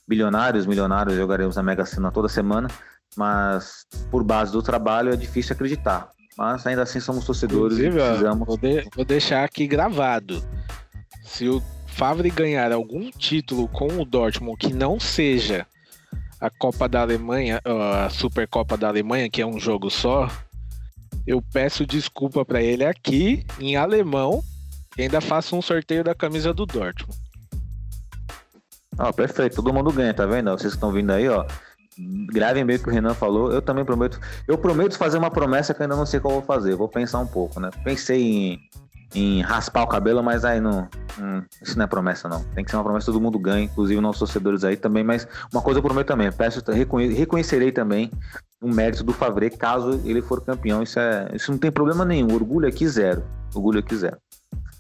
bilionários, 0.09 0.67
milionários, 0.67 1.17
jogaremos 1.17 1.59
a 1.59 1.63
Mega 1.63 1.85
Sena 1.85 2.11
toda 2.11 2.29
semana 2.29 2.69
mas 3.17 3.87
por 4.11 4.23
base 4.23 4.53
do 4.53 4.63
trabalho 4.63 5.13
é 5.13 5.17
difícil 5.17 5.55
acreditar. 5.55 6.11
Mas 6.37 6.67
ainda 6.67 6.83
assim 6.83 7.01
somos 7.01 7.25
torcedores 7.25 7.79
Inclusive, 7.79 7.99
e 7.99 8.09
precisamos. 8.09 8.47
Vou, 8.47 8.57
de, 8.57 8.89
vou 8.95 9.05
deixar 9.05 9.45
aqui 9.45 9.67
gravado. 9.67 10.43
Se 11.25 11.49
o 11.49 11.63
Favre 12.01 12.31
ganhar 12.31 12.73
algum 12.73 13.11
título 13.11 13.69
com 13.69 13.87
o 14.01 14.07
Dortmund 14.07 14.57
que 14.57 14.73
não 14.73 14.99
seja 14.99 15.67
a 16.41 16.49
Copa 16.49 16.89
da 16.89 17.03
Alemanha, 17.03 17.61
a 17.63 18.09
Supercopa 18.09 18.75
da 18.75 18.89
Alemanha, 18.89 19.29
que 19.29 19.43
é 19.43 19.47
um 19.47 19.61
jogo 19.61 19.91
só, 19.91 20.27
eu 21.27 21.43
peço 21.53 21.85
desculpa 21.85 22.43
para 22.43 22.63
ele 22.63 22.87
aqui 22.87 23.45
em 23.59 23.77
alemão 23.77 24.43
e 24.97 25.03
ainda 25.03 25.21
faço 25.21 25.55
um 25.55 25.61
sorteio 25.61 26.03
da 26.03 26.15
camisa 26.15 26.55
do 26.55 26.65
Dortmund. 26.65 27.21
Ah, 28.97 29.13
perfeito, 29.13 29.57
todo 29.57 29.71
mundo 29.71 29.93
ganha, 29.93 30.15
tá 30.15 30.25
vendo? 30.25 30.51
Vocês 30.53 30.73
estão 30.73 30.91
vindo 30.91 31.11
aí, 31.11 31.29
ó 31.29 31.45
gravem 32.33 32.65
bem 32.65 32.77
o 32.77 32.83
que 32.83 32.89
o 32.89 32.93
Renan 32.93 33.13
falou. 33.13 33.53
Eu 33.53 33.61
também 33.61 33.85
prometo. 33.85 34.19
Eu 34.49 34.57
prometo 34.57 34.97
fazer 34.97 35.19
uma 35.19 35.31
promessa 35.31 35.75
que 35.75 35.83
ainda 35.83 35.97
não 35.97 36.07
sei 36.07 36.19
qual 36.19 36.33
vou 36.33 36.43
fazer. 36.43 36.75
Vou 36.75 36.89
pensar 36.89 37.19
um 37.19 37.27
pouco, 37.27 37.61
né? 37.61 37.69
Pensei 37.85 38.23
em, 38.23 38.61
em 39.15 39.43
raspar 39.43 39.83
o 39.83 39.87
cabelo, 39.87 40.23
mas 40.23 40.45
aí 40.45 40.61
não. 40.61 40.89
Hum, 41.19 41.43
isso 41.61 41.77
não 41.77 41.85
é 41.85 41.89
promessa, 41.89 42.29
não. 42.29 42.43
Tem 42.55 42.65
que 42.65 42.71
ser 42.71 42.77
uma 42.77 42.85
promessa 42.85 43.07
que 43.07 43.13
todo 43.13 43.23
mundo 43.23 43.39
ganha, 43.39 43.65
inclusive 43.65 44.01
nossos 44.01 44.21
torcedores 44.21 44.65
aí 44.65 44.77
também. 44.77 45.03
Mas 45.03 45.27
uma 45.53 45.63
coisa 45.63 45.79
eu 45.79 45.83
prometo 45.83 46.07
também. 46.07 46.31
Peço, 46.31 46.63
reconhe, 46.71 47.13
reconhecerei 47.13 47.73
também 47.73 48.11
o 48.61 48.69
mérito 48.69 49.03
do 49.03 49.13
Favre 49.13 49.51
caso 49.51 50.01
ele 50.05 50.23
for 50.23 50.45
campeão. 50.45 50.83
Isso, 50.83 50.99
é, 50.99 51.31
isso 51.35 51.51
não 51.51 51.59
tem 51.59 51.71
problema 51.71 52.05
nenhum. 52.05 52.33
Orgulho 52.33 52.69
aqui 52.69 52.87
zero. 52.87 53.25
Orgulho 53.55 53.81
aqui 53.81 53.97
zero. 53.97 54.17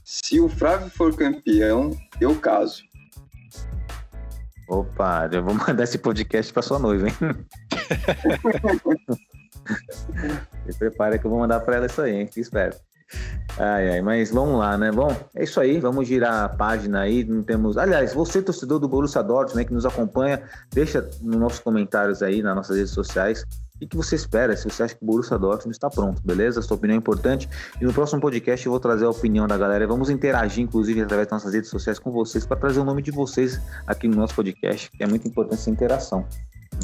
Se 0.04 0.40
o 0.40 0.48
Flávio 0.48 0.90
for 0.90 1.14
campeão, 1.14 1.90
eu 2.20 2.34
caso. 2.36 2.82
Opa, 4.68 5.28
eu 5.32 5.42
vou 5.42 5.54
mandar 5.66 5.84
esse 5.84 5.98
podcast 5.98 6.52
para 6.52 6.62
sua 6.62 6.78
noiva, 6.78 7.08
hein? 7.08 7.14
Se 10.66 10.78
prepara 10.78 11.18
que 11.18 11.26
eu 11.26 11.30
vou 11.30 11.40
mandar 11.40 11.60
para 11.60 11.76
ela 11.76 11.86
isso 11.86 12.00
aí, 12.00 12.14
hein? 12.14 12.26
Fique 12.26 12.40
esperto. 12.40 12.80
Ai, 13.58 13.90
ai, 13.90 14.00
mas 14.00 14.30
vamos 14.30 14.58
lá, 14.58 14.78
né? 14.78 14.92
Bom, 14.92 15.14
é 15.34 15.44
isso 15.44 15.61
aí, 15.61 15.80
vamos 15.80 16.06
girar 16.06 16.44
a 16.44 16.48
página 16.48 17.00
aí, 17.00 17.24
não 17.24 17.42
temos... 17.42 17.76
Aliás, 17.76 18.14
você, 18.14 18.40
torcedor 18.40 18.78
do 18.78 18.88
Borussia 18.88 19.22
Dortmund, 19.22 19.56
né, 19.56 19.64
que 19.64 19.74
nos 19.74 19.84
acompanha, 19.84 20.42
deixa 20.72 21.08
nos 21.20 21.36
nossos 21.36 21.58
comentários 21.58 22.22
aí, 22.22 22.42
nas 22.42 22.54
nossas 22.54 22.76
redes 22.76 22.92
sociais, 22.92 23.44
o 23.82 23.88
que 23.88 23.96
você 23.96 24.14
espera, 24.14 24.56
se 24.56 24.64
você 24.64 24.82
acha 24.82 24.94
que 24.94 25.02
o 25.02 25.06
Borussia 25.06 25.38
Dortmund 25.38 25.74
está 25.74 25.88
pronto, 25.88 26.20
beleza? 26.22 26.61
Sua 26.61 26.76
opinião 26.76 26.96
é 26.96 26.98
importante. 26.98 27.48
E 27.80 27.84
no 27.84 27.92
próximo 27.92 28.20
podcast 28.20 28.64
eu 28.66 28.70
vou 28.70 28.78
trazer 28.78 29.06
a 29.06 29.11
opinião 29.11 29.46
da 29.46 29.56
galera. 29.56 29.86
Vamos 29.86 30.11
interagir, 30.11 30.62
inclusive, 30.62 31.00
através 31.00 31.28
das 31.28 31.40
nossas 31.40 31.54
redes 31.54 31.70
sociais 31.70 31.98
com 31.98 32.11
vocês, 32.11 32.44
para 32.44 32.58
trazer 32.58 32.80
o 32.80 32.84
nome 32.84 33.00
de 33.00 33.11
vocês 33.11 33.58
aqui 33.86 34.06
no 34.06 34.16
nosso 34.16 34.34
podcast, 34.34 34.90
que 34.90 35.02
é 35.02 35.06
muito 35.06 35.26
importante 35.26 35.61
essa 35.61 35.70
interação. 35.70 36.26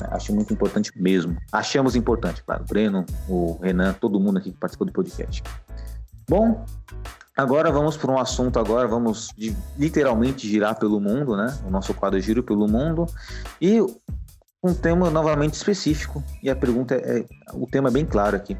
Né? 0.01 0.09
Acho 0.11 0.35
muito 0.35 0.53
importante 0.55 0.91
mesmo. 0.97 1.37
Achamos 1.53 1.97
importante, 1.97 2.43
claro. 2.43 2.65
O 2.65 2.67
Breno, 2.67 3.05
o 3.29 3.59
Renan, 3.63 3.93
todo 3.93 4.19
mundo 4.19 4.39
aqui 4.39 4.51
que 4.51 4.59
participou 4.59 4.87
do 4.87 4.93
podcast. 4.93 5.43
Bom, 6.29 6.65
agora 7.37 7.71
vamos 7.71 7.97
para 7.97 8.11
um 8.11 8.19
assunto 8.19 8.59
agora, 8.59 8.89
vamos 8.89 9.29
literalmente 9.79 10.49
girar 10.49 10.77
pelo 10.79 11.01
mundo, 11.01 11.37
né? 11.37 11.57
O 11.65 11.71
nosso 11.71 11.95
quadro 11.95 12.21
Giro 12.21 12.43
pelo 12.43 12.67
Mundo. 12.67 13.07
E 13.61 13.81
um 14.63 14.75
tema 14.75 15.09
novamente 15.11 15.55
específico. 15.55 16.23
E 16.43 16.51
a 16.51 16.57
pergunta 16.57 16.95
é, 16.95 17.21
é 17.21 17.27
o 17.53 17.67
tema 17.67 17.89
é 17.89 17.93
bem 17.93 18.05
claro 18.05 18.37
aqui. 18.37 18.57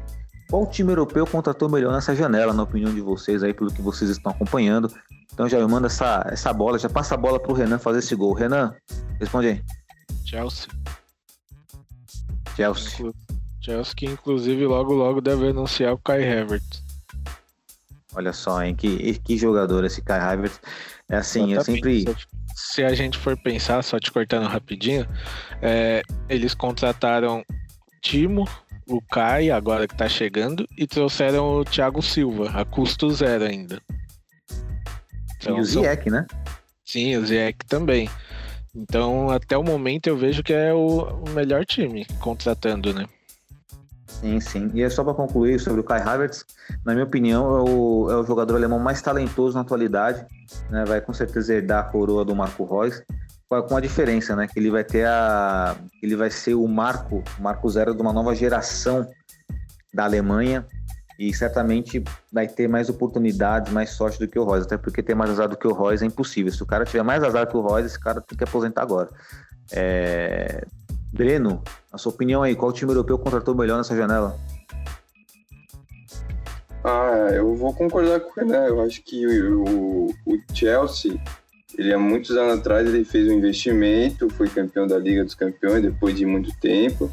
Qual 0.49 0.65
time 0.65 0.91
europeu 0.91 1.27
contratou 1.27 1.67
melhor 1.67 1.91
nessa 1.91 2.15
janela, 2.15 2.53
na 2.53 2.63
opinião 2.63 2.93
de 2.93 3.01
vocês 3.01 3.43
aí, 3.43 3.53
pelo 3.53 3.71
que 3.71 3.81
vocês 3.81 4.09
estão 4.09 4.31
acompanhando? 4.31 4.89
Então 5.33 5.49
já 5.49 5.59
me 5.59 5.67
manda 5.67 5.87
essa, 5.87 6.25
essa 6.31 6.53
bola, 6.53 6.79
já 6.79 6.89
passa 6.89 7.15
a 7.15 7.17
bola 7.17 7.37
para 7.37 7.51
o 7.51 7.55
Renan 7.55 7.77
fazer 7.77 7.99
esse 7.99 8.15
gol. 8.15 8.33
Renan, 8.33 8.73
responde 9.19 9.47
aí. 9.47 9.63
Chelsea. 10.25 10.69
Chelsea. 12.55 13.13
Chelsea 13.59 13.93
que 13.93 14.05
inclusive 14.05 14.65
logo 14.65 14.93
logo 14.93 15.19
deve 15.19 15.49
anunciar 15.49 15.93
o 15.93 15.97
Kai 15.97 16.23
Havertz. 16.23 16.86
Olha 18.17 18.33
só, 18.33 18.63
hein? 18.63 18.73
Que, 18.75 19.19
que 19.19 19.37
jogador 19.37 19.85
esse 19.85 20.01
Kai 20.01 20.19
Havertz. 20.19 20.59
É 21.07 21.17
assim, 21.17 21.53
eu 21.53 21.63
sempre. 21.63 22.03
Se 22.55 22.83
a 22.83 22.95
gente 22.95 23.15
for 23.15 23.37
pensar, 23.37 23.83
só 23.83 23.99
te 23.99 24.11
cortando 24.11 24.47
rapidinho, 24.47 25.07
é, 25.61 26.01
eles 26.27 26.55
contrataram 26.55 27.45
Timo, 28.01 28.49
o 28.87 28.99
Kai, 28.99 29.51
agora 29.51 29.87
que 29.87 29.95
tá 29.95 30.09
chegando, 30.09 30.67
e 30.75 30.87
trouxeram 30.87 31.59
o 31.59 31.63
Thiago 31.63 32.01
Silva, 32.01 32.49
a 32.59 32.65
custo 32.65 33.11
zero 33.11 33.45
ainda. 33.45 33.79
Então, 35.35 35.55
e 35.55 35.61
o 35.61 35.63
Ziyech, 35.63 36.09
né? 36.09 36.25
Sim, 36.83 37.17
o 37.17 37.25
Ziyech 37.25 37.59
também. 37.67 38.09
Então, 38.75 39.29
até 39.29 39.55
o 39.55 39.63
momento, 39.63 40.07
eu 40.07 40.17
vejo 40.17 40.41
que 40.41 40.53
é 40.53 40.73
o, 40.73 41.03
o 41.03 41.29
melhor 41.29 41.63
time 41.63 42.03
contratando, 42.19 42.91
né? 42.95 43.07
Sim, 44.07 44.39
sim. 44.39 44.71
E 44.73 44.81
é 44.81 44.89
só 44.89 45.03
para 45.03 45.13
concluir 45.13 45.59
sobre 45.59 45.81
o 45.81 45.83
Kai 45.83 46.01
Havertz, 46.01 46.45
na 46.85 46.93
minha 46.93 47.05
opinião, 47.05 47.57
é 47.57 47.69
o, 47.69 48.11
é 48.11 48.15
o 48.15 48.23
jogador 48.23 48.55
alemão 48.55 48.79
mais 48.79 49.01
talentoso 49.01 49.55
na 49.55 49.61
atualidade. 49.61 50.25
Né? 50.69 50.85
Vai 50.85 51.01
com 51.01 51.13
certeza 51.13 51.53
herdar 51.53 51.79
a 51.79 51.83
coroa 51.83 52.23
do 52.23 52.35
Marco 52.35 52.63
Reus, 52.65 53.01
com 53.49 53.77
a 53.77 53.79
diferença, 53.79 54.35
né? 54.35 54.47
Que 54.47 54.59
ele 54.59 54.69
vai 54.69 54.83
ter 54.83 55.05
a. 55.05 55.75
Ele 56.01 56.15
vai 56.15 56.29
ser 56.29 56.53
o 56.55 56.67
marco, 56.67 57.23
o 57.37 57.41
marco 57.41 57.69
zero 57.69 57.93
de 57.93 58.01
uma 58.01 58.11
nova 58.11 58.35
geração 58.35 59.07
da 59.93 60.03
Alemanha 60.03 60.65
e 61.17 61.33
certamente 61.33 62.03
vai 62.31 62.47
ter 62.47 62.67
mais 62.67 62.89
oportunidades, 62.89 63.71
mais 63.71 63.91
sorte 63.91 64.19
do 64.19 64.27
que 64.27 64.37
o 64.37 64.43
Royce, 64.43 64.67
até 64.67 64.77
porque 64.77 65.01
ter 65.01 65.15
mais 65.15 65.31
azar 65.31 65.47
do 65.47 65.57
que 65.57 65.67
o 65.67 65.73
Royce 65.73 66.03
é 66.03 66.07
impossível. 66.07 66.51
Se 66.51 66.61
o 66.61 66.65
cara 66.65 66.85
tiver 66.85 67.03
mais 67.03 67.23
azar 67.23 67.47
que 67.47 67.57
o 67.57 67.61
Royce, 67.61 67.87
esse 67.87 67.99
cara 67.99 68.21
tem 68.21 68.37
que 68.37 68.43
aposentar 68.43 68.83
agora. 68.83 69.09
É... 69.71 70.65
Breno, 71.11 71.61
a 71.91 71.97
sua 71.97 72.11
opinião 72.11 72.43
aí, 72.43 72.55
qual 72.55 72.71
time 72.71 72.91
europeu 72.91 73.17
contratou 73.17 73.55
melhor 73.55 73.77
nessa 73.77 73.95
janela? 73.95 74.37
Ah, 76.83 77.29
eu 77.33 77.55
vou 77.55 77.73
concordar 77.73 78.19
com 78.19 78.29
o 78.29 78.33
Renan. 78.33 78.65
Eu 78.65 78.81
acho 78.81 79.01
que 79.03 79.25
o, 79.25 80.07
o 80.25 80.37
Chelsea, 80.53 81.19
ele 81.77 81.93
há 81.93 81.99
muitos 81.99 82.31
anos 82.37 82.59
atrás, 82.59 82.87
ele 82.87 83.03
fez 83.03 83.27
um 83.27 83.33
investimento, 83.33 84.29
foi 84.29 84.47
campeão 84.47 84.87
da 84.87 84.97
Liga 84.97 85.23
dos 85.23 85.35
Campeões 85.35 85.81
depois 85.81 86.15
de 86.15 86.25
muito 86.25 86.51
tempo 86.59 87.11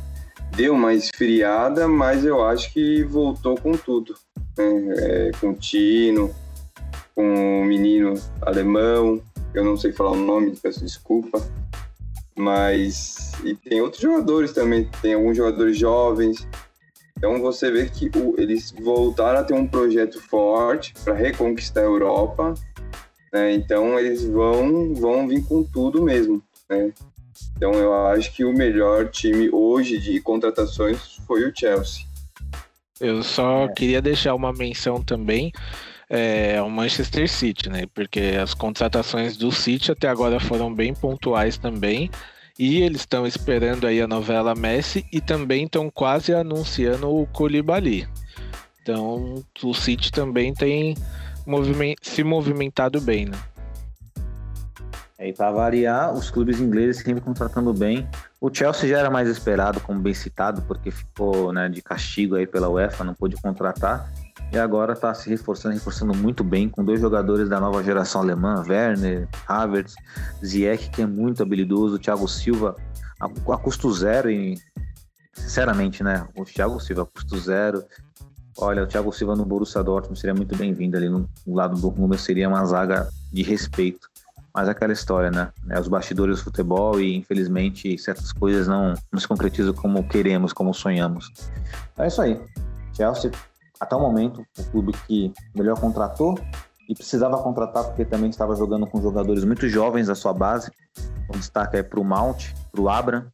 deu 0.56 0.74
uma 0.74 0.94
esfriada, 0.94 1.88
mas 1.88 2.24
eu 2.24 2.44
acho 2.44 2.72
que 2.72 3.02
voltou 3.04 3.56
com 3.56 3.72
tudo. 3.72 4.14
Né? 4.56 4.94
É, 4.96 5.30
com 5.40 5.50
o 5.50 5.54
Tino, 5.54 6.34
com 7.14 7.62
o 7.62 7.64
menino 7.64 8.14
alemão, 8.40 9.20
eu 9.52 9.64
não 9.64 9.76
sei 9.76 9.92
falar 9.92 10.12
o 10.12 10.16
nome, 10.16 10.56
peço 10.60 10.80
desculpa. 10.80 11.40
Mas. 12.36 13.32
E 13.44 13.54
tem 13.54 13.80
outros 13.80 14.02
jogadores 14.02 14.52
também, 14.52 14.88
tem 15.00 15.14
alguns 15.14 15.36
jogadores 15.36 15.78
jovens. 15.78 16.46
Então 17.16 17.40
você 17.40 17.70
vê 17.70 17.88
que 17.88 18.10
o, 18.18 18.34
eles 18.38 18.74
voltaram 18.82 19.40
a 19.40 19.44
ter 19.44 19.54
um 19.54 19.66
projeto 19.66 20.20
forte 20.20 20.92
para 21.04 21.14
reconquistar 21.14 21.80
a 21.80 21.84
Europa. 21.84 22.54
Né? 23.32 23.54
Então 23.54 23.98
eles 23.98 24.24
vão, 24.24 24.94
vão 24.94 25.28
vir 25.28 25.44
com 25.44 25.62
tudo 25.62 26.02
mesmo. 26.02 26.42
Né? 26.68 26.92
Então 27.56 27.72
eu 27.74 27.94
acho 28.06 28.32
que 28.34 28.44
o 28.44 28.52
melhor 28.52 29.08
time 29.08 29.48
hoje 29.52 29.98
de 29.98 30.20
contratações 30.20 31.16
foi 31.26 31.48
o 31.48 31.52
Chelsea. 31.54 32.04
Eu 33.00 33.22
só 33.22 33.64
é. 33.64 33.68
queria 33.72 34.02
deixar 34.02 34.34
uma 34.34 34.52
menção 34.52 35.02
também 35.02 35.52
é, 36.08 36.58
ao 36.58 36.68
Manchester 36.70 37.28
City, 37.28 37.68
né? 37.68 37.84
Porque 37.94 38.38
as 38.40 38.54
contratações 38.54 39.36
do 39.36 39.50
City 39.50 39.92
até 39.92 40.08
agora 40.08 40.38
foram 40.40 40.72
bem 40.74 40.94
pontuais 40.94 41.56
também. 41.56 42.10
E 42.58 42.82
eles 42.82 43.00
estão 43.00 43.26
esperando 43.26 43.86
aí 43.86 44.00
a 44.00 44.06
novela 44.06 44.54
Messi 44.54 45.04
e 45.12 45.20
também 45.20 45.64
estão 45.64 45.90
quase 45.90 46.32
anunciando 46.32 47.08
o 47.10 47.26
Koulibaly. 47.26 48.08
Então 48.80 49.42
o 49.62 49.74
City 49.74 50.12
também 50.12 50.54
tem 50.54 50.94
moviment 51.46 51.96
se 52.00 52.22
movimentado 52.22 53.00
bem, 53.00 53.26
né? 53.26 53.38
E 55.18 55.32
para 55.32 55.50
variar, 55.50 56.12
os 56.12 56.30
clubes 56.30 56.60
ingleses 56.60 57.02
sempre 57.02 57.22
contratando 57.22 57.72
bem. 57.72 58.06
O 58.40 58.52
Chelsea 58.52 58.90
já 58.90 58.98
era 58.98 59.10
mais 59.10 59.28
esperado, 59.28 59.80
como 59.80 60.00
bem 60.00 60.12
citado, 60.12 60.60
porque 60.62 60.90
ficou 60.90 61.52
né, 61.52 61.68
de 61.68 61.80
castigo 61.80 62.34
aí 62.34 62.46
pela 62.46 62.68
UEFA, 62.68 63.04
não 63.04 63.14
pôde 63.14 63.36
contratar. 63.40 64.12
E 64.52 64.58
agora 64.58 64.92
está 64.92 65.12
se 65.12 65.28
reforçando, 65.28 65.74
reforçando 65.74 66.14
muito 66.14 66.44
bem, 66.44 66.68
com 66.68 66.84
dois 66.84 67.00
jogadores 67.00 67.48
da 67.48 67.58
nova 67.58 67.82
geração 67.82 68.20
alemã, 68.20 68.64
Werner, 68.66 69.28
Havertz, 69.48 69.96
Ziyech, 70.44 70.90
que 70.90 71.02
é 71.02 71.06
muito 71.06 71.42
habilidoso, 71.42 71.98
Thiago 71.98 72.28
Silva 72.28 72.76
a, 73.20 73.26
a 73.26 73.58
custo 73.58 73.92
zero 73.92 74.30
e 74.30 74.58
sinceramente, 75.32 76.02
né, 76.02 76.26
o 76.36 76.44
Thiago 76.44 76.78
Silva 76.80 77.02
a 77.02 77.06
custo 77.06 77.38
zero. 77.38 77.82
Olha, 78.56 78.84
o 78.84 78.86
Thiago 78.86 79.12
Silva 79.12 79.34
no 79.34 79.44
Borussia 79.44 79.82
Dortmund 79.82 80.18
seria 80.18 80.34
muito 80.34 80.56
bem-vindo 80.56 80.96
ali 80.96 81.08
no, 81.08 81.28
no 81.44 81.54
lado 81.54 81.76
do 81.76 81.88
Rúmel, 81.88 82.18
seria 82.18 82.48
uma 82.48 82.64
zaga 82.64 83.08
de 83.32 83.42
respeito. 83.42 84.08
Mas 84.54 84.68
aquela 84.68 84.92
história, 84.92 85.32
né? 85.32 85.50
É 85.68 85.80
os 85.80 85.88
bastidores 85.88 86.38
do 86.38 86.44
futebol 86.44 87.00
e, 87.00 87.16
infelizmente, 87.16 87.98
certas 87.98 88.32
coisas 88.32 88.68
não, 88.68 88.94
não 89.10 89.18
se 89.18 89.26
concretizam 89.26 89.74
como 89.74 90.06
queremos, 90.06 90.52
como 90.52 90.72
sonhamos. 90.72 91.32
É 91.98 92.06
isso 92.06 92.22
aí. 92.22 92.40
Chelsea, 92.96 93.32
até 93.84 93.96
o 93.96 94.00
momento, 94.00 94.44
o 94.58 94.64
clube 94.64 94.92
que 95.06 95.32
melhor 95.54 95.78
contratou 95.78 96.34
e 96.88 96.94
precisava 96.94 97.38
contratar 97.42 97.84
porque 97.84 98.04
também 98.04 98.30
estava 98.30 98.54
jogando 98.54 98.86
com 98.86 99.00
jogadores 99.00 99.44
muito 99.44 99.68
jovens 99.68 100.08
da 100.08 100.14
sua 100.14 100.32
base. 100.32 100.70
O 101.28 101.32
destaque 101.32 101.76
é 101.76 101.82
para 101.82 102.00
o 102.00 102.04
Mount, 102.04 102.52
para 102.70 102.80
o 102.80 102.88
Abra. 102.88 103.26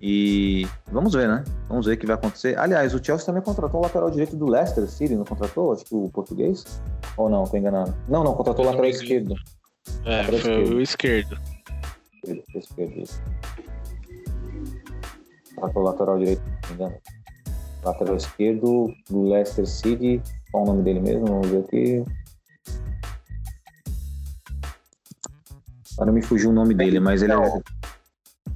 E 0.00 0.66
vamos 0.92 1.14
ver, 1.14 1.28
né? 1.28 1.44
Vamos 1.68 1.86
ver 1.86 1.94
o 1.94 1.96
que 1.96 2.06
vai 2.06 2.14
acontecer. 2.14 2.58
Aliás, 2.58 2.94
o 2.94 3.02
Chelsea 3.02 3.24
também 3.24 3.42
contratou 3.42 3.80
o 3.80 3.82
lateral 3.82 4.10
direito 4.10 4.36
do 4.36 4.46
Leicester 4.46 4.86
City, 4.86 5.16
não 5.16 5.24
contratou? 5.24 5.72
Acho 5.72 5.84
que 5.84 5.94
o 5.94 6.10
português? 6.10 6.64
Ou 7.16 7.30
não? 7.30 7.44
Estou 7.44 7.58
enganado. 7.58 7.94
Não, 8.08 8.22
não, 8.22 8.34
contratou 8.34 8.64
o 8.64 8.68
lateral 8.68 8.90
esquerdo. 8.90 9.34
É, 10.04 10.24
foi 10.24 10.36
esquerdo. 10.36 10.74
o 10.74 10.80
esquerdo. 10.80 11.38
Esquerdo, 12.22 12.44
esquerdo, 12.54 13.00
isso. 13.00 13.22
o 15.56 15.80
lateral 15.80 16.18
direito, 16.18 16.42
não 16.44 16.68
me 16.68 16.74
engano. 16.74 16.96
Lateral 17.84 18.16
esquerdo 18.16 18.92
do 19.08 19.22
Leicester 19.22 19.66
City. 19.66 20.22
Qual 20.50 20.64
o 20.64 20.66
nome 20.66 20.82
dele 20.82 21.00
mesmo? 21.00 21.26
Vamos 21.26 21.48
ver 21.48 21.58
aqui. 21.58 22.04
Agora 25.94 26.12
me 26.12 26.22
fugiu 26.22 26.50
o 26.50 26.52
nome 26.52 26.74
dele, 26.74 26.98
mas 26.98 27.22
ele 27.22 27.32
é. 27.32 27.62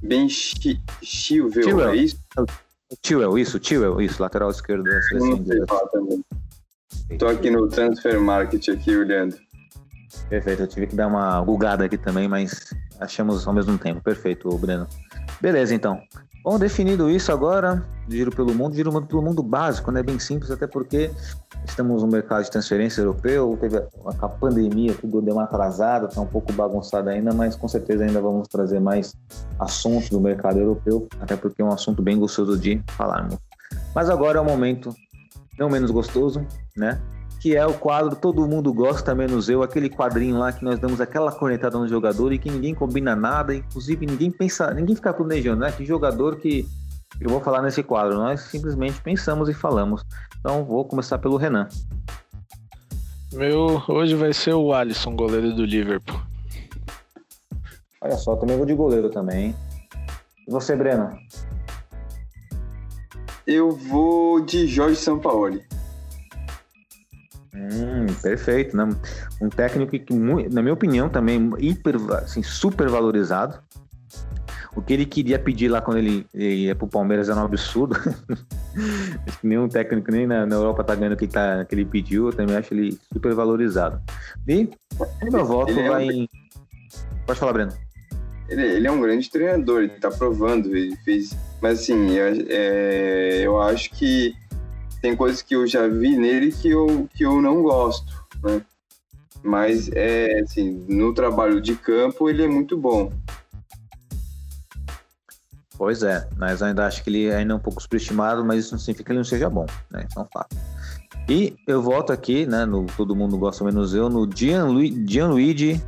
Ben 0.01 0.27
Chilwell, 0.29 1.89
é 1.89 1.95
isso? 1.95 2.17
Chilwell, 3.05 3.37
isso, 3.37 3.59
Chilwell, 3.61 4.01
isso, 4.01 4.21
lateral 4.21 4.49
esquerdo 4.49 4.83
da 4.83 5.01
seleção 5.03 5.37
inglesa. 5.37 5.65
Tô 7.17 7.27
aqui 7.27 7.49
no 7.49 7.67
Transfer 7.67 8.19
Market 8.19 8.69
aqui 8.69 8.95
olhando. 8.95 9.35
Perfeito, 10.29 10.63
eu 10.63 10.67
tive 10.67 10.87
que 10.87 10.95
dar 10.95 11.07
uma 11.07 11.39
gugada 11.41 11.85
aqui 11.85 11.97
também, 11.97 12.27
mas 12.27 12.73
achamos 12.99 13.47
ao 13.47 13.53
mesmo 13.53 13.77
tempo. 13.77 14.01
Perfeito, 14.01 14.49
Breno. 14.57 14.87
Beleza, 15.41 15.73
então. 15.73 16.01
Bom, 16.43 16.57
definido 16.57 17.09
isso 17.09 17.31
agora, 17.31 17.85
giro 18.07 18.31
pelo 18.31 18.53
mundo, 18.53 18.73
giro 18.73 19.01
pelo 19.05 19.21
mundo 19.21 19.43
básico, 19.43 19.91
né? 19.91 20.01
Bem 20.01 20.17
simples, 20.17 20.49
até 20.49 20.65
porque 20.65 21.11
estamos 21.65 22.01
no 22.01 22.07
mercado 22.07 22.43
de 22.43 22.49
transferência 22.51 23.01
europeu, 23.01 23.57
teve 23.59 23.77
a, 23.77 24.29
pandemia, 24.29 24.93
tudo 24.93 25.21
deu 25.21 25.35
uma 25.35 25.43
atrasada, 25.43 26.07
está 26.07 26.21
um 26.21 26.25
pouco 26.25 26.53
bagunçado 26.53 27.09
ainda, 27.09 27.33
mas 27.33 27.55
com 27.55 27.67
certeza 27.67 28.05
ainda 28.05 28.21
vamos 28.21 28.47
trazer 28.47 28.79
mais 28.79 29.13
assuntos 29.59 30.09
do 30.09 30.19
mercado 30.19 30.59
europeu, 30.59 31.07
até 31.19 31.35
porque 31.35 31.61
é 31.61 31.65
um 31.65 31.73
assunto 31.73 32.01
bem 32.01 32.17
gostoso 32.17 32.57
de 32.57 32.81
falarmos. 32.87 33.37
Mas 33.93 34.09
agora 34.09 34.37
é 34.37 34.41
o 34.41 34.45
momento 34.45 34.95
não 35.57 35.69
menos 35.69 35.91
gostoso, 35.91 36.45
né? 36.75 36.99
Que 37.39 37.55
é 37.55 37.65
o 37.65 37.73
quadro 37.73 38.15
Todo 38.15 38.45
Mundo 38.47 38.73
Gosta, 38.73 39.15
menos 39.15 39.47
eu, 39.47 39.63
aquele 39.63 39.89
quadrinho 39.89 40.37
lá 40.37 40.51
que 40.51 40.63
nós 40.63 40.77
damos 40.77 40.99
aquela 40.99 41.31
cornetada 41.31 41.77
no 41.77 41.87
jogador 41.87 42.33
e 42.33 42.37
que 42.37 42.51
ninguém 42.51 42.75
combina 42.75 43.15
nada, 43.15 43.55
inclusive 43.55 44.05
ninguém 44.05 44.29
pensa, 44.29 44.73
ninguém 44.73 44.95
fica 44.95 45.13
planejando, 45.13 45.61
né? 45.61 45.71
Que 45.71 45.85
jogador 45.85 46.35
que 46.37 46.67
eu 47.19 47.29
vou 47.29 47.39
falar 47.39 47.61
nesse 47.61 47.81
quadro, 47.81 48.17
nós 48.17 48.41
simplesmente 48.41 49.01
pensamos 49.01 49.47
e 49.47 49.53
falamos. 49.53 50.03
Então 50.39 50.65
vou 50.65 50.83
começar 50.83 51.17
pelo 51.17 51.37
Renan. 51.37 51.67
Meu, 53.31 53.81
hoje 53.87 54.15
vai 54.15 54.33
ser 54.33 54.53
o 54.53 54.73
Alisson, 54.73 55.15
goleiro 55.15 55.53
do 55.53 55.63
Liverpool. 55.63 56.19
Olha 58.01 58.17
só, 58.17 58.35
também 58.35 58.57
vou 58.57 58.65
de 58.65 58.73
goleiro 58.73 59.09
também. 59.09 59.55
E 60.47 60.51
você, 60.51 60.75
Breno? 60.75 61.17
Eu 63.45 63.71
vou 63.71 64.41
de 64.41 64.67
Jorge 64.67 64.95
Sampaoli. 64.95 65.68
Hum, 67.53 68.05
perfeito, 68.21 68.77
né? 68.77 68.87
Um 69.41 69.49
técnico 69.49 69.91
que, 69.91 70.13
na 70.51 70.61
minha 70.61 70.73
opinião, 70.73 71.09
também 71.09 71.51
hiper, 71.57 71.95
assim, 72.13 72.43
super 72.43 72.89
valorizado. 72.89 73.59
O 74.75 74.81
que 74.81 74.93
ele 74.93 75.05
queria 75.05 75.39
pedir 75.39 75.67
lá 75.67 75.81
quando 75.81 75.97
ele 75.97 76.27
ia 76.33 76.75
pro 76.75 76.87
Palmeiras 76.87 77.27
era 77.27 77.39
um 77.39 77.43
absurdo. 77.43 77.95
acho 79.27 79.39
que 79.39 79.47
nenhum 79.47 79.67
técnico 79.67 80.11
nem 80.11 80.27
na, 80.27 80.45
na, 80.45 80.55
Europa 80.55 80.83
tá 80.83 80.95
ganhando 80.95 81.13
o 81.13 81.17
que, 81.17 81.27
tá, 81.27 81.65
que 81.65 81.73
ele 81.73 81.85
pediu. 81.85 82.27
Eu 82.27 82.33
também 82.33 82.55
acho 82.55 82.73
ele 82.73 82.97
super 83.11 83.33
valorizado. 83.33 83.99
E 84.47 84.69
o 85.27 85.31
meu 85.31 85.45
voto 85.45 85.71
ele 85.71 85.89
vai 85.89 86.03
é 86.03 86.07
um... 86.07 86.11
em. 86.11 86.29
Pode 87.25 87.39
falar, 87.39 87.53
Breno. 87.53 87.73
Ele, 88.47 88.61
ele, 88.63 88.87
é 88.87 88.91
um 88.91 89.01
grande 89.01 89.29
treinador, 89.29 89.81
ele 89.81 89.89
tá 89.89 90.09
provando, 90.09 90.75
ele 90.75 90.95
fez. 90.97 91.35
Mas 91.61 91.81
assim, 91.81 92.17
é, 92.17 92.33
é, 92.49 93.41
eu 93.41 93.61
acho 93.61 93.91
que 93.91 94.33
tem 95.01 95.15
coisas 95.15 95.41
que 95.41 95.55
eu 95.55 95.65
já 95.67 95.87
vi 95.87 96.17
nele 96.17 96.51
que 96.51 96.69
eu, 96.69 97.07
que 97.13 97.25
eu 97.25 97.41
não 97.41 97.63
gosto, 97.63 98.11
né? 98.43 98.61
Mas 99.41 99.89
é 99.93 100.41
assim, 100.41 100.85
no 100.89 101.13
trabalho 101.13 101.61
de 101.61 101.75
campo 101.75 102.29
ele 102.29 102.43
é 102.43 102.47
muito 102.47 102.77
bom. 102.77 103.11
Pois 105.77 106.03
é, 106.03 106.27
mas 106.37 106.61
ainda 106.61 106.85
acho 106.85 107.01
que 107.03 107.09
ele 107.09 107.31
ainda 107.31 107.53
é 107.53 107.55
um 107.55 107.59
pouco 107.59 107.81
superestimado, 107.81 108.43
mas 108.43 108.65
isso 108.65 108.73
não 108.73 108.79
significa 108.79 109.05
que 109.05 109.11
ele 109.11 109.19
não 109.19 109.23
seja 109.23 109.49
bom, 109.49 109.65
né? 109.89 110.05
Isso 110.09 110.19
é 110.19 110.21
um 110.21 110.27
fato. 110.33 110.57
E 111.29 111.55
eu 111.65 111.81
volto 111.81 112.11
aqui, 112.11 112.45
né? 112.45 112.65
No 112.65 112.85
Todo 112.85 113.15
Mundo 113.15 113.37
Gosta 113.37 113.63
Menos 113.63 113.93
Eu, 113.93 114.09
no 114.09 114.29
Gianluigi, 114.35 115.05
Gianluigi 115.07 115.81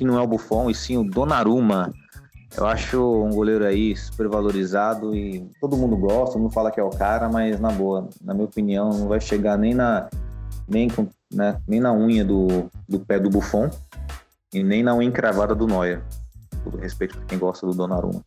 que 0.00 0.04
não 0.06 0.18
é 0.18 0.22
o 0.22 0.26
Buffon, 0.26 0.70
e 0.70 0.74
sim 0.74 0.96
o 0.96 1.04
Donnarumma. 1.04 1.92
Eu 2.56 2.66
acho 2.66 3.24
um 3.24 3.30
goleiro 3.30 3.64
aí 3.64 3.96
super 3.96 4.28
valorizado 4.28 5.14
e 5.14 5.48
todo 5.60 5.76
mundo 5.76 5.96
gosta, 5.96 6.38
não 6.38 6.50
fala 6.50 6.70
que 6.70 6.80
é 6.80 6.82
o 6.82 6.90
cara, 6.90 7.28
mas 7.28 7.60
na 7.60 7.70
boa, 7.70 8.08
na 8.20 8.34
minha 8.34 8.46
opinião, 8.46 8.90
não 8.90 9.08
vai 9.08 9.20
chegar 9.20 9.56
nem 9.56 9.72
na 9.72 10.08
nem, 10.68 10.88
com, 10.88 11.08
né, 11.32 11.60
nem 11.66 11.80
na 11.80 11.92
unha 11.92 12.24
do, 12.24 12.70
do 12.88 13.00
pé 13.00 13.18
do 13.18 13.30
Buffon 13.30 13.68
e 14.52 14.62
nem 14.62 14.82
na 14.82 14.94
unha 14.94 15.08
encravada 15.08 15.54
do 15.54 15.66
Neuer. 15.66 16.02
Todo 16.64 16.76
respeito 16.76 17.16
para 17.16 17.26
quem 17.26 17.38
gosta 17.38 17.66
do 17.66 17.74
Donnarumma. 17.74 18.22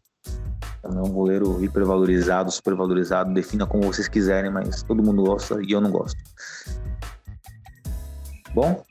Também 0.81 0.99
é 0.99 1.01
um 1.01 1.13
goleiro 1.13 1.63
hipervalorizado, 1.63 2.51
supervalorizado, 2.51 3.33
defina 3.33 3.65
como 3.65 3.83
vocês 3.83 4.09
quiserem, 4.09 4.51
mas 4.51 4.83
todo 4.83 5.01
mundo 5.01 5.23
gosta 5.23 5.61
e 5.61 5.71
eu 5.71 5.79
não 5.79 5.89
gosto. 5.89 6.17
Bom, 8.53 8.83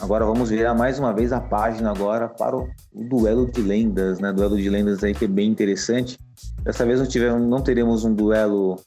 agora 0.00 0.24
vamos 0.24 0.48
virar 0.48 0.74
mais 0.74 0.98
uma 0.98 1.12
vez 1.12 1.32
a 1.32 1.40
página 1.40 1.90
agora 1.90 2.28
para 2.28 2.56
o 2.56 2.68
duelo 3.04 3.50
de 3.50 3.62
lendas, 3.62 4.18
né? 4.18 4.32
Duelo 4.32 4.56
de 4.56 4.68
lendas 4.68 5.04
aí 5.04 5.14
que 5.14 5.24
é 5.24 5.28
bem 5.28 5.50
interessante. 5.50 6.18
Dessa 6.62 6.84
vez 6.84 6.98
não, 6.98 7.06
tivemos, 7.06 7.46
não 7.46 7.62
teremos 7.62 8.04
um 8.04 8.14
duelo, 8.14 8.80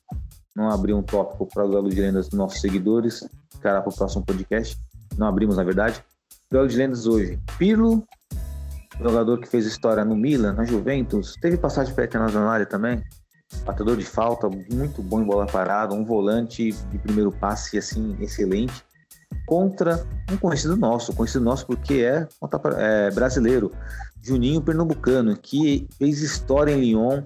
não 0.56 0.70
abri 0.70 0.94
um 0.94 1.04
tópico 1.04 1.48
para 1.48 1.66
o 1.66 1.70
duelo 1.70 1.90
de 1.90 2.02
lendas 2.02 2.28
dos 2.30 2.38
nossos 2.38 2.60
seguidores, 2.60 3.28
cara 3.62 3.82
para 3.82 3.92
o 3.92 3.96
próximo 3.96 4.26
podcast. 4.26 4.78
Não 5.18 5.28
abrimos, 5.28 5.58
na 5.58 5.64
verdade. 5.64 6.04
Duelo 6.52 6.68
de 6.68 6.78
lendas 6.78 7.06
hoje. 7.06 7.40
Pirlo 7.58 8.04
jogador 9.02 9.40
que 9.40 9.48
fez 9.48 9.66
história 9.66 10.04
no 10.04 10.16
Milan, 10.16 10.54
na 10.54 10.66
Juventus, 10.66 11.36
teve 11.42 11.58
passagem 11.58 11.94
pela 11.94 12.08
Internacional 12.08 12.66
também. 12.66 13.02
Batedor 13.66 13.98
de 13.98 14.06
falta, 14.06 14.48
muito 14.72 15.02
bom 15.02 15.22
em 15.22 15.26
bola 15.26 15.46
parada, 15.46 15.96
um 15.96 16.04
volante 16.04 16.72
de 16.72 16.98
primeiro 17.00 17.32
passe 17.32 17.78
assim 17.78 18.16
excelente. 18.20 18.84
Contra 19.50 20.06
um 20.32 20.38
conhecido 20.38 20.78
nosso, 20.78 21.12
conhecido 21.12 21.44
nosso 21.44 21.66
porque 21.66 22.04
é, 22.04 22.28
é 22.78 23.10
brasileiro, 23.10 23.72
Juninho 24.22 24.62
Pernambucano, 24.62 25.36
que 25.36 25.88
fez 25.98 26.22
história 26.22 26.72
em 26.72 26.82
Lyon, 26.82 27.24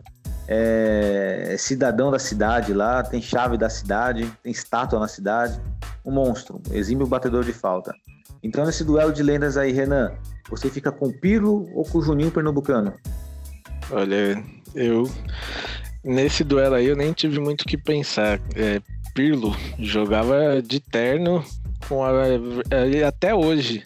é 0.48 1.58
cidadão 1.60 2.10
da 2.12 2.20
cidade 2.20 2.74
lá, 2.74 3.04
tem 3.04 3.22
chave 3.22 3.58
da 3.58 3.70
cidade, 3.70 4.26
tem 4.42 4.54
estátua 4.54 5.02
na 5.02 5.08
cidade, 5.10 5.60
um 6.06 6.14
monstro, 6.14 6.62
exímio 6.72 7.06
batedor 7.06 7.44
de 7.44 7.52
falta. 7.52 7.94
Então, 8.42 8.66
nesse 8.66 8.86
duelo 8.86 9.12
de 9.12 9.22
lendas 9.22 9.58
aí, 9.58 9.74
Renan, 9.74 10.14
você 10.50 10.70
fica 10.70 10.94
com 10.94 11.08
o 11.08 11.14
Pirlo 11.14 11.70
ou 11.76 11.84
com 11.84 11.98
o 11.98 12.02
Juninho 12.02 12.32
Pernambucano? 12.32 12.94
Olha, 13.92 14.42
eu. 14.74 15.10
Nesse 16.02 16.42
duelo 16.46 16.76
aí 16.76 16.88
eu 16.88 16.96
nem 16.96 17.12
tive 17.12 17.38
muito 17.42 17.64
o 17.64 17.66
que 17.66 17.78
pensar. 17.78 18.40
É, 18.56 18.82
Pirlo 19.14 19.54
jogava 19.78 20.62
de 20.62 20.80
terno 20.80 21.44
com 21.88 22.04
a, 22.04 22.12
até 23.08 23.34
hoje. 23.34 23.84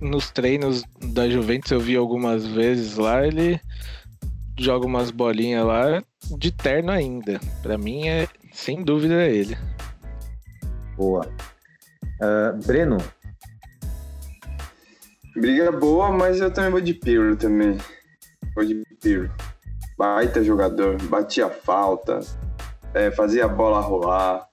Nos 0.00 0.30
treinos 0.30 0.82
da 1.12 1.28
Juventus 1.28 1.70
eu 1.70 1.80
vi 1.80 1.94
algumas 1.94 2.46
vezes 2.46 2.96
lá, 2.96 3.26
ele 3.26 3.60
joga 4.58 4.86
umas 4.86 5.10
bolinhas 5.10 5.66
lá 5.66 6.02
de 6.38 6.50
terno 6.50 6.90
ainda. 6.90 7.38
Para 7.62 7.76
mim 7.76 8.08
é 8.08 8.26
sem 8.52 8.82
dúvida 8.82 9.14
é 9.22 9.30
ele. 9.30 9.58
Boa. 10.96 11.26
Uh, 12.22 12.66
Breno, 12.66 12.98
Briga 15.40 15.70
boa, 15.70 16.10
mas 16.10 16.40
eu 16.40 16.52
também 16.52 16.70
vou 16.70 16.80
de 16.80 16.92
Pirlo 16.92 17.36
também. 17.36 17.78
Vou 18.54 18.64
de 18.64 18.82
Pirlo. 19.00 19.30
Baita 19.96 20.42
jogador, 20.42 21.00
batia 21.04 21.48
falta, 21.48 22.20
é, 22.92 23.10
fazia 23.10 23.44
a 23.44 23.48
bola 23.48 23.80
rolar, 23.80 24.46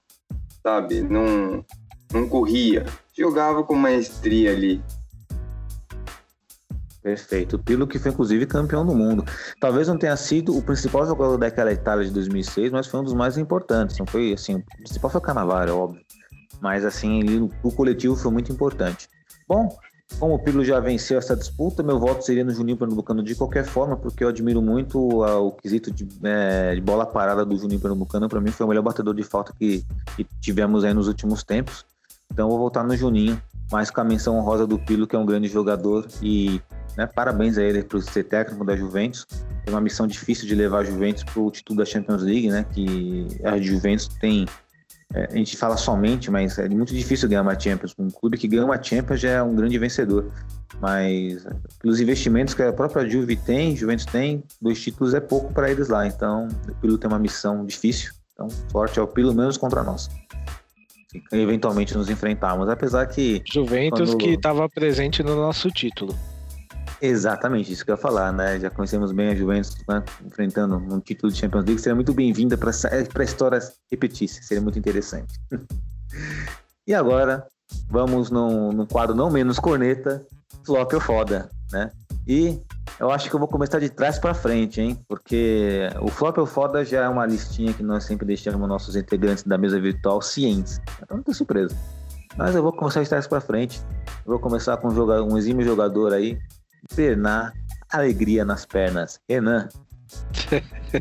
sabe? 0.62 1.02
Não, 1.02 1.64
não 2.12 2.28
corria. 2.28 2.86
Jogava 3.16 3.62
com 3.62 3.74
maestria 3.74 4.52
ali. 4.52 4.82
Perfeito. 7.02 7.56
O 7.56 7.86
que 7.86 7.98
foi 7.98 8.10
inclusive 8.10 8.44
campeão 8.46 8.84
do 8.84 8.94
mundo. 8.94 9.24
Talvez 9.60 9.88
não 9.88 9.96
tenha 9.96 10.16
sido 10.16 10.56
o 10.56 10.62
principal 10.62 11.06
jogador 11.06 11.38
daquela 11.38 11.72
Itália 11.72 12.04
de 12.04 12.10
2006, 12.10 12.70
mas 12.70 12.86
foi 12.86 13.00
um 13.00 13.04
dos 13.04 13.14
mais 13.14 13.38
importantes. 13.38 13.98
Não 13.98 14.06
foi 14.06 14.32
assim, 14.32 14.56
o 14.56 14.64
principal 14.76 15.10
foi 15.10 15.18
o 15.18 15.22
Cannavaro, 15.22 15.70
é 15.70 15.72
óbvio. 15.72 16.02
Mas 16.60 16.84
assim, 16.84 17.20
ele, 17.20 17.50
o 17.62 17.72
coletivo 17.72 18.16
foi 18.16 18.30
muito 18.32 18.52
importante. 18.52 19.08
Bom, 19.48 19.68
como 20.18 20.34
o 20.34 20.38
Pirlo 20.38 20.64
já 20.64 20.80
venceu 20.80 21.18
essa 21.18 21.36
disputa, 21.36 21.82
meu 21.82 21.98
voto 22.00 22.24
seria 22.24 22.42
no 22.42 22.50
Juninho 22.50 22.76
Pernambucano 22.76 23.22
de 23.22 23.34
qualquer 23.34 23.64
forma, 23.64 23.96
porque 23.96 24.24
eu 24.24 24.28
admiro 24.28 24.60
muito 24.60 24.98
uh, 24.98 25.46
o 25.46 25.52
quesito 25.52 25.92
de, 25.92 26.08
é, 26.24 26.74
de, 26.74 26.80
bola 26.80 27.06
parada 27.06 27.44
do 27.44 27.56
Juninho 27.56 27.80
Pernambucano. 27.80 28.28
Para 28.28 28.40
mim, 28.40 28.50
foi 28.50 28.66
o 28.66 28.68
melhor 28.68 28.82
batedor 28.82 29.14
de 29.14 29.22
falta 29.22 29.52
que, 29.56 29.84
que, 30.16 30.26
tivemos 30.40 30.82
aí 30.84 30.92
nos 30.92 31.06
últimos 31.06 31.44
tempos. 31.44 31.84
Então, 32.38 32.48
vou 32.48 32.56
votar 32.60 32.84
no 32.84 32.96
Juninho, 32.96 33.42
mas 33.68 33.90
com 33.90 34.00
a 34.00 34.04
menção 34.04 34.36
honrosa 34.36 34.64
do 34.64 34.78
Pirlo, 34.78 35.08
que 35.08 35.16
é 35.16 35.18
um 35.18 35.26
grande 35.26 35.48
jogador. 35.48 36.06
E 36.22 36.62
né, 36.96 37.04
parabéns 37.04 37.58
a 37.58 37.64
ele 37.64 37.82
por 37.82 38.00
ser 38.00 38.22
técnico 38.22 38.64
da 38.64 38.76
Juventus. 38.76 39.26
É 39.66 39.70
uma 39.70 39.80
missão 39.80 40.06
difícil 40.06 40.46
de 40.46 40.54
levar 40.54 40.78
a 40.78 40.84
Juventus 40.84 41.24
para 41.24 41.42
o 41.42 41.50
título 41.50 41.80
da 41.80 41.84
Champions 41.84 42.22
League, 42.22 42.48
né? 42.48 42.64
Que 42.72 43.26
a 43.42 43.60
Juventus 43.60 44.06
tem 44.20 44.46
é, 45.12 45.24
a 45.32 45.34
gente 45.34 45.56
fala 45.56 45.76
somente, 45.76 46.30
mas 46.30 46.56
é 46.60 46.68
muito 46.68 46.94
difícil 46.94 47.28
ganhar 47.28 47.42
uma 47.42 47.58
Champions. 47.58 47.92
Um 47.98 48.08
clube 48.08 48.38
que 48.38 48.46
ganha 48.46 48.64
uma 48.64 48.80
Champions 48.80 49.18
já 49.18 49.30
é 49.30 49.42
um 49.42 49.56
grande 49.56 49.76
vencedor. 49.76 50.30
Mas 50.80 51.44
pelos 51.82 51.98
investimentos 51.98 52.54
que 52.54 52.62
a 52.62 52.72
própria 52.72 53.04
Juve 53.08 53.34
tem, 53.34 53.74
Juventus 53.74 54.06
tem, 54.06 54.44
dois 54.62 54.80
títulos 54.80 55.12
é 55.12 55.18
pouco 55.18 55.52
para 55.52 55.72
eles 55.72 55.88
lá. 55.88 56.06
Então, 56.06 56.46
o 56.68 56.74
Pilo 56.76 56.98
tem 56.98 57.10
uma 57.10 57.18
missão 57.18 57.66
difícil. 57.66 58.12
Então, 58.32 58.46
sorte 58.70 59.00
ao 59.00 59.08
Pilo, 59.08 59.34
menos 59.34 59.56
contra 59.56 59.82
nós. 59.82 60.08
Eventualmente 61.32 61.96
nos 61.96 62.08
enfrentarmos, 62.08 62.68
apesar 62.68 63.06
que. 63.06 63.42
Juventus 63.50 64.10
quando... 64.10 64.18
que 64.18 64.30
estava 64.30 64.68
presente 64.68 65.22
no 65.22 65.36
nosso 65.36 65.70
título. 65.70 66.14
Exatamente, 67.00 67.72
isso 67.72 67.84
que 67.84 67.90
eu 67.90 67.94
ia 67.94 68.00
falar, 68.00 68.32
né? 68.32 68.58
Já 68.58 68.70
conhecemos 68.70 69.12
bem 69.12 69.28
a 69.28 69.34
Juventus 69.34 69.76
né? 69.88 70.02
enfrentando 70.26 70.76
um 70.76 70.98
título 70.98 71.32
de 71.32 71.38
Champions 71.38 71.64
League. 71.64 71.80
Seria 71.80 71.94
muito 71.94 72.12
bem-vinda 72.12 72.56
para 72.56 72.70
a 72.70 73.24
história 73.24 73.60
repetir-se, 73.90 74.42
seria 74.42 74.60
muito 74.60 74.78
interessante. 74.78 75.38
e 76.86 76.92
agora, 76.92 77.46
vamos 77.88 78.30
no, 78.30 78.72
no 78.72 78.86
quadro 78.86 79.14
não 79.14 79.30
menos 79.30 79.60
corneta, 79.60 80.26
flop 80.64 80.92
ou 80.92 81.00
foda, 81.00 81.48
né? 81.70 81.92
E 82.26 82.60
eu 82.98 83.10
acho 83.10 83.28
que 83.28 83.34
eu 83.34 83.38
vou 83.38 83.48
começar 83.48 83.78
de 83.78 83.88
trás 83.88 84.18
para 84.18 84.34
frente, 84.34 84.80
hein? 84.80 84.98
Porque 85.08 85.88
o 86.00 86.08
flop 86.08 86.38
ou 86.38 86.46
foda 86.46 86.84
já 86.84 87.04
é 87.04 87.08
uma 87.08 87.26
listinha 87.26 87.72
que 87.72 87.82
nós 87.82 88.04
sempre 88.04 88.26
deixamos 88.26 88.68
nossos 88.68 88.96
integrantes 88.96 89.44
da 89.44 89.56
mesa 89.56 89.80
virtual 89.80 90.20
cientes. 90.20 90.80
Então 91.02 91.16
não 91.16 91.24
tem 91.24 91.34
surpresa. 91.34 91.76
Mas 92.36 92.54
eu 92.54 92.62
vou 92.62 92.72
começar 92.72 93.02
de 93.02 93.08
trás 93.08 93.26
para 93.26 93.40
frente. 93.40 93.80
Eu 94.24 94.32
vou 94.32 94.38
começar 94.38 94.76
com 94.76 94.88
um, 94.88 94.94
jogador, 94.94 95.30
um 95.30 95.36
exímio 95.36 95.64
jogador 95.64 96.12
aí, 96.12 96.38
Bernard, 96.94 97.52
alegria 97.90 98.44
nas 98.44 98.64
pernas. 98.64 99.20
Renan. 99.28 99.68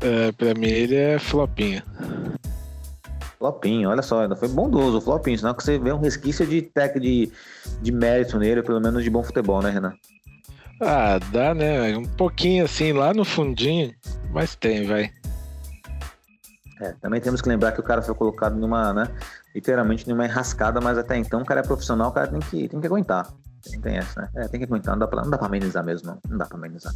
é, 0.00 0.32
pra 0.32 0.54
mim 0.54 0.66
ele 0.66 0.96
é 0.96 1.18
flopinho. 1.18 1.82
Flopinho, 3.38 3.90
olha 3.90 4.02
só, 4.02 4.22
ainda 4.22 4.36
foi 4.36 4.48
bondoso 4.48 4.98
o 4.98 5.00
flopinho, 5.00 5.36
senão 5.36 5.52
que 5.52 5.64
você 5.64 5.78
vê 5.78 5.92
um 5.92 5.98
resquício 5.98 6.46
de 6.46 6.62
tech 6.62 6.98
de, 7.00 7.30
de 7.80 7.90
mérito 7.90 8.38
nele, 8.38 8.62
pelo 8.62 8.80
menos 8.80 9.02
de 9.02 9.10
bom 9.10 9.22
futebol, 9.22 9.60
né, 9.60 9.70
Renan? 9.70 9.92
Ah, 10.84 11.18
dá, 11.30 11.54
né? 11.54 11.96
Um 11.96 12.04
pouquinho 12.04 12.64
assim, 12.64 12.92
lá 12.92 13.14
no 13.14 13.24
fundinho, 13.24 13.94
mas 14.32 14.56
tem, 14.56 14.84
vai. 14.86 15.12
É, 16.80 16.92
também 17.00 17.20
temos 17.20 17.40
que 17.40 17.48
lembrar 17.48 17.70
que 17.70 17.80
o 17.80 17.84
cara 17.84 18.02
foi 18.02 18.14
colocado 18.14 18.56
numa, 18.56 18.92
né? 18.92 19.06
Literalmente 19.54 20.08
numa 20.08 20.24
enrascada, 20.24 20.80
mas 20.80 20.98
até 20.98 21.16
então 21.16 21.42
o 21.42 21.44
cara 21.44 21.60
é 21.60 21.62
profissional, 21.62 22.10
o 22.10 22.12
cara 22.12 22.26
tem 22.26 22.40
que, 22.40 22.68
tem 22.68 22.80
que 22.80 22.86
aguentar. 22.86 23.32
Tem, 23.62 23.80
tem 23.80 23.96
essa, 23.96 24.22
né? 24.22 24.30
É, 24.34 24.48
tem 24.48 24.58
que 24.58 24.66
aguentar, 24.66 24.94
não 24.94 24.98
dá, 24.98 25.06
pra, 25.06 25.22
não 25.22 25.30
dá 25.30 25.38
pra 25.38 25.46
amenizar 25.46 25.84
mesmo, 25.84 26.08
não. 26.08 26.18
Não 26.28 26.38
dá 26.38 26.46
pra 26.46 26.58
amenizar. 26.58 26.92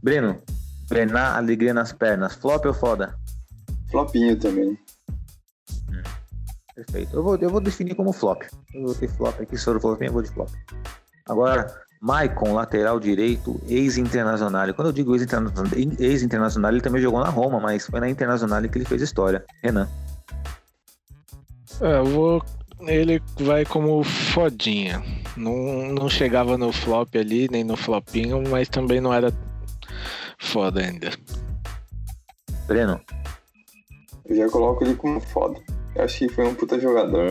Breno, 0.00 0.40
Brenar, 0.88 1.36
alegria 1.36 1.74
nas 1.74 1.92
pernas. 1.92 2.34
Flop 2.34 2.64
ou 2.64 2.74
foda? 2.74 3.18
Flopinho 3.90 4.38
também. 4.38 4.78
Perfeito. 6.74 7.16
Eu 7.16 7.22
vou, 7.22 7.36
eu 7.36 7.50
vou 7.50 7.60
definir 7.60 7.94
como 7.94 8.12
flop. 8.12 8.42
Eu 8.72 8.82
vou 8.82 8.94
ter 8.94 9.08
flop 9.08 9.40
aqui, 9.40 9.56
se 9.56 9.66
eu 9.66 9.74
for 9.74 9.80
flopinho, 9.80 10.10
eu 10.10 10.12
vou 10.12 10.22
de 10.22 10.30
flop. 10.30 10.50
Agora, 11.28 11.85
Maicon, 12.00 12.54
lateral 12.54 13.00
direito, 13.00 13.60
ex-internacional. 13.68 14.72
Quando 14.74 14.88
eu 14.88 14.92
digo 14.92 15.14
ex-internacional, 15.14 16.70
ele 16.70 16.80
também 16.80 17.00
jogou 17.00 17.20
na 17.20 17.28
Roma, 17.28 17.58
mas 17.60 17.86
foi 17.86 18.00
na 18.00 18.08
Internacional 18.08 18.62
que 18.62 18.78
ele 18.78 18.84
fez 18.84 19.02
história. 19.02 19.44
Renan. 19.62 19.88
É, 21.80 21.98
eu 21.98 22.04
vou. 22.04 22.42
Ele 22.80 23.22
vai 23.40 23.64
como 23.64 24.02
fodinha. 24.02 25.02
Não, 25.36 25.92
não 25.92 26.08
chegava 26.08 26.56
no 26.56 26.72
flop 26.72 27.14
ali, 27.16 27.48
nem 27.50 27.64
no 27.64 27.76
flopinho, 27.76 28.42
mas 28.48 28.68
também 28.68 29.00
não 29.00 29.12
era 29.12 29.32
foda 30.38 30.80
ainda. 30.80 31.10
Breno. 32.66 33.00
Eu 34.24 34.36
já 34.36 34.48
coloco 34.48 34.84
ele 34.84 34.94
como 34.94 35.20
foda. 35.20 35.58
Eu 35.94 36.04
acho 36.04 36.18
que 36.18 36.28
foi 36.28 36.46
um 36.46 36.54
puta 36.54 36.78
jogador. 36.80 37.30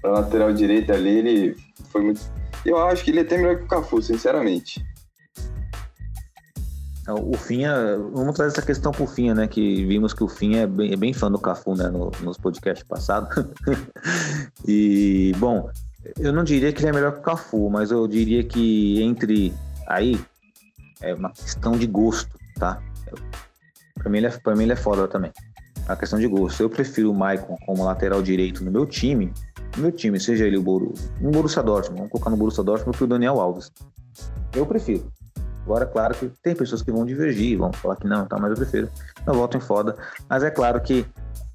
Pra 0.00 0.10
lateral 0.10 0.52
direito 0.52 0.92
ali, 0.92 1.18
ele 1.18 1.56
foi 1.90 2.02
muito. 2.02 2.20
Eu 2.64 2.78
acho 2.78 3.04
que 3.04 3.10
ele 3.10 3.20
é 3.20 3.22
até 3.22 3.36
melhor 3.36 3.58
que 3.58 3.64
o 3.64 3.68
Cafu, 3.68 4.00
sinceramente. 4.00 4.84
O 7.06 7.36
Finha, 7.36 7.98
vamos 8.14 8.34
trazer 8.34 8.52
essa 8.52 8.66
questão 8.66 8.90
pro 8.90 9.06
Finha, 9.06 9.34
né? 9.34 9.46
Que 9.46 9.84
vimos 9.84 10.14
que 10.14 10.24
o 10.24 10.28
Finha 10.28 10.62
é 10.62 10.66
bem, 10.66 10.92
é 10.92 10.96
bem 10.96 11.12
fã 11.12 11.30
do 11.30 11.38
Cafu, 11.38 11.74
né? 11.74 11.88
No, 11.88 12.10
nos 12.22 12.38
podcasts 12.38 12.86
passados. 12.88 13.28
e, 14.66 15.32
bom, 15.36 15.68
eu 16.18 16.32
não 16.32 16.42
diria 16.42 16.72
que 16.72 16.80
ele 16.80 16.88
é 16.88 16.92
melhor 16.92 17.12
que 17.12 17.18
o 17.18 17.22
Cafu, 17.22 17.68
mas 17.68 17.90
eu 17.90 18.08
diria 18.08 18.42
que 18.42 19.02
entre 19.02 19.52
aí 19.86 20.18
é 21.02 21.14
uma 21.14 21.30
questão 21.30 21.72
de 21.72 21.86
gosto, 21.86 22.38
tá? 22.58 22.82
Pra 23.96 24.10
mim 24.10 24.18
ele 24.18 24.26
é, 24.28 24.30
pra 24.30 24.56
mim 24.56 24.62
ele 24.62 24.72
é 24.72 24.76
foda 24.76 25.06
também. 25.06 25.30
É 25.86 25.90
uma 25.90 25.96
questão 25.96 26.18
de 26.18 26.26
gosto. 26.26 26.62
Eu 26.62 26.70
prefiro 26.70 27.10
o 27.10 27.14
Maicon 27.14 27.56
como 27.66 27.84
lateral 27.84 28.22
direito 28.22 28.64
no 28.64 28.70
meu 28.70 28.86
time, 28.86 29.30
meu 29.76 29.92
time, 29.92 30.20
seja 30.20 30.44
ele 30.44 30.56
o 30.56 30.62
Boru, 30.62 30.94
no 31.20 31.30
Borussia 31.30 31.62
Dortmund, 31.62 31.98
vamos 31.98 32.12
colocar 32.12 32.30
no 32.30 32.36
Borussia 32.36 32.62
Dortmund 32.62 32.96
que 32.96 33.04
o 33.04 33.06
Daniel 33.06 33.40
Alves. 33.40 33.72
Eu 34.54 34.66
prefiro. 34.66 35.10
Agora, 35.64 35.86
claro 35.86 36.14
que 36.14 36.30
tem 36.42 36.54
pessoas 36.54 36.82
que 36.82 36.92
vão 36.92 37.06
divergir, 37.06 37.56
vão 37.56 37.72
falar 37.72 37.96
que 37.96 38.06
não, 38.06 38.26
tá, 38.26 38.36
mas 38.38 38.50
eu 38.50 38.56
prefiro. 38.56 38.88
Eu 39.26 39.34
voto 39.34 39.56
em 39.56 39.60
foda. 39.60 39.96
Mas 40.28 40.42
é 40.42 40.50
claro 40.50 40.80
que 40.80 41.06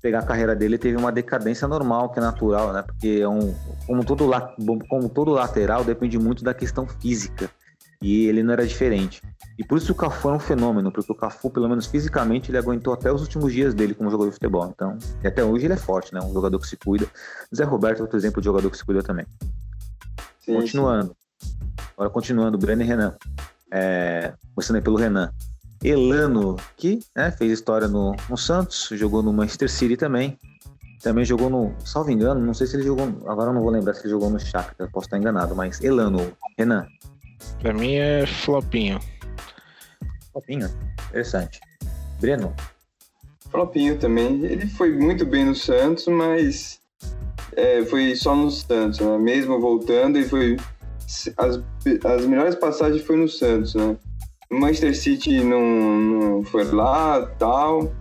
pegar 0.01 0.20
a 0.20 0.24
carreira 0.24 0.55
dele 0.55 0.78
teve 0.78 0.97
uma 0.97 1.11
decadência 1.11 1.67
normal, 1.67 2.09
que 2.09 2.20
é 2.20 2.22
natural, 2.22 2.74
né? 2.74 2.82
Porque 2.82 3.20
é 3.22 3.28
um, 3.28 3.53
como, 3.86 4.03
todo, 4.03 4.30
como 4.89 5.09
todo 5.09 5.32
lateral, 5.32 5.84
depende 5.84 6.17
muito 6.17 6.43
da 6.43 6.53
questão 6.53 6.88
física. 6.88 7.49
E 8.01 8.28
ele 8.28 8.41
não 8.41 8.53
era 8.53 8.65
diferente. 8.65 9.22
E 9.60 9.64
por 9.66 9.78
isso 9.78 9.91
o 9.91 9.95
Cafu 9.95 10.30
é 10.30 10.32
um 10.32 10.39
fenômeno, 10.39 10.89
porque 10.89 11.12
o 11.12 11.16
Cafu, 11.16 11.49
pelo 11.49 11.68
menos 11.68 11.86
fisicamente, 11.86 12.49
ele 12.49 12.57
aguentou 12.57 12.93
até 12.93 13.12
os 13.12 13.22
últimos 13.22 13.51
dias 13.51 13.74
dele 13.74 13.93
como 13.93 14.10
jogador 14.10 14.30
de 14.30 14.36
futebol. 14.36 14.66
Então, 14.74 14.97
e 15.22 15.28
até 15.28 15.43
hoje 15.43 15.66
ele 15.66 15.74
é 15.74 15.78
forte, 15.78 16.14
né? 16.14 16.22
Um 16.24 16.32
jogador 16.32 16.57
que 16.60 16.66
se 16.66 16.78
cuida. 16.78 17.05
Zé 17.53 17.66
Roberto 17.66 17.99
é 17.99 18.01
outro 18.03 18.18
exemplo 18.18 18.39
de 18.41 18.45
jogador 18.45 18.72
que 18.72 18.78
se 18.78 18.86
cuida 18.86 19.03
também. 19.03 19.26
Sim, 20.39 20.55
continuando. 20.55 21.14
Sim. 21.41 21.55
Agora 21.97 22.10
continuando, 22.10 22.57
Breno 22.57 22.84
e 22.84 22.86
Renan 22.86 23.14
é, 23.70 24.34
começando 24.55 24.82
pelo 24.82 24.95
Renan. 24.95 25.30
Elano, 25.84 26.55
que 26.78 26.99
né, 27.14 27.30
fez 27.32 27.51
história 27.51 27.88
no, 27.89 28.16
no, 28.30 28.38
Santos, 28.38 28.88
jogou 28.93 29.22
no 29.22 29.34
Manchester 29.34 29.70
City 29.70 29.97
também. 29.97 30.39
Também 31.01 31.26
jogou 31.26 31.49
no, 31.49 31.74
salvo 31.86 32.12
engano, 32.12 32.39
não 32.39 32.53
sei 32.53 32.66
se 32.66 32.78
ele 32.78 32.84
jogou, 32.84 33.05
agora 33.26 33.49
eu 33.49 33.53
não 33.53 33.62
vou 33.62 33.72
lembrar 33.72 33.93
se 33.93 34.01
ele 34.01 34.10
jogou 34.10 34.30
no 34.30 34.38
Shakhtar, 34.38 34.89
posso 34.91 35.07
estar 35.07 35.18
enganado, 35.18 35.55
mas 35.55 35.82
Elano, 35.82 36.34
Renan. 36.57 36.86
Pra 37.62 37.74
mim 37.74 37.95
é 37.95 38.26
flopinho. 38.26 38.99
Flopinho, 40.32 40.69
interessante. 41.09 41.59
Breno. 42.19 42.53
Flopinho 43.51 43.97
também. 43.97 44.43
Ele 44.45 44.67
foi 44.67 44.91
muito 44.91 45.25
bem 45.25 45.45
no 45.45 45.55
Santos, 45.55 46.07
mas 46.07 46.80
é, 47.55 47.84
foi 47.86 48.15
só 48.15 48.36
no 48.36 48.51
Santos, 48.51 48.99
né? 48.99 49.17
Mesmo 49.17 49.59
voltando, 49.59 50.17
ele 50.17 50.27
foi 50.27 50.57
as, 51.38 51.59
as 52.05 52.25
melhores 52.25 52.55
passagens 52.55 53.01
foi 53.01 53.17
no 53.17 53.27
Santos, 53.27 53.73
né? 53.73 53.97
O 54.51 54.55
Manchester 54.55 54.95
City 54.95 55.43
não, 55.43 55.61
não 55.61 56.43
foi 56.43 56.63
lá, 56.65 57.25
tal. 57.38 57.91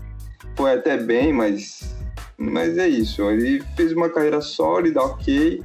Foi 0.56 0.72
até 0.72 0.96
bem, 0.96 1.32
mas, 1.32 1.94
mas 2.36 2.76
é 2.76 2.88
isso. 2.88 3.22
Ele 3.30 3.62
fez 3.76 3.92
uma 3.92 4.08
carreira 4.08 4.40
sólida, 4.40 5.00
ok. 5.00 5.62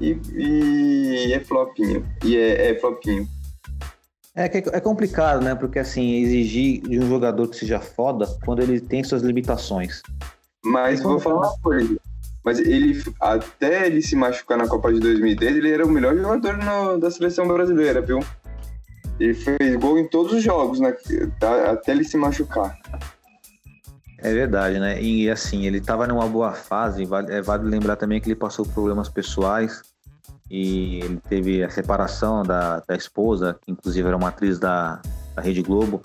E, 0.00 0.18
e 0.34 1.32
é 1.32 1.40
flopinho. 1.40 2.06
E 2.24 2.36
é, 2.36 2.70
é 2.70 2.78
flopinho. 2.78 3.28
É, 4.34 4.46
é 4.46 4.80
complicado, 4.80 5.42
né? 5.42 5.54
Porque 5.54 5.78
assim, 5.78 6.22
exigir 6.22 6.80
de 6.82 6.98
um 6.98 7.08
jogador 7.08 7.48
que 7.48 7.56
seja 7.56 7.78
foda 7.78 8.26
quando 8.44 8.62
ele 8.62 8.80
tem 8.80 9.04
suas 9.04 9.22
limitações. 9.22 10.02
Mas 10.64 11.02
vou 11.02 11.20
falar 11.20 11.48
uma 11.48 11.58
coisa. 11.58 11.96
Mas 12.44 12.58
ele, 12.58 13.02
até 13.20 13.86
ele 13.86 14.02
se 14.02 14.16
machucar 14.16 14.58
na 14.58 14.66
Copa 14.66 14.92
de 14.92 15.00
2010, 15.00 15.56
ele 15.56 15.70
era 15.70 15.86
o 15.86 15.90
melhor 15.90 16.16
jogador 16.16 16.56
no, 16.56 16.98
da 16.98 17.10
seleção 17.10 17.46
brasileira, 17.46 18.00
viu? 18.00 18.20
Ele 19.20 19.34
fez 19.34 19.76
gol 19.76 19.98
em 19.98 20.08
todos 20.08 20.32
os 20.32 20.42
jogos, 20.42 20.80
né? 20.80 20.96
Até 21.70 21.92
ele 21.92 22.02
se 22.02 22.16
machucar. 22.16 22.76
É 24.18 24.32
verdade, 24.32 24.80
né? 24.80 25.00
E 25.00 25.30
assim, 25.30 25.66
ele 25.66 25.78
estava 25.78 26.06
numa 26.06 26.26
boa 26.26 26.52
fase. 26.52 27.04
Vale, 27.04 27.32
é, 27.32 27.42
vale 27.42 27.68
lembrar 27.68 27.96
também 27.96 28.20
que 28.20 28.28
ele 28.28 28.36
passou 28.36 28.64
por 28.64 28.74
problemas 28.74 29.08
pessoais 29.08 29.91
e 30.52 31.00
ele 31.02 31.18
teve 31.30 31.64
a 31.64 31.70
separação 31.70 32.42
da, 32.42 32.80
da 32.86 32.94
esposa, 32.94 33.58
que 33.62 33.72
inclusive 33.72 34.06
era 34.06 34.16
uma 34.16 34.28
atriz 34.28 34.58
da, 34.58 35.00
da 35.34 35.40
Rede 35.40 35.62
Globo. 35.62 36.04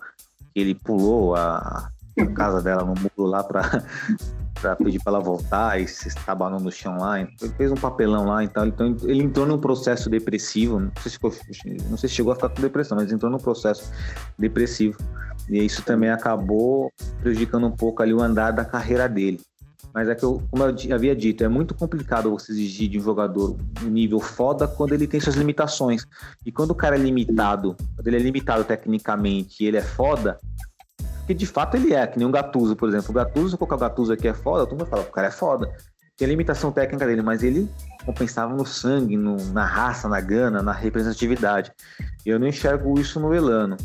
Ele 0.56 0.74
pulou 0.74 1.36
a, 1.36 1.92
a 2.18 2.26
casa 2.28 2.62
dela 2.62 2.86
no 2.86 2.94
muro 2.94 3.30
lá 3.30 3.44
para 3.44 3.84
para 4.62 4.76
pedir 4.78 5.04
para 5.04 5.14
ela 5.14 5.20
voltar 5.20 5.80
e 5.80 5.88
se 5.88 6.08
estabanou 6.08 6.62
no 6.62 6.72
chão 6.72 6.98
lá. 6.98 7.20
Ele 7.20 7.30
fez 7.58 7.72
um 7.74 7.76
papelão 7.76 8.26
lá 8.26 8.42
e 8.42 8.48
tal. 8.48 8.66
Então 8.66 8.96
ele 9.04 9.22
entrou 9.22 9.46
num 9.46 9.60
processo 9.60 10.10
depressivo. 10.10 10.80
Não 10.80 10.92
sei, 10.98 11.12
se, 11.12 11.90
não 11.90 11.98
sei 11.98 12.08
se 12.08 12.16
chegou 12.16 12.32
a 12.32 12.36
ficar 12.36 12.50
com 12.50 12.62
depressão, 12.62 12.98
mas 12.98 13.12
entrou 13.12 13.30
num 13.30 13.38
processo 13.38 13.92
depressivo. 14.40 14.98
E 15.50 15.64
isso 15.64 15.84
também 15.84 16.10
acabou 16.10 16.90
prejudicando 17.20 17.68
um 17.68 17.72
pouco 17.72 18.02
ali 18.02 18.14
o 18.14 18.22
andar 18.22 18.52
da 18.52 18.64
carreira 18.64 19.10
dele. 19.10 19.42
Mas 19.98 20.10
é 20.10 20.14
que, 20.14 20.24
eu, 20.24 20.44
como 20.52 20.64
eu 20.64 20.94
havia 20.94 21.16
dito, 21.16 21.44
é 21.44 21.48
muito 21.48 21.74
complicado 21.74 22.30
você 22.30 22.52
exigir 22.52 22.88
de 22.88 23.00
um 23.00 23.02
jogador 23.02 23.58
um 23.84 23.88
nível 23.88 24.20
foda 24.20 24.68
quando 24.68 24.94
ele 24.94 25.08
tem 25.08 25.20
suas 25.20 25.36
limitações. 25.36 26.06
E 26.46 26.52
quando 26.52 26.70
o 26.70 26.76
cara 26.76 26.96
é 26.96 27.00
limitado, 27.00 27.76
quando 27.96 28.06
ele 28.06 28.18
é 28.18 28.20
limitado 28.20 28.64
tecnicamente 28.64 29.64
e 29.64 29.66
ele 29.66 29.78
é 29.78 29.82
foda, 29.82 30.40
que 31.26 31.34
de 31.34 31.48
fato 31.48 31.78
ele 31.78 31.96
é, 31.96 32.06
que 32.06 32.20
nem 32.20 32.28
um 32.28 32.32
Gattuso, 32.32 32.76
por 32.76 32.88
exemplo. 32.88 33.10
O 33.10 33.14
Gattuso, 33.14 33.50
se 33.50 33.56
eu 33.56 33.58
colocar 33.58 33.76
o 33.76 33.80
Gattuso 33.80 34.14
aqui 34.14 34.28
é 34.28 34.36
foda, 34.36 34.68
todo 34.68 34.78
mundo 34.78 34.88
fala, 34.88 35.02
o 35.02 35.12
cara 35.12 35.30
é 35.30 35.32
foda. 35.32 35.68
Tem 36.16 36.28
a 36.28 36.30
limitação 36.30 36.72
técnica 36.72 37.08
dele, 37.08 37.24
mas 37.24 37.42
ele 37.42 37.68
compensava 38.06 38.54
no 38.54 38.68
sangue, 38.68 39.18
no, 39.18 39.36
na 39.52 39.66
raça, 39.66 40.08
na 40.08 40.22
gana, 40.22 40.62
na 40.62 40.74
representatividade. 40.74 41.72
Eu 42.24 42.38
não 42.38 42.46
enxergo 42.46 43.00
isso 43.00 43.20
no 43.20 43.34
Elano. 43.34 43.78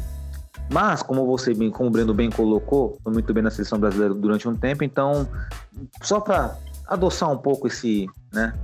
Mas, 0.70 1.02
como 1.02 1.26
você 1.26 1.54
bem, 1.54 1.70
como 1.70 1.88
o 1.88 1.92
Breno 1.92 2.14
bem 2.14 2.30
colocou, 2.30 2.98
foi 3.02 3.12
muito 3.12 3.32
bem 3.32 3.42
na 3.42 3.50
seleção 3.50 3.78
brasileira 3.78 4.14
durante 4.14 4.48
um 4.48 4.54
tempo, 4.54 4.84
então, 4.84 5.28
só 6.00 6.20
para 6.20 6.56
adoçar 6.86 7.30
um 7.30 7.38
pouco 7.38 7.66
esse, 7.66 8.06
né, 8.32 8.54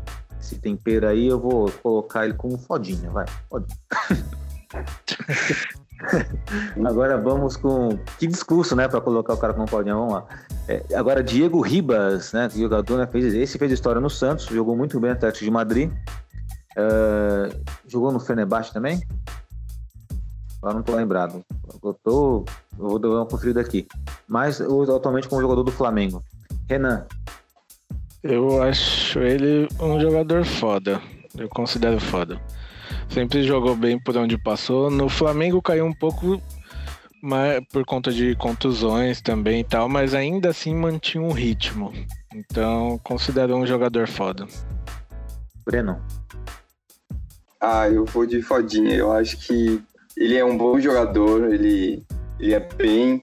esse 0.40 0.59
tempero 0.59 1.07
aí, 1.07 1.26
eu 1.26 1.38
vou 1.38 1.70
colocar 1.82 2.24
ele 2.24 2.34
como 2.34 2.57
fodinha, 2.57 3.11
vai, 3.11 3.26
fodinha. 3.51 3.76
agora 6.86 7.18
vamos 7.18 7.57
com. 7.57 7.99
Que 8.18 8.26
discurso, 8.26 8.76
né? 8.76 8.88
Para 8.88 9.01
colocar 9.01 9.34
o 9.34 9.36
cara 9.36 9.53
como 9.53 9.66
podium. 9.66 9.99
Vamos 9.99 10.12
lá. 10.14 10.24
É, 10.68 10.82
agora, 10.94 11.22
Diego 11.22 11.61
Ribas, 11.61 12.32
né? 12.32 12.49
Jogador, 12.51 12.99
né? 12.99 13.07
Fez, 13.07 13.34
esse 13.34 13.59
fez 13.59 13.72
história 13.72 14.01
no 14.01 14.11
Santos, 14.11 14.46
jogou 14.46 14.76
muito 14.76 14.99
bem 15.01 15.11
no 15.11 15.16
Atlético 15.16 15.44
de 15.44 15.51
Madrid. 15.51 15.90
Uh, 16.76 17.53
jogou 17.88 18.12
no 18.12 18.20
Fenerbahçe 18.20 18.72
também? 18.72 19.03
Agora 20.61 20.75
não 20.75 20.83
tô 20.83 20.95
lembrado. 20.95 21.45
Eu, 21.83 21.95
tô, 22.03 22.45
eu 22.79 22.89
vou 22.89 22.99
dar 22.99 23.09
uma 23.09 23.27
conferida 23.27 23.61
aqui. 23.61 23.87
Mas 24.27 24.61
atualmente 24.61 25.29
como 25.29 25.41
jogador 25.41 25.63
do 25.63 25.71
Flamengo. 25.71 26.23
Renan. 26.69 27.07
Eu 28.23 28.63
acho 28.63 29.21
ele 29.21 29.69
um 29.81 30.01
jogador 30.01 30.45
foda. 30.45 31.01
Eu 31.37 31.49
considero 31.49 32.01
foda. 32.01 32.41
Sempre 33.09 33.45
jogou 33.45 33.77
bem 33.77 33.99
por 33.99 34.17
onde 34.17 34.37
passou. 34.37 34.91
No 34.91 35.09
Flamengo 35.09 35.63
caiu 35.63 35.87
um 35.87 35.93
pouco 35.93 36.41
mas, 37.23 37.61
por 37.73 37.85
conta 37.85 38.13
de 38.13 38.35
contusões 38.37 39.21
também 39.21 39.61
e 39.61 39.65
tal, 39.65 39.89
mas 39.89 40.15
ainda 40.15 40.51
assim 40.51 40.75
mantinha 40.75 41.23
um 41.23 41.33
ritmo. 41.33 41.93
Então, 42.35 42.99
considero 43.03 43.57
um 43.57 43.67
jogador 43.67 44.07
foda. 44.07 44.47
Breno. 45.65 46.01
Ah, 47.61 47.89
eu 47.89 48.05
vou 48.05 48.25
de 48.25 48.41
fodinha. 48.41 48.95
Eu 48.95 49.13
acho 49.13 49.37
que 49.39 49.83
ele 50.19 50.37
é 50.37 50.45
um 50.45 50.59
bom 50.59 50.81
jogador, 50.81 51.53
ele, 51.53 52.03
ele 52.41 52.53
é 52.53 52.61
bem, 52.61 53.23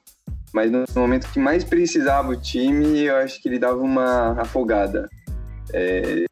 mas 0.53 0.71
no 0.71 0.85
momento 0.95 1.29
que 1.29 1.39
mais 1.39 1.63
precisava 1.63 2.29
o 2.29 2.39
time, 2.39 3.01
eu 3.01 3.17
acho 3.17 3.41
que 3.41 3.49
ele 3.49 3.59
dava 3.59 3.79
uma 3.79 4.39
afogada. 4.39 5.09
É, 5.73 6.25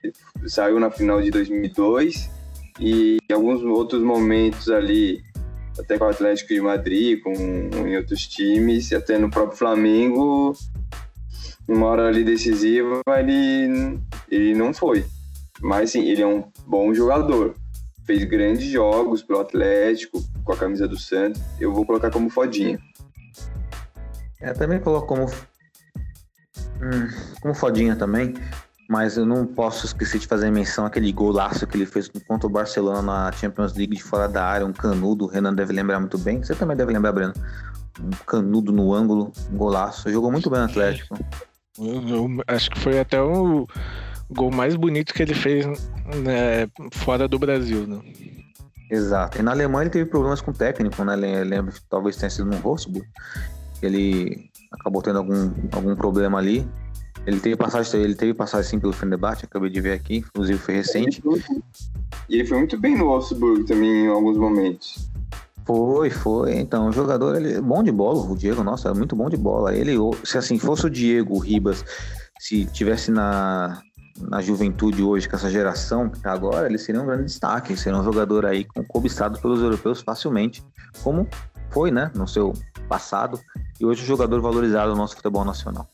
saiu 0.48 0.80
na 0.80 0.90
final 0.90 1.22
de 1.22 1.30
2002 1.32 2.30
e 2.80 3.18
em 3.30 3.34
alguns 3.34 3.62
outros 3.62 4.02
momentos 4.02 4.70
ali, 4.70 5.22
até 5.78 5.98
com 5.98 6.06
o 6.06 6.10
Atlético 6.10 6.54
de 6.54 6.62
Madrid, 6.62 7.22
com 7.22 7.34
em 7.34 7.98
outros 7.98 8.26
times, 8.26 8.94
até 8.94 9.18
no 9.18 9.30
próprio 9.30 9.58
Flamengo, 9.58 10.54
numa 11.68 11.88
hora 11.88 12.08
ali 12.08 12.24
decisiva, 12.24 13.02
ele, 13.20 14.00
ele 14.32 14.56
não 14.56 14.74
foi. 14.74 15.04
Mas 15.62 15.92
sim, 15.92 16.08
ele 16.08 16.22
é 16.22 16.28
um 16.28 16.46
bom 16.66 16.94
jogador. 16.94 17.54
Fez 18.06 18.24
grandes 18.24 18.70
jogos 18.70 19.22
pro 19.22 19.40
Atlético, 19.42 20.24
com 20.44 20.54
a 20.54 20.58
camisa 20.58 20.88
do 20.88 20.98
Santos. 20.98 21.42
Eu 21.60 21.74
vou 21.74 21.86
colocar 21.86 22.12
como 22.12 22.30
fodinha. 22.30 22.80
É, 24.42 24.52
também 24.54 24.80
coloco 24.80 25.08
como, 25.08 25.26
hum, 25.26 27.08
como 27.42 27.54
fodinha 27.54 27.96
também, 27.96 28.34
mas 28.90 29.16
eu 29.16 29.26
não 29.26 29.46
posso 29.46 29.86
esquecer 29.86 30.20
de 30.20 30.28
fazer 30.28 30.52
menção 30.52 30.86
aquele 30.86 31.12
golaço 31.14 31.66
que 31.66 31.78
ele 31.78 31.86
fez 31.86 32.10
contra 32.28 32.48
o 32.48 32.50
Barcelona 32.50 33.02
na 33.02 33.32
Champions 33.32 33.74
League 33.74 33.96
de 33.96 34.04
fora 34.04 34.28
da 34.28 34.44
área, 34.46 34.66
um 34.66 34.74
canudo, 34.74 35.26
o 35.26 35.28
Renan 35.28 35.54
deve 35.54 35.72
lembrar 35.72 36.00
muito 36.00 36.18
bem, 36.18 36.44
você 36.44 36.54
também 36.54 36.76
deve 36.76 36.92
lembrar, 36.92 37.14
Breno. 37.14 37.34
Um 38.02 38.10
canudo 38.26 38.74
no 38.74 38.94
ângulo, 38.94 39.32
um 39.50 39.56
golaço, 39.56 40.12
jogou 40.12 40.32
muito 40.32 40.50
bem 40.50 40.60
no 40.60 40.66
Atlético. 40.66 41.18
Eu, 41.80 42.08
eu 42.08 42.44
acho 42.48 42.70
que 42.70 42.80
foi 42.80 43.00
até 43.00 43.22
o 43.22 43.66
gol 44.30 44.52
mais 44.52 44.76
bonito 44.76 45.14
que 45.14 45.24
ele 45.24 45.34
fez 45.34 45.66
né, 45.66 46.68
fora 46.92 47.28
do 47.28 47.40
Brasil, 47.40 47.88
né? 47.88 48.02
Exato. 48.94 49.40
E 49.40 49.42
na 49.42 49.52
Alemanha 49.52 49.86
ele 49.86 49.90
teve 49.90 50.06
problemas 50.08 50.40
com 50.40 50.52
o 50.52 50.54
técnico, 50.54 51.04
né? 51.04 51.16
Lembro, 51.16 51.74
talvez 51.90 52.16
tenha 52.16 52.30
sido 52.30 52.46
no 52.46 52.58
Wolfsburg. 52.58 53.08
Ele 53.82 54.52
acabou 54.72 55.02
tendo 55.02 55.18
algum, 55.18 55.52
algum 55.72 55.96
problema 55.96 56.38
ali. 56.38 56.68
Ele 57.26 57.40
teve 57.40 57.56
passagem, 57.56 58.02
ele 58.02 58.14
teve 58.14 58.36
passagem 58.36 58.70
sim 58.70 58.80
pelo 58.80 58.94
Fenerbahçe, 58.94 59.46
acabei 59.46 59.72
de 59.72 59.82
ver 59.82 59.94
aqui, 59.94 60.18
inclusive 60.18 60.60
foi 60.60 60.76
recente. 60.76 61.24
E 62.30 62.36
ele 62.36 62.46
foi 62.46 62.60
muito 62.60 62.78
bem 62.78 62.96
no 62.96 63.06
Wolfsburg 63.06 63.64
também 63.64 64.06
em 64.06 64.08
alguns 64.10 64.38
momentos. 64.38 65.10
Foi, 65.66 66.12
foi. 66.12 66.54
Então, 66.58 66.90
o 66.90 66.92
jogador, 66.92 67.36
ele 67.36 67.54
é 67.54 67.62
bom 67.62 67.82
de 67.82 67.92
bola, 67.92 68.30
o 68.30 68.38
Diego, 68.38 68.64
nossa, 68.64 68.90
é 68.90 68.94
muito 68.94 69.16
bom 69.16 69.28
de 69.28 69.38
bola. 69.38 69.74
Ele, 69.74 69.96
se 70.24 70.38
assim, 70.38 70.60
fosse 70.60 70.86
o 70.86 70.90
Diego 70.90 71.34
o 71.34 71.40
Ribas, 71.40 71.84
se 72.38 72.66
tivesse 72.66 73.10
na, 73.10 73.82
na 74.20 74.42
juventude 74.42 75.02
hoje, 75.04 75.28
com 75.28 75.36
essa 75.36 75.50
geração 75.50 76.10
que 76.10 76.20
tá 76.20 76.32
agora, 76.32 76.68
ele 76.68 76.78
seria 76.78 77.02
um 77.02 77.06
grande 77.06 77.26
destaque, 77.26 77.76
seria 77.76 78.00
um 78.00 78.04
jogador 78.04 78.46
aí 78.46 78.66
cobiçado 78.88 79.40
pelos 79.40 79.62
europeus 79.62 80.02
facilmente, 80.02 80.64
como 81.04 81.28
foi, 81.72 81.92
né, 81.92 82.12
no 82.14 82.28
seu 82.28 82.54
passado, 82.88 83.40
e 83.80 83.86
hoje 83.86 84.04
um 84.04 84.06
jogador 84.06 84.40
valorizado 84.42 84.92
no 84.92 84.98
nosso 84.98 85.16
futebol 85.16 85.44
nacional. 85.44 85.90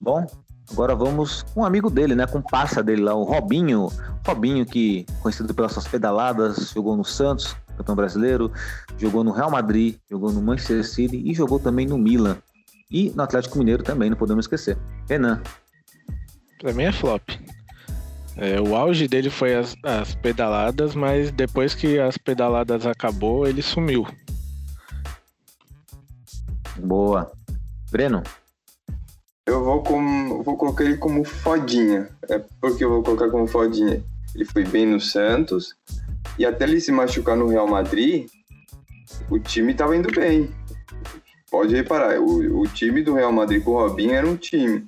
Bom, 0.00 0.26
agora 0.70 0.94
vamos 0.94 1.42
com 1.54 1.60
um 1.60 1.64
amigo 1.64 1.88
dele, 1.88 2.14
né, 2.14 2.26
com 2.26 2.42
parça 2.42 2.82
dele 2.82 3.02
lá, 3.02 3.14
o 3.14 3.22
Robinho, 3.22 3.88
Robinho 4.26 4.66
que 4.66 5.06
conhecido 5.22 5.54
pelas 5.54 5.72
suas 5.72 5.86
pedaladas, 5.86 6.70
jogou 6.70 6.96
no 6.96 7.04
Santos, 7.04 7.56
campeão 7.76 7.94
brasileiro, 7.94 8.50
jogou 8.98 9.22
no 9.22 9.30
Real 9.30 9.50
Madrid, 9.50 9.96
jogou 10.10 10.32
no 10.32 10.42
Manchester 10.42 10.84
City 10.84 11.22
e 11.24 11.34
jogou 11.34 11.60
também 11.60 11.86
no 11.86 11.96
Milan. 11.96 12.36
E 12.90 13.10
no 13.10 13.22
Atlético 13.22 13.58
Mineiro 13.58 13.82
também, 13.82 14.08
não 14.08 14.16
podemos 14.16 14.44
esquecer. 14.44 14.78
Renan. 15.08 15.42
Pra 16.58 16.72
mim 16.72 16.84
é 16.84 16.92
flop. 16.92 17.22
É, 18.36 18.60
o 18.60 18.76
auge 18.76 19.08
dele 19.08 19.30
foi 19.30 19.54
as, 19.54 19.74
as 19.82 20.14
pedaladas, 20.14 20.94
mas 20.94 21.30
depois 21.30 21.74
que 21.74 21.98
as 21.98 22.18
pedaladas 22.18 22.86
acabou, 22.86 23.46
ele 23.46 23.62
sumiu. 23.62 24.06
Boa. 26.78 27.32
Breno? 27.90 28.22
Eu 29.46 29.64
vou, 29.64 29.82
com, 29.82 30.42
vou 30.42 30.56
colocar 30.56 30.84
ele 30.84 30.96
como 30.96 31.24
fodinha. 31.24 32.08
É 32.28 32.38
porque 32.60 32.84
eu 32.84 32.90
vou 32.90 33.02
colocar 33.02 33.30
como 33.30 33.46
fodinha. 33.46 34.02
Ele 34.34 34.44
foi 34.44 34.64
bem 34.64 34.84
no 34.84 35.00
Santos, 35.00 35.74
e 36.38 36.44
até 36.44 36.64
ele 36.64 36.80
se 36.80 36.92
machucar 36.92 37.36
no 37.36 37.48
Real 37.48 37.66
Madrid, 37.66 38.28
o 39.30 39.38
time 39.38 39.72
estava 39.72 39.96
indo 39.96 40.12
bem. 40.12 40.50
Pode 41.50 41.74
reparar, 41.74 42.20
o, 42.20 42.60
o 42.60 42.68
time 42.68 43.02
do 43.02 43.14
Real 43.14 43.32
Madrid 43.32 43.62
com 43.62 43.70
o 43.70 43.78
Robinho 43.78 44.12
era 44.12 44.26
um 44.26 44.36
time. 44.36 44.86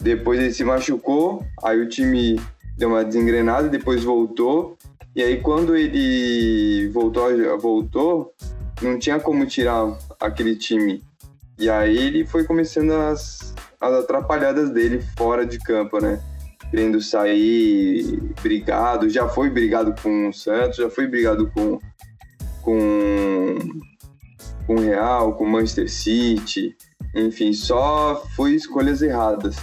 Depois 0.00 0.38
ele 0.40 0.52
se 0.52 0.64
machucou, 0.64 1.44
aí 1.62 1.80
o 1.80 1.88
time 1.88 2.40
deu 2.76 2.88
uma 2.88 3.04
desengrenada, 3.04 3.68
depois 3.68 4.04
voltou. 4.04 4.76
E 5.14 5.22
aí 5.22 5.40
quando 5.40 5.76
ele 5.76 6.88
voltou, 6.88 7.58
voltou, 7.58 8.34
não 8.80 8.98
tinha 8.98 9.18
como 9.18 9.46
tirar 9.46 9.96
aquele 10.20 10.54
time. 10.56 11.02
E 11.58 11.68
aí 11.68 11.96
ele 11.96 12.26
foi 12.26 12.44
começando 12.44 12.92
as, 12.92 13.54
as 13.80 13.94
atrapalhadas 13.94 14.70
dele 14.70 15.02
fora 15.16 15.44
de 15.44 15.58
campo, 15.58 16.00
né? 16.00 16.20
querendo 16.70 17.00
sair 17.00 18.20
brigado, 18.42 19.08
já 19.08 19.28
foi 19.28 19.50
brigado 19.50 19.94
com 20.02 20.28
o 20.28 20.32
Santos, 20.32 20.76
já 20.76 20.90
foi 20.90 21.06
brigado 21.06 21.50
com 21.50 21.78
com 22.62 23.56
com 24.66 24.74
o 24.74 24.80
Real, 24.80 25.34
com 25.34 25.44
o 25.44 25.48
Manchester 25.48 25.90
City, 25.90 26.76
enfim, 27.14 27.54
só 27.54 28.22
foi 28.36 28.52
escolhas 28.52 29.00
erradas. 29.00 29.56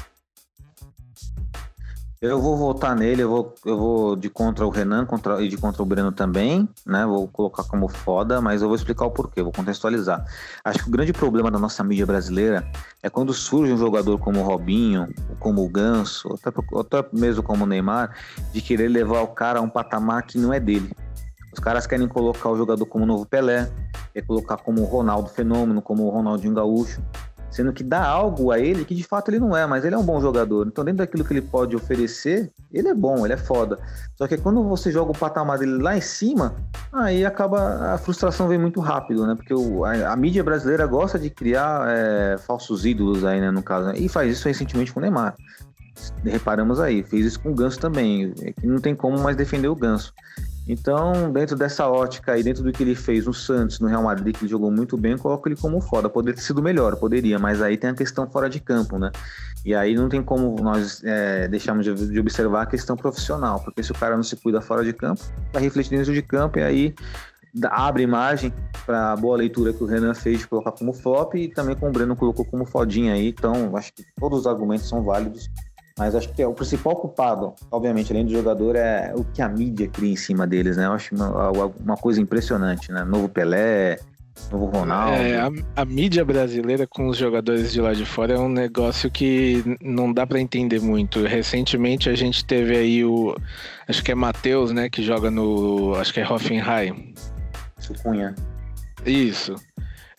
Eu 2.26 2.42
vou 2.42 2.58
votar 2.58 2.96
nele, 2.96 3.22
eu 3.22 3.30
vou, 3.30 3.56
eu 3.64 3.78
vou 3.78 4.16
de 4.16 4.30
contra 4.30 4.66
o 4.66 4.70
Renan 4.72 5.06
contra, 5.06 5.44
e 5.44 5.48
de 5.48 5.58
contra 5.58 5.84
o 5.84 5.86
Breno 5.86 6.12
também, 6.12 6.68
né? 6.84 7.06
Vou 7.06 7.28
colocar 7.28 7.64
como 7.64 7.88
foda, 7.88 8.42
mas 8.42 8.64
eu 8.64 8.68
vou 8.68 8.76
explicar 8.76 9.06
o 9.06 9.12
porquê, 9.12 9.44
vou 9.44 9.52
contextualizar. 9.52 10.26
Acho 10.64 10.80
que 10.80 10.90
o 10.90 10.92
grande 10.92 11.14
problema 11.14 11.52
da 11.52 11.60
nossa 11.60 11.84
mídia 11.84 12.06
brasileira 12.06 12.68
é 13.04 13.12
quando 13.12 13.32
surge 13.32 13.72
um 13.72 13.78
jogador 13.78 14.18
como 14.18 14.40
o 14.40 14.44
Robinho, 14.44 15.08
como 15.40 15.64
o 15.64 15.70
Ganso, 15.70 16.28
até, 16.34 16.50
até 16.80 17.10
mesmo 17.14 17.44
como 17.44 17.64
o 17.64 17.68
Neymar, 17.68 18.16
de 18.52 18.60
querer 18.60 18.88
levar 18.88 19.22
o 19.22 19.28
cara 19.28 19.60
a 19.60 19.62
um 19.62 19.70
patamar 19.70 20.24
que 20.24 20.40
não 20.40 20.52
é 20.52 20.60
dele. 20.60 20.92
Os 21.54 21.60
caras 21.60 21.86
querem 21.86 22.08
colocar 22.08 22.50
o 22.50 22.58
jogador 22.58 22.88
como 22.88 23.04
o 23.04 23.08
novo 23.08 23.26
Pelé, 23.28 23.70
quer 24.14 24.24
colocar 24.24 24.58
como 24.58 24.82
o 24.82 24.86
Ronaldo 24.86 25.30
Fenômeno, 25.30 25.80
como 25.80 26.04
o 26.04 26.10
Ronaldinho 26.10 26.56
Gaúcho 26.56 27.04
sendo 27.56 27.72
que 27.72 27.84
dá 27.84 28.06
algo 28.06 28.52
a 28.52 28.60
ele 28.60 28.84
que 28.84 28.94
de 28.94 29.04
fato 29.04 29.30
ele 29.30 29.40
não 29.40 29.56
é, 29.56 29.66
mas 29.66 29.86
ele 29.86 29.96
é 29.96 29.98
um 29.98 30.04
bom 30.04 30.20
jogador. 30.20 30.68
Então, 30.68 30.84
dentro 30.84 30.98
daquilo 30.98 31.24
que 31.24 31.32
ele 31.32 31.42
pode 31.42 31.74
oferecer, 31.74 32.52
ele 32.72 32.90
é 32.90 32.94
bom, 32.94 33.26
ele 33.26 33.34
é 33.34 33.38
foda. 33.38 33.80
Só 34.18 34.28
que 34.28 34.38
quando 34.38 34.62
você 34.64 34.92
joga 34.92 35.12
o 35.12 35.18
patamar 35.18 35.58
dele 35.58 35.82
lá 35.82 35.96
em 35.96 36.02
cima, 36.02 36.54
aí 36.92 37.26
acaba 37.26 37.94
a 37.94 37.98
frustração 37.98 38.50
vem 38.50 38.58
muito 38.58 38.82
rápido, 38.82 39.26
né? 39.26 39.36
Porque 39.36 39.54
o, 39.54 39.86
a, 39.86 40.12
a, 40.12 40.16
mídia 40.18 40.44
brasileira 40.44 40.86
gosta 40.86 41.18
de 41.18 41.30
criar 41.30 41.88
é, 41.88 42.38
falsos 42.38 42.86
ídolos 42.86 43.24
aí, 43.24 43.40
né? 43.40 43.50
No 43.52 43.64
caso, 43.64 43.88
né? 43.88 43.94
e 43.98 44.10
faz 44.10 44.34
isso 44.34 44.46
recentemente 44.46 44.92
com 44.92 45.00
o 45.00 45.02
Neymar. 45.02 45.34
Reparamos 46.26 46.82
aí, 46.82 47.04
fez 47.04 47.26
isso 47.26 47.40
com 47.40 47.52
o 47.52 47.56
Ganso 47.56 47.80
também, 47.80 48.34
é 48.42 48.54
não 48.64 48.80
tem 48.80 48.94
como 48.94 49.18
mais 49.18 49.38
defender 49.38 49.70
o 49.70 49.76
Ganso. 49.76 50.14
Então, 50.68 51.32
dentro 51.32 51.56
dessa 51.56 51.88
ótica 51.88 52.34
aí, 52.34 52.42
dentro 52.42 52.64
do 52.64 52.72
que 52.72 52.82
ele 52.82 52.96
fez 52.96 53.26
no 53.26 53.34
Santos, 53.34 53.80
no 53.80 53.88
Real 53.88 54.04
Madrid, 54.04 54.36
que 54.36 54.44
ele 54.44 54.52
jogou 54.52 54.72
muito 54.72 54.98
bem, 54.98 55.12
eu 55.12 55.20
coloco 55.20 55.48
ele 55.48 55.56
como 55.56 55.80
foda. 55.80 56.10
Poderia 56.10 56.36
ter 56.36 56.42
sido 56.42 56.62
melhor, 56.62 56.96
poderia, 56.96 57.38
mas 57.38 57.62
aí 57.62 57.78
tem 57.78 57.92
a 57.92 57.94
questão 57.94 58.28
fora 58.30 58.50
de 58.50 58.60
campo, 58.60 58.98
né? 58.98 59.12
E 59.64 59.76
aí 59.76 59.96
não 59.96 60.10
tem 60.10 60.24
como 60.24 60.56
nós 60.62 61.04
é, 61.04 61.48
deixarmos 61.48 61.86
de, 61.86 62.12
de, 62.12 62.20
observar 62.20 62.64
a 62.64 62.66
questão 62.66 62.96
profissional, 62.96 63.60
porque 63.64 63.84
se 63.84 63.92
o 63.92 63.96
cara 63.96 64.16
não 64.16 64.24
se 64.24 64.36
cuida 64.36 64.62
fora 64.62 64.84
de 64.84 64.94
campo, 64.94 65.22
vai 65.54 65.62
refletir 65.62 65.98
dentro 65.98 66.14
de 66.14 66.22
campo 66.22 66.60
e 66.60 66.64
aí 66.64 66.96
abre 67.64 68.06
margem 68.06 68.54
para 68.86 69.14
a 69.14 69.16
boa 69.16 69.38
leitura 69.38 69.72
que 69.72 69.84
o 69.84 69.88
Renan 69.88 70.14
fez 70.14 70.40
de 70.40 70.48
colocar 70.48 70.72
como 70.72 70.94
flop 70.94 71.36
e 71.36 71.48
também 71.48 71.76
como 71.76 71.90
o 71.90 71.94
Breno 71.94 72.16
colocou 72.16 72.44
como 72.46 72.66
fodinha 72.66 73.14
aí. 73.14 73.30
Então, 73.30 73.76
acho 73.78 73.94
que 73.94 74.04
todos 74.20 74.42
os 74.42 74.48
argumentos 74.48 74.90
são 74.90 75.04
válidos 75.04 75.50
mas 75.98 76.14
acho 76.14 76.32
que 76.34 76.42
é 76.42 76.48
o 76.48 76.54
principal 76.54 76.96
culpado, 76.96 77.54
obviamente, 77.72 78.12
além 78.12 78.26
do 78.26 78.32
jogador, 78.32 78.76
é 78.76 79.14
o 79.16 79.24
que 79.24 79.42
a 79.42 79.48
mídia 79.48 79.88
cria 79.88 80.12
em 80.12 80.16
cima 80.18 80.46
deles, 80.46 80.76
né? 80.76 80.86
Eu 80.86 80.92
acho 80.92 81.16
uma, 81.16 81.50
uma 81.80 81.96
coisa 81.96 82.20
impressionante, 82.22 82.92
né? 82.92 83.06
Novo 83.06 83.30
Pelé, 83.30 83.98
novo 84.52 84.66
Ronaldo. 84.66 85.16
É, 85.16 85.40
a, 85.40 85.50
a, 85.78 85.86
mídia 85.86 86.26
brasileira 86.26 86.86
com 86.86 87.08
os 87.08 87.18
jogadores 87.18 87.72
de 87.72 87.80
lá 87.80 87.94
de 87.94 88.06
fora 88.06 88.34
é 88.34 88.38
um 88.38 88.50
negócio 88.50 89.10
que 89.10 89.64
não 89.82 90.12
dá 90.12 90.28
para 90.28 90.40
entender 90.40 90.82
muito. 90.82 91.24
Recentemente 91.24 92.10
a 92.10 92.16
gente 92.16 92.44
teve 92.44 92.76
aí 92.76 93.06
o. 93.06 93.34
Acho 93.88 94.04
que 94.04 94.12
é 94.12 94.16
Matheus, 94.16 94.72
né? 94.72 94.90
Que 94.90 95.02
joga 95.02 95.32
no. 95.32 95.96
Acho 95.96 96.14
que 96.14 96.20
é 96.20 96.30
Hoffenheim. 96.30 97.14
Sucunha. 97.78 98.36
Isso. 99.06 99.56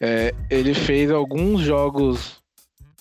É, 0.00 0.34
ele 0.50 0.72
fez 0.72 1.10
alguns 1.10 1.60
jogos 1.60 2.42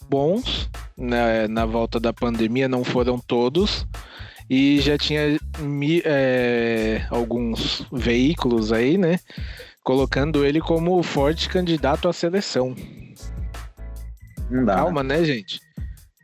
bons 0.09 0.69
na, 0.97 1.47
na 1.47 1.65
volta 1.65 1.99
da 1.99 2.13
pandemia, 2.13 2.67
não 2.67 2.83
foram 2.83 3.19
todos. 3.19 3.85
E 4.49 4.79
já 4.79 4.97
tinha 4.97 5.39
é, 6.03 7.05
alguns 7.09 7.85
veículos 7.91 8.71
aí, 8.71 8.97
né? 8.97 9.19
Colocando 9.83 10.45
ele 10.45 10.61
como 10.61 11.01
forte 11.01 11.49
candidato 11.49 12.07
à 12.07 12.13
seleção. 12.13 12.75
Não 14.49 14.63
dá. 14.63 14.75
Calma, 14.75 15.03
né, 15.03 15.23
gente? 15.23 15.59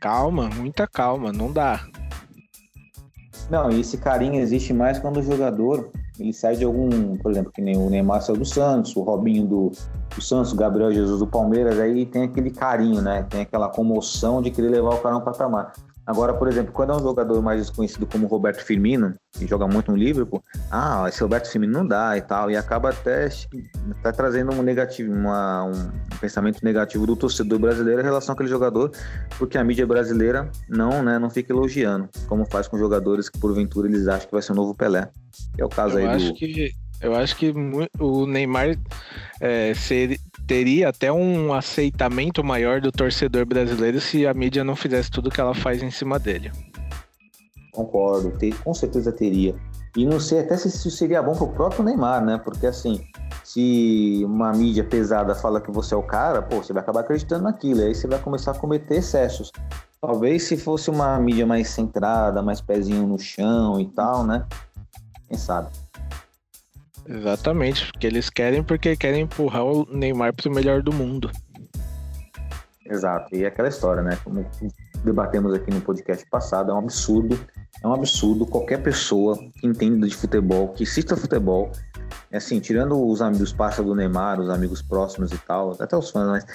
Calma, 0.00 0.48
muita 0.48 0.86
calma, 0.86 1.32
não 1.32 1.52
dá. 1.52 1.84
Não, 3.50 3.70
e 3.70 3.80
esse 3.80 3.98
carinho 3.98 4.40
existe 4.40 4.72
mais 4.72 4.98
quando 4.98 5.18
o 5.18 5.22
jogador 5.22 5.90
ele 6.18 6.32
sai 6.32 6.56
de 6.56 6.64
algum, 6.64 7.16
por 7.16 7.30
exemplo, 7.30 7.52
que 7.52 7.62
nem 7.62 7.76
o 7.76 7.88
Neymar 7.88 8.22
saiu 8.22 8.36
do 8.36 8.44
Santos, 8.44 8.94
o 8.96 9.02
Robinho 9.02 9.46
do, 9.46 9.72
do 10.14 10.20
Santos, 10.20 10.52
o 10.52 10.56
Gabriel 10.56 10.92
Jesus 10.92 11.18
do 11.18 11.26
Palmeiras, 11.26 11.78
aí 11.78 12.04
tem 12.04 12.24
aquele 12.24 12.50
carinho, 12.50 13.00
né? 13.00 13.26
Tem 13.28 13.40
aquela 13.40 13.68
comoção 13.68 14.42
de 14.42 14.50
querer 14.50 14.68
levar 14.68 14.94
o 14.94 14.98
cara 14.98 15.14
no 15.14 15.22
patamar. 15.22 15.72
Agora, 16.06 16.34
por 16.34 16.48
exemplo, 16.48 16.72
quando 16.72 16.92
é 16.92 16.96
um 16.96 17.00
jogador 17.00 17.40
mais 17.40 17.60
desconhecido 17.60 18.06
como 18.06 18.26
Roberto 18.26 18.62
Firmino, 18.62 19.14
que 19.32 19.46
joga 19.46 19.66
muito 19.66 19.90
no 19.92 19.96
Liverpool, 19.96 20.42
ah, 20.70 21.04
esse 21.08 21.20
Roberto 21.20 21.50
Firmino 21.50 21.72
não 21.72 21.86
dá 21.86 22.16
e 22.16 22.20
tal, 22.20 22.50
e 22.50 22.56
acaba 22.56 22.90
até, 22.90 23.28
até 24.00 24.12
trazendo 24.12 24.52
um 24.52 24.62
negativo, 24.62 25.12
uma, 25.12 25.64
um 25.64 25.90
pensamento 26.20 26.64
negativo 26.64 27.06
do 27.06 27.14
torcedor 27.14 27.58
brasileiro 27.58 28.00
em 28.00 28.04
relação 28.04 28.32
àquele 28.34 28.48
jogador, 28.48 28.90
porque 29.38 29.56
a 29.56 29.64
mídia 29.64 29.86
brasileira 29.86 30.50
não, 30.68 31.02
né, 31.02 31.18
não 31.18 31.30
fica 31.30 31.52
elogiando, 31.52 32.08
como 32.26 32.44
faz 32.46 32.66
com 32.66 32.76
jogadores 32.76 33.28
que 33.28 33.38
porventura 33.38 33.86
eles 33.88 34.08
acham 34.08 34.26
que 34.26 34.32
vai 34.32 34.42
ser 34.42 34.52
o 34.52 34.56
novo 34.56 34.74
Pelé. 34.74 35.08
Que 35.54 35.62
é 35.62 35.64
o 35.64 35.68
caso 35.68 35.98
eu 35.98 36.08
aí 36.08 36.16
acho 36.16 36.28
do. 36.28 36.34
Que, 36.34 36.72
eu 37.02 37.14
acho 37.14 37.36
que 37.36 37.52
o 37.98 38.26
Neymar 38.26 38.76
é, 39.40 39.72
teria 40.46 40.88
até 40.88 41.12
um 41.12 41.52
aceitamento 41.52 42.44
maior 42.44 42.80
do 42.80 42.92
torcedor 42.92 43.44
brasileiro 43.44 44.00
se 44.00 44.26
a 44.26 44.32
mídia 44.32 44.62
não 44.62 44.76
fizesse 44.76 45.10
tudo 45.10 45.30
que 45.30 45.40
ela 45.40 45.54
faz 45.54 45.82
em 45.82 45.90
cima 45.90 46.18
dele. 46.18 46.52
Concordo, 47.72 48.30
ter, 48.38 48.54
com 48.62 48.72
certeza 48.72 49.10
teria. 49.10 49.54
E 49.96 50.06
não 50.06 50.20
sei 50.20 50.40
até 50.40 50.56
se 50.56 50.68
isso 50.68 50.90
seria 50.90 51.22
bom 51.22 51.34
pro 51.34 51.48
próprio 51.48 51.84
Neymar, 51.84 52.24
né? 52.24 52.38
Porque 52.38 52.66
assim, 52.66 53.04
se 53.44 54.22
uma 54.24 54.52
mídia 54.52 54.84
pesada 54.84 55.34
fala 55.34 55.60
que 55.60 55.70
você 55.70 55.94
é 55.94 55.96
o 55.96 56.02
cara, 56.02 56.40
pô, 56.40 56.56
você 56.56 56.72
vai 56.72 56.82
acabar 56.82 57.00
acreditando 57.00 57.44
naquilo, 57.44 57.80
e 57.80 57.84
aí 57.84 57.94
você 57.94 58.06
vai 58.06 58.18
começar 58.18 58.52
a 58.52 58.58
cometer 58.58 58.96
excessos. 58.96 59.50
Talvez 60.00 60.44
se 60.44 60.56
fosse 60.56 60.90
uma 60.90 61.18
mídia 61.18 61.46
mais 61.46 61.68
centrada, 61.68 62.42
mais 62.42 62.60
pezinho 62.60 63.06
no 63.06 63.18
chão 63.18 63.78
e 63.80 63.86
tal, 63.86 64.24
né? 64.24 64.46
Quem 65.28 65.36
sabe? 65.36 65.68
Exatamente, 67.06 67.86
porque 67.90 68.06
eles 68.06 68.30
querem 68.30 68.62
porque 68.62 68.96
querem 68.96 69.22
empurrar 69.22 69.64
o 69.64 69.86
Neymar 69.90 70.34
pro 70.34 70.50
melhor 70.50 70.82
do 70.82 70.92
mundo. 70.92 71.30
Exato, 72.84 73.34
e 73.34 73.44
é 73.44 73.46
aquela 73.46 73.68
história, 73.68 74.02
né? 74.02 74.18
Como 74.22 74.46
debatemos 75.04 75.54
aqui 75.54 75.72
no 75.72 75.80
podcast 75.80 76.24
passado, 76.30 76.70
é 76.70 76.74
um 76.74 76.78
absurdo, 76.78 77.38
é 77.82 77.86
um 77.86 77.92
absurdo 77.92 78.46
qualquer 78.46 78.82
pessoa 78.82 79.36
que 79.36 79.66
entenda 79.66 80.06
de 80.06 80.14
futebol, 80.14 80.68
que 80.68 80.84
assista 80.84 81.16
futebol, 81.16 81.72
é 82.30 82.36
assim, 82.36 82.60
tirando 82.60 83.00
os 83.04 83.20
amigos 83.20 83.52
passa 83.52 83.82
do 83.82 83.94
Neymar, 83.94 84.40
os 84.40 84.50
amigos 84.50 84.82
próximos 84.82 85.32
e 85.32 85.38
tal, 85.38 85.76
até 85.80 85.96
os 85.96 86.10
fãs, 86.10 86.28
mas 86.28 86.46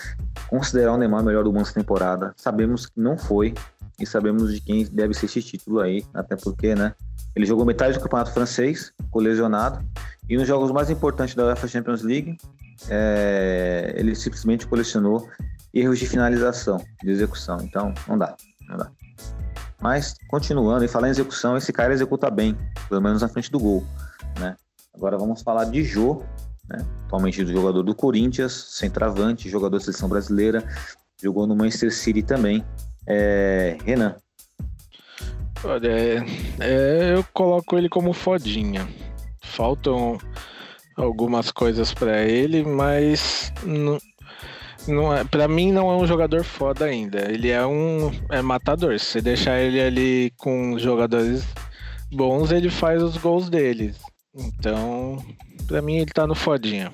considerar 0.49 0.93
o 0.93 0.97
Neymar 0.97 1.21
o 1.21 1.25
melhor 1.25 1.43
do 1.43 1.51
mundo 1.51 1.63
essa 1.63 1.73
temporada, 1.73 2.33
sabemos 2.37 2.85
que 2.85 2.99
não 2.99 3.17
foi 3.17 3.53
e 3.99 4.05
sabemos 4.05 4.53
de 4.53 4.61
quem 4.61 4.85
deve 4.85 5.13
ser 5.13 5.25
esse 5.25 5.41
título 5.41 5.79
aí, 5.79 6.05
até 6.13 6.35
porque, 6.35 6.75
né? 6.75 6.93
Ele 7.37 7.45
jogou 7.45 7.63
metade 7.63 7.93
do 7.93 8.01
campeonato 8.01 8.33
francês, 8.33 8.91
ficou 8.99 9.21
lesionado, 9.21 9.87
e 10.27 10.35
nos 10.35 10.47
jogos 10.47 10.71
mais 10.71 10.89
importantes 10.89 11.35
da 11.35 11.45
UEFA 11.45 11.67
Champions 11.67 12.01
League, 12.01 12.35
é, 12.89 13.93
ele 13.95 14.15
simplesmente 14.15 14.65
colecionou 14.65 15.29
erros 15.71 15.99
de 15.99 16.07
finalização, 16.07 16.83
de 17.03 17.11
execução. 17.11 17.59
Então, 17.61 17.93
não 18.07 18.17
dá, 18.17 18.35
não 18.67 18.77
dá. 18.77 18.91
Mas, 19.79 20.15
continuando, 20.27 20.83
e 20.83 20.87
falar 20.87 21.09
em 21.09 21.11
execução, 21.11 21.55
esse 21.55 21.71
cara 21.71 21.93
executa 21.93 22.27
bem, 22.31 22.57
pelo 22.89 23.03
menos 23.03 23.21
na 23.21 23.27
frente 23.27 23.51
do 23.51 23.59
gol, 23.59 23.85
né? 24.39 24.55
Agora 24.91 25.15
vamos 25.15 25.43
falar 25.43 25.65
de 25.65 25.83
Jô, 25.83 26.23
né? 26.67 26.83
atualmente 27.05 27.43
do 27.43 27.51
jogador 27.51 27.83
do 27.83 27.93
Corinthians, 27.93 28.51
centroavante, 28.51 29.47
jogador 29.47 29.77
da 29.77 29.83
seleção 29.83 30.09
brasileira, 30.09 30.63
jogou 31.21 31.45
no 31.45 31.55
Manchester 31.55 31.93
City 31.93 32.23
também. 32.23 32.65
É, 33.05 33.77
Renan. 33.85 34.15
Olha, 35.63 35.89
é, 35.89 36.25
é, 36.59 37.13
eu 37.15 37.25
coloco 37.33 37.77
ele 37.77 37.89
como 37.89 38.13
fodinha 38.13 38.87
faltam 39.57 40.19
algumas 40.95 41.51
coisas 41.51 41.93
para 41.93 42.21
ele, 42.21 42.63
mas 42.63 43.51
não, 43.63 43.97
não 44.87 45.13
é, 45.13 45.23
para 45.23 45.47
mim 45.47 45.71
não 45.71 45.89
é 45.89 45.95
um 45.95 46.05
jogador 46.05 46.43
foda 46.43 46.85
ainda. 46.85 47.31
Ele 47.31 47.49
é 47.49 47.65
um 47.65 48.11
é 48.29 48.41
matador. 48.41 48.99
Se 48.99 49.05
você 49.05 49.21
deixar 49.21 49.59
ele 49.59 49.81
ali 49.81 50.31
com 50.37 50.77
jogadores 50.77 51.43
bons, 52.11 52.51
ele 52.51 52.69
faz 52.69 53.01
os 53.01 53.17
gols 53.17 53.49
dele. 53.49 53.95
Então, 54.35 55.17
para 55.67 55.81
mim 55.81 55.97
ele 55.97 56.11
tá 56.11 56.27
no 56.27 56.35
fodinha. 56.35 56.91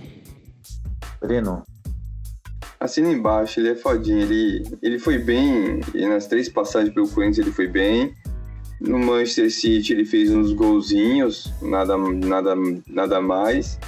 Breno. 1.20 1.64
Assina 2.80 3.10
embaixo, 3.10 3.60
ele 3.60 3.70
é 3.70 3.76
fodinho. 3.76 4.22
Ele, 4.22 4.78
ele 4.82 5.00
foi 5.00 5.18
bem, 5.18 5.80
e 5.94 6.06
nas 6.06 6.28
três 6.28 6.50
passagens 6.50 6.94
pelo 6.94 7.10
Corinthians 7.10 7.40
ele 7.40 7.52
foi 7.52 7.68
bem. 7.68 8.14
No 8.84 9.00
Manchester 9.00 9.50
City 9.50 9.94
ele 9.94 10.04
fez 10.04 10.30
uns 10.30 10.52
golzinhos, 10.52 11.54
nada, 11.62 11.98
nada, 11.98 12.54
nada 12.86 13.22
mais. 13.22 13.80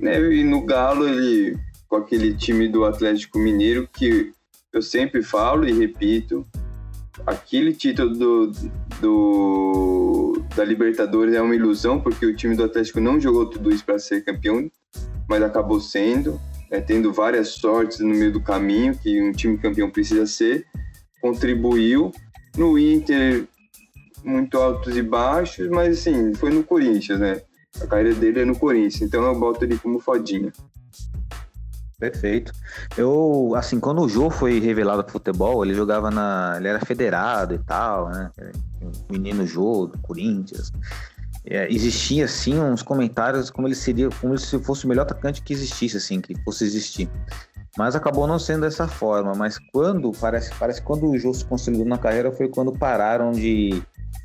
Né? 0.00 0.18
E 0.32 0.42
no 0.42 0.64
Galo 0.64 1.06
ele, 1.06 1.58
com 1.86 1.96
aquele 1.96 2.32
time 2.34 2.66
do 2.66 2.86
Atlético 2.86 3.38
Mineiro, 3.38 3.86
que 3.92 4.32
eu 4.72 4.80
sempre 4.80 5.22
falo 5.22 5.68
e 5.68 5.72
repito, 5.72 6.46
aquele 7.26 7.74
título 7.74 8.08
do, 8.08 8.52
do, 9.02 10.42
da 10.56 10.64
Libertadores 10.64 11.34
é 11.34 11.42
uma 11.42 11.54
ilusão, 11.54 12.00
porque 12.00 12.24
o 12.24 12.34
time 12.34 12.56
do 12.56 12.64
Atlético 12.64 13.00
não 13.00 13.20
jogou 13.20 13.44
tudo 13.44 13.70
isso 13.70 13.84
para 13.84 13.98
ser 13.98 14.24
campeão, 14.24 14.70
mas 15.28 15.42
acabou 15.42 15.78
sendo, 15.78 16.40
né, 16.70 16.80
tendo 16.80 17.12
várias 17.12 17.48
sortes 17.48 18.00
no 18.00 18.08
meio 18.08 18.32
do 18.32 18.40
caminho, 18.40 18.96
que 18.96 19.20
um 19.20 19.30
time 19.30 19.58
campeão 19.58 19.90
precisa 19.90 20.24
ser, 20.24 20.66
contribuiu. 21.20 22.10
No 22.56 22.78
Inter 22.78 23.46
muito 24.24 24.58
altos 24.58 24.96
e 24.96 25.02
baixos, 25.02 25.68
mas 25.68 25.98
assim, 25.98 26.34
foi 26.34 26.50
no 26.50 26.64
Corinthians, 26.64 27.18
né? 27.18 27.40
A 27.80 27.86
carreira 27.86 28.14
dele 28.14 28.40
é 28.40 28.44
no 28.44 28.58
Corinthians, 28.58 29.02
então 29.02 29.24
eu 29.24 29.38
boto 29.38 29.64
ele 29.64 29.78
como 29.78 29.98
fodinha. 29.98 30.52
Perfeito. 32.02 32.52
Eu, 32.96 33.52
assim, 33.54 33.78
quando 33.78 34.02
o 34.02 34.08
Jô 34.08 34.28
foi 34.28 34.58
revelado 34.58 35.04
pro 35.04 35.12
futebol, 35.12 35.64
ele 35.64 35.72
jogava 35.72 36.10
na. 36.10 36.54
Ele 36.56 36.66
era 36.66 36.84
federado 36.84 37.54
e 37.54 37.58
tal, 37.58 38.08
né? 38.08 38.28
Menino 39.08 39.46
Jô, 39.46 39.86
do 39.86 39.96
Corinthians. 39.98 40.72
É, 41.44 41.72
existia, 41.72 42.24
assim, 42.24 42.58
uns 42.58 42.82
comentários 42.82 43.50
como 43.50 43.68
ele 43.68 43.76
seria, 43.76 44.08
como 44.20 44.36
se 44.36 44.58
fosse 44.58 44.84
o 44.84 44.88
melhor 44.88 45.02
atacante 45.02 45.42
que 45.42 45.52
existisse, 45.52 45.96
assim, 45.96 46.20
que 46.20 46.34
fosse 46.42 46.64
existir. 46.64 47.08
Mas 47.78 47.94
acabou 47.94 48.26
não 48.26 48.38
sendo 48.38 48.62
dessa 48.62 48.88
forma. 48.88 49.32
Mas 49.36 49.56
quando, 49.72 50.10
parece, 50.20 50.52
parece 50.58 50.80
que 50.80 50.86
quando 50.86 51.08
o 51.08 51.16
Jô 51.16 51.32
se 51.32 51.44
consolidou 51.44 51.86
na 51.86 51.98
carreira 51.98 52.32
foi 52.32 52.48
quando 52.48 52.72
pararam 52.72 53.30
de 53.30 53.80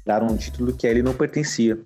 dar 0.08 0.24
um 0.24 0.36
título 0.36 0.74
que 0.74 0.88
a 0.88 0.90
ele 0.90 1.04
não 1.04 1.14
pertencia. 1.14 1.78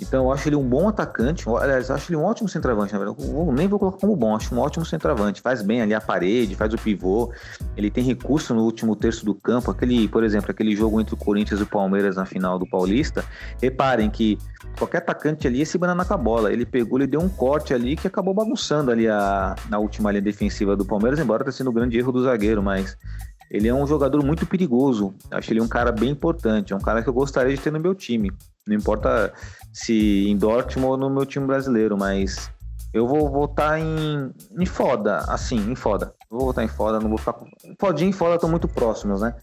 Então 0.00 0.26
eu 0.26 0.32
acho 0.32 0.48
ele 0.48 0.54
um 0.54 0.62
bom 0.62 0.88
atacante, 0.88 1.44
aliás, 1.48 1.88
eu 1.88 1.94
acho 1.96 2.10
ele 2.10 2.16
um 2.16 2.24
ótimo 2.24 2.48
centroavante, 2.48 2.92
na 2.92 3.00
verdade. 3.00 3.20
Eu 3.20 3.52
nem 3.52 3.66
vou 3.66 3.80
colocar 3.80 3.98
como 3.98 4.14
bom, 4.14 4.36
acho 4.36 4.54
um 4.54 4.58
ótimo 4.58 4.86
centroavante. 4.86 5.40
Faz 5.40 5.60
bem 5.60 5.82
ali 5.82 5.92
a 5.92 6.00
parede, 6.00 6.54
faz 6.54 6.72
o 6.72 6.78
pivô, 6.78 7.32
ele 7.76 7.90
tem 7.90 8.04
recurso 8.04 8.54
no 8.54 8.62
último 8.62 8.94
terço 8.94 9.24
do 9.24 9.34
campo. 9.34 9.70
Aquele, 9.70 10.06
por 10.06 10.22
exemplo, 10.22 10.50
aquele 10.52 10.74
jogo 10.76 11.00
entre 11.00 11.14
o 11.14 11.16
Corinthians 11.16 11.58
e 11.58 11.64
o 11.64 11.66
Palmeiras 11.66 12.14
na 12.14 12.24
final 12.24 12.58
do 12.60 12.66
Paulista. 12.66 13.24
Reparem 13.60 14.08
que 14.08 14.38
qualquer 14.78 14.98
atacante 14.98 15.48
ali 15.48 15.58
ia 15.58 15.66
se 15.66 15.76
banana 15.76 16.04
com 16.04 16.14
a 16.14 16.18
bola. 16.18 16.52
Ele 16.52 16.64
pegou, 16.64 16.98
ele 16.98 17.08
deu 17.08 17.20
um 17.20 17.28
corte 17.28 17.74
ali 17.74 17.96
que 17.96 18.06
acabou 18.06 18.32
bagunçando 18.32 18.92
ali 18.92 19.08
a, 19.08 19.56
na 19.68 19.80
última 19.80 20.12
linha 20.12 20.22
defensiva 20.22 20.76
do 20.76 20.84
Palmeiras, 20.84 21.18
embora 21.18 21.42
tenha 21.42 21.52
sido 21.52 21.70
um 21.70 21.72
grande 21.72 21.98
erro 21.98 22.12
do 22.12 22.22
zagueiro, 22.22 22.62
mas 22.62 22.96
ele 23.50 23.68
é 23.68 23.74
um 23.74 23.86
jogador 23.86 24.24
muito 24.24 24.46
perigoso. 24.46 25.14
Acho 25.30 25.52
ele 25.52 25.60
um 25.60 25.68
cara 25.68 25.90
bem 25.90 26.10
importante. 26.10 26.72
É 26.72 26.76
um 26.76 26.80
cara 26.80 27.02
que 27.02 27.08
eu 27.08 27.14
gostaria 27.14 27.54
de 27.54 27.60
ter 27.60 27.72
no 27.72 27.80
meu 27.80 27.94
time. 27.94 28.30
Não 28.66 28.76
importa 28.76 29.32
se 29.72 30.28
em 30.28 30.36
Dortmund 30.36 30.90
ou 30.90 30.96
no 30.96 31.10
meu 31.10 31.24
time 31.24 31.46
brasileiro, 31.46 31.96
mas 31.96 32.50
eu 32.92 33.06
vou 33.06 33.30
votar 33.30 33.78
em, 33.78 34.32
em 34.58 34.66
foda, 34.66 35.18
assim, 35.28 35.70
em 35.70 35.74
foda. 35.74 36.14
Vou 36.30 36.40
votar 36.40 36.64
em 36.64 36.68
foda, 36.68 37.00
não 37.00 37.08
vou 37.08 37.18
ficar. 37.18 37.36
Fodinha 37.80 38.10
e 38.10 38.12
foda 38.12 38.34
estão 38.34 38.50
muito 38.50 38.68
próximos, 38.68 39.22
né? 39.22 39.34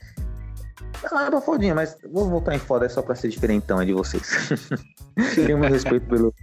Não 1.11 1.19
é 1.19 1.29
pra 1.29 1.41
fodinha, 1.41 1.75
mas 1.75 1.97
vou 2.11 2.29
votar 2.29 2.55
em 2.55 2.59
foda 2.59 2.85
é 2.85 2.89
só 2.89 3.01
pra 3.01 3.15
ser 3.15 3.29
diferentão 3.29 3.81
é 3.81 3.85
de 3.85 3.93
vocês. 3.93 4.49
Tenho 5.35 5.57
meu 5.57 5.69
respeito 5.69 6.07
pelo, 6.07 6.33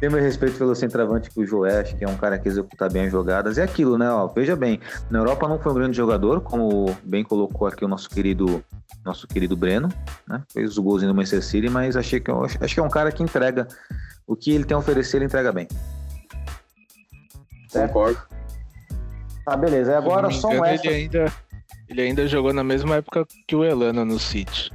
tenho 0.00 0.12
meu 0.12 0.20
respeito 0.20 0.56
pelo 0.56 0.74
centroavante 0.74 1.30
que 1.30 1.40
o 1.40 1.46
Joé, 1.46 1.80
acho 1.80 1.96
que 1.96 2.04
é 2.04 2.08
um 2.08 2.16
cara 2.16 2.38
que 2.38 2.48
executa 2.48 2.88
bem 2.88 3.06
as 3.06 3.12
jogadas. 3.12 3.58
É 3.58 3.62
aquilo, 3.62 3.98
né? 3.98 4.08
Ó, 4.10 4.28
veja 4.28 4.54
bem, 4.54 4.80
na 5.10 5.18
Europa 5.18 5.48
não 5.48 5.58
foi 5.58 5.72
um 5.72 5.74
grande 5.74 5.96
jogador, 5.96 6.40
como 6.40 6.96
bem 7.02 7.24
colocou 7.24 7.66
aqui 7.66 7.84
o 7.84 7.88
nosso 7.88 8.08
querido 8.08 8.62
nosso 9.04 9.26
querido 9.26 9.56
Breno, 9.56 9.88
né? 10.26 10.42
Fez 10.52 10.76
o 10.76 10.82
golzinho 10.82 11.12
do 11.12 11.16
Manchester 11.16 11.42
City, 11.42 11.68
mas 11.68 11.96
achei 11.96 12.20
que, 12.20 12.30
acho, 12.30 12.62
acho 12.62 12.74
que 12.74 12.80
é 12.80 12.82
um 12.82 12.90
cara 12.90 13.10
que 13.10 13.22
entrega 13.22 13.66
o 14.26 14.36
que 14.36 14.52
ele 14.52 14.64
tem 14.64 14.74
a 14.74 14.78
oferecer, 14.78 15.16
ele 15.16 15.24
entrega 15.24 15.52
bem. 15.52 15.66
Concordo. 17.72 18.20
Tá, 19.44 19.56
beleza. 19.56 19.92
E 19.92 19.94
agora 19.94 20.30
só 20.30 20.48
um 20.48 20.64
ele 20.64 20.88
ainda, 20.88 21.32
ele 21.88 22.02
ainda 22.02 22.26
jogou 22.26 22.52
na 22.52 22.62
mesma 22.62 22.96
época 22.96 23.26
que 23.46 23.56
o 23.56 23.64
Elano 23.64 24.04
no 24.04 24.18
City. 24.18 24.70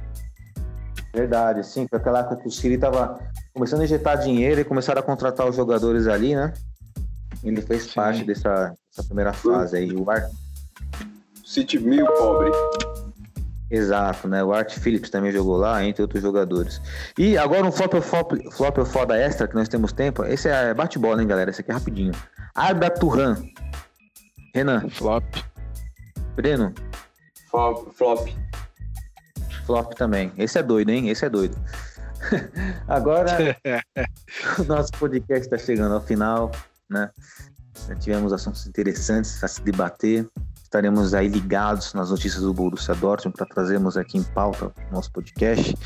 Verdade, 1.14 1.64
sim. 1.64 1.86
Foi 1.88 1.98
aquela 1.98 2.20
época 2.20 2.36
que 2.36 2.48
o 2.48 2.50
City 2.50 2.76
tava 2.76 3.20
começando 3.54 3.82
a 3.82 3.84
injetar 3.84 4.18
dinheiro 4.18 4.60
e 4.60 4.64
começaram 4.64 5.00
a 5.00 5.02
contratar 5.02 5.48
os 5.48 5.54
jogadores 5.54 6.08
ali, 6.08 6.34
né? 6.34 6.52
Ele 7.42 7.62
fez 7.62 7.84
Sim. 7.84 7.94
parte 7.94 8.24
dessa, 8.24 8.74
dessa, 8.90 9.06
primeira 9.06 9.32
fase 9.32 9.76
aí. 9.76 9.92
O 9.92 10.10
Art... 10.10 10.30
City 11.44 11.78
mil 11.78 12.06
pobre. 12.06 12.50
Exato, 13.70 14.26
né? 14.26 14.42
O 14.42 14.52
Art 14.52 14.76
Phillips 14.78 15.08
também 15.08 15.30
jogou 15.30 15.56
lá, 15.56 15.84
entre 15.84 16.02
outros 16.02 16.20
jogadores. 16.20 16.80
E 17.16 17.38
agora 17.38 17.64
um 17.64 17.70
flop 17.70 17.94
flop, 18.02 18.32
flop 18.50 18.78
foda 18.84 19.16
extra 19.16 19.46
que 19.46 19.54
nós 19.54 19.68
temos 19.68 19.92
tempo. 19.92 20.24
Esse 20.24 20.48
é 20.48 20.74
bate-bola, 20.74 21.22
hein, 21.22 21.28
galera? 21.28 21.50
Esse 21.50 21.60
aqui 21.60 21.70
é 21.70 21.74
rapidinho. 21.74 22.12
Arda 22.54 22.90
Turhan. 22.90 23.36
Renan. 24.54 24.88
Flop. 24.90 25.24
Breno. 26.34 26.74
Flop. 27.50 27.92
flop. 27.94 28.28
Flop 29.66 29.92
também. 29.94 30.32
Esse 30.36 30.58
é 30.58 30.62
doido, 30.62 30.90
hein? 30.90 31.08
Esse 31.08 31.24
é 31.24 31.28
doido. 31.28 31.56
Agora, 32.88 33.56
o 34.58 34.64
nosso 34.64 34.92
podcast 34.92 35.46
está 35.46 35.58
chegando 35.58 35.94
ao 35.94 36.00
final, 36.00 36.50
né? 36.88 37.10
Já 37.88 37.94
tivemos 37.96 38.32
assuntos 38.32 38.66
interessantes 38.66 39.42
a 39.42 39.48
se 39.48 39.62
debater. 39.62 40.26
Estaremos 40.62 41.14
aí 41.14 41.28
ligados 41.28 41.94
nas 41.94 42.10
notícias 42.10 42.42
do 42.42 42.52
Borussia 42.52 42.94
Dortmund 42.94 43.36
para 43.36 43.46
trazermos 43.46 43.96
aqui 43.96 44.18
em 44.18 44.22
pauta 44.22 44.66
o 44.66 44.94
nosso 44.94 45.10
podcast. 45.12 45.76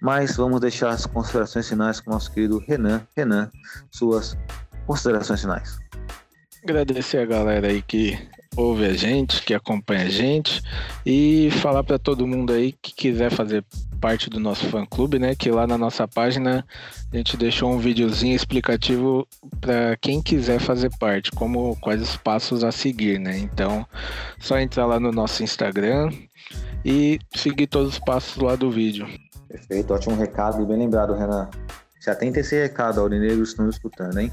Mas 0.00 0.36
vamos 0.36 0.60
deixar 0.60 0.90
as 0.90 1.06
considerações 1.06 1.68
finais 1.68 2.00
com 2.00 2.10
o 2.10 2.14
nosso 2.14 2.32
querido 2.32 2.58
Renan. 2.58 3.02
Renan, 3.16 3.50
suas 3.90 4.36
considerações 4.86 5.40
finais. 5.40 5.78
Agradecer 6.62 7.18
a 7.18 7.26
galera 7.26 7.68
aí 7.68 7.82
que 7.82 8.18
ouve 8.56 8.84
a 8.84 8.92
gente, 8.92 9.42
que 9.42 9.54
acompanha 9.54 10.06
a 10.06 10.10
gente 10.10 10.62
e 11.06 11.50
falar 11.52 11.84
para 11.84 11.98
todo 11.98 12.26
mundo 12.26 12.52
aí 12.52 12.72
que 12.72 12.92
quiser 12.92 13.30
fazer 13.30 13.64
parte 14.00 14.30
do 14.30 14.40
nosso 14.40 14.66
fã 14.66 14.84
clube, 14.84 15.18
né? 15.18 15.34
Que 15.34 15.50
lá 15.50 15.66
na 15.66 15.76
nossa 15.76 16.08
página 16.08 16.64
a 17.12 17.16
gente 17.16 17.36
deixou 17.36 17.70
um 17.70 17.78
videozinho 17.78 18.34
explicativo 18.34 19.26
para 19.60 19.96
quem 19.98 20.22
quiser 20.22 20.58
fazer 20.58 20.90
parte, 20.98 21.30
como 21.30 21.76
quais 21.76 22.00
os 22.00 22.16
passos 22.16 22.64
a 22.64 22.72
seguir, 22.72 23.18
né? 23.20 23.38
Então, 23.38 23.86
só 24.38 24.58
entrar 24.58 24.86
lá 24.86 24.98
no 24.98 25.12
nosso 25.12 25.42
Instagram 25.42 26.10
e 26.84 27.18
seguir 27.34 27.66
todos 27.66 27.94
os 27.94 27.98
passos 27.98 28.42
lá 28.42 28.56
do 28.56 28.70
vídeo. 28.70 29.06
Perfeito, 29.48 29.92
ótimo 29.92 30.16
recado 30.16 30.62
e 30.62 30.66
bem 30.66 30.78
lembrado, 30.78 31.14
Renan. 31.14 31.48
Já 32.00 32.12
atenta 32.12 32.40
esse 32.40 32.60
recado, 32.60 33.00
Aurinegros 33.00 33.50
estão 33.50 33.68
escutando, 33.68 34.18
hein? 34.18 34.32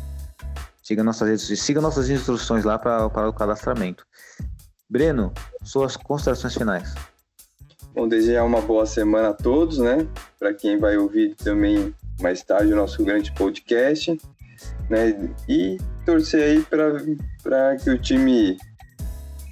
Siga 0.87 1.03
nossas 1.03 1.41
siga 1.41 1.81
nossas 1.81 2.09
instruções 2.09 2.63
lá 2.63 2.79
para 2.79 3.27
o 3.27 3.33
cadastramento. 3.33 4.05
Breno, 4.89 5.33
suas 5.61 5.97
considerações 5.97 6.53
finais. 6.53 6.95
Bom, 7.93 8.07
desejar 8.07 8.45
uma 8.45 8.61
boa 8.61 8.85
semana 8.85 9.31
a 9.31 9.33
todos, 9.33 9.79
né? 9.79 10.07
Para 10.39 10.53
quem 10.53 10.79
vai 10.79 10.95
ouvir 10.95 11.35
também 11.35 11.93
mais 12.21 12.41
tarde 12.41 12.71
o 12.71 12.75
nosso 12.77 13.03
grande 13.03 13.33
podcast, 13.33 14.17
né? 14.89 15.29
E 15.49 15.77
torcer 16.05 16.41
aí 16.41 16.65
para 17.43 17.75
que 17.75 17.89
o 17.89 17.99
time 17.99 18.57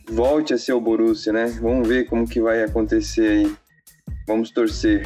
volte 0.09 0.53
a 0.53 0.57
ser 0.57 0.71
o 0.71 0.79
Borussia, 0.79 1.33
né? 1.33 1.47
Vamos 1.61 1.85
ver 1.85 2.05
como 2.05 2.25
que 2.25 2.39
vai 2.39 2.63
acontecer 2.63 3.27
aí. 3.27 3.57
Vamos 4.25 4.51
torcer. 4.51 5.05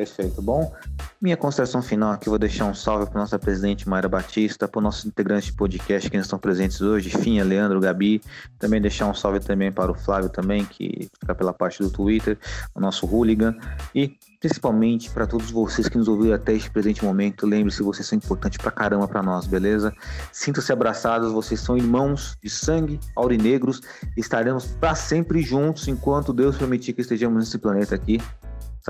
Perfeito. 0.00 0.40
Bom, 0.40 0.72
minha 1.20 1.36
consideração 1.36 1.82
final 1.82 2.12
aqui, 2.12 2.30
vou 2.30 2.38
deixar 2.38 2.64
um 2.64 2.72
salve 2.72 3.04
para 3.04 3.20
nossa 3.20 3.38
presidente 3.38 3.86
Mayra 3.86 4.08
Batista, 4.08 4.66
para 4.66 4.78
os 4.78 4.82
nossos 4.82 5.04
integrantes 5.04 5.48
de 5.48 5.52
podcast 5.52 6.08
que 6.08 6.16
estão 6.16 6.38
presentes 6.38 6.80
hoje, 6.80 7.10
Finha, 7.10 7.44
Leandro, 7.44 7.78
Gabi. 7.78 8.22
Também 8.58 8.80
deixar 8.80 9.08
um 9.08 9.12
salve 9.12 9.40
também 9.40 9.70
para 9.70 9.92
o 9.92 9.94
Flávio 9.94 10.30
também, 10.30 10.64
que 10.64 11.10
fica 11.20 11.34
pela 11.34 11.52
parte 11.52 11.82
do 11.82 11.90
Twitter, 11.90 12.38
o 12.74 12.80
nosso 12.80 13.04
hooligan. 13.06 13.54
E 13.94 14.16
principalmente 14.40 15.10
para 15.10 15.26
todos 15.26 15.50
vocês 15.50 15.86
que 15.86 15.98
nos 15.98 16.08
ouviram 16.08 16.34
até 16.34 16.54
este 16.54 16.70
presente 16.70 17.04
momento. 17.04 17.46
Lembre-se, 17.46 17.82
vocês 17.82 18.08
são 18.08 18.16
importantes 18.16 18.56
pra 18.56 18.70
caramba 18.70 19.06
para 19.06 19.22
nós, 19.22 19.46
beleza? 19.46 19.92
Sintam-se 20.32 20.72
abraçados, 20.72 21.30
vocês 21.30 21.60
são 21.60 21.76
irmãos 21.76 22.38
de 22.42 22.48
sangue, 22.48 22.98
aurinegros. 23.14 23.82
Estaremos 24.16 24.64
para 24.64 24.94
sempre 24.94 25.42
juntos 25.42 25.88
enquanto 25.88 26.32
Deus 26.32 26.56
permitir 26.56 26.94
que 26.94 27.02
estejamos 27.02 27.38
nesse 27.38 27.58
planeta 27.58 27.94
aqui 27.94 28.18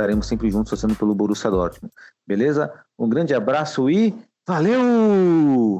estaremos 0.00 0.26
sempre 0.26 0.50
juntos 0.50 0.70
torcendo 0.70 0.94
pelo 0.94 1.14
Borussia 1.14 1.50
Dortmund. 1.50 1.92
Beleza? 2.26 2.72
Um 2.98 3.08
grande 3.08 3.34
abraço 3.34 3.90
e 3.90 4.14
valeu! 4.46 5.78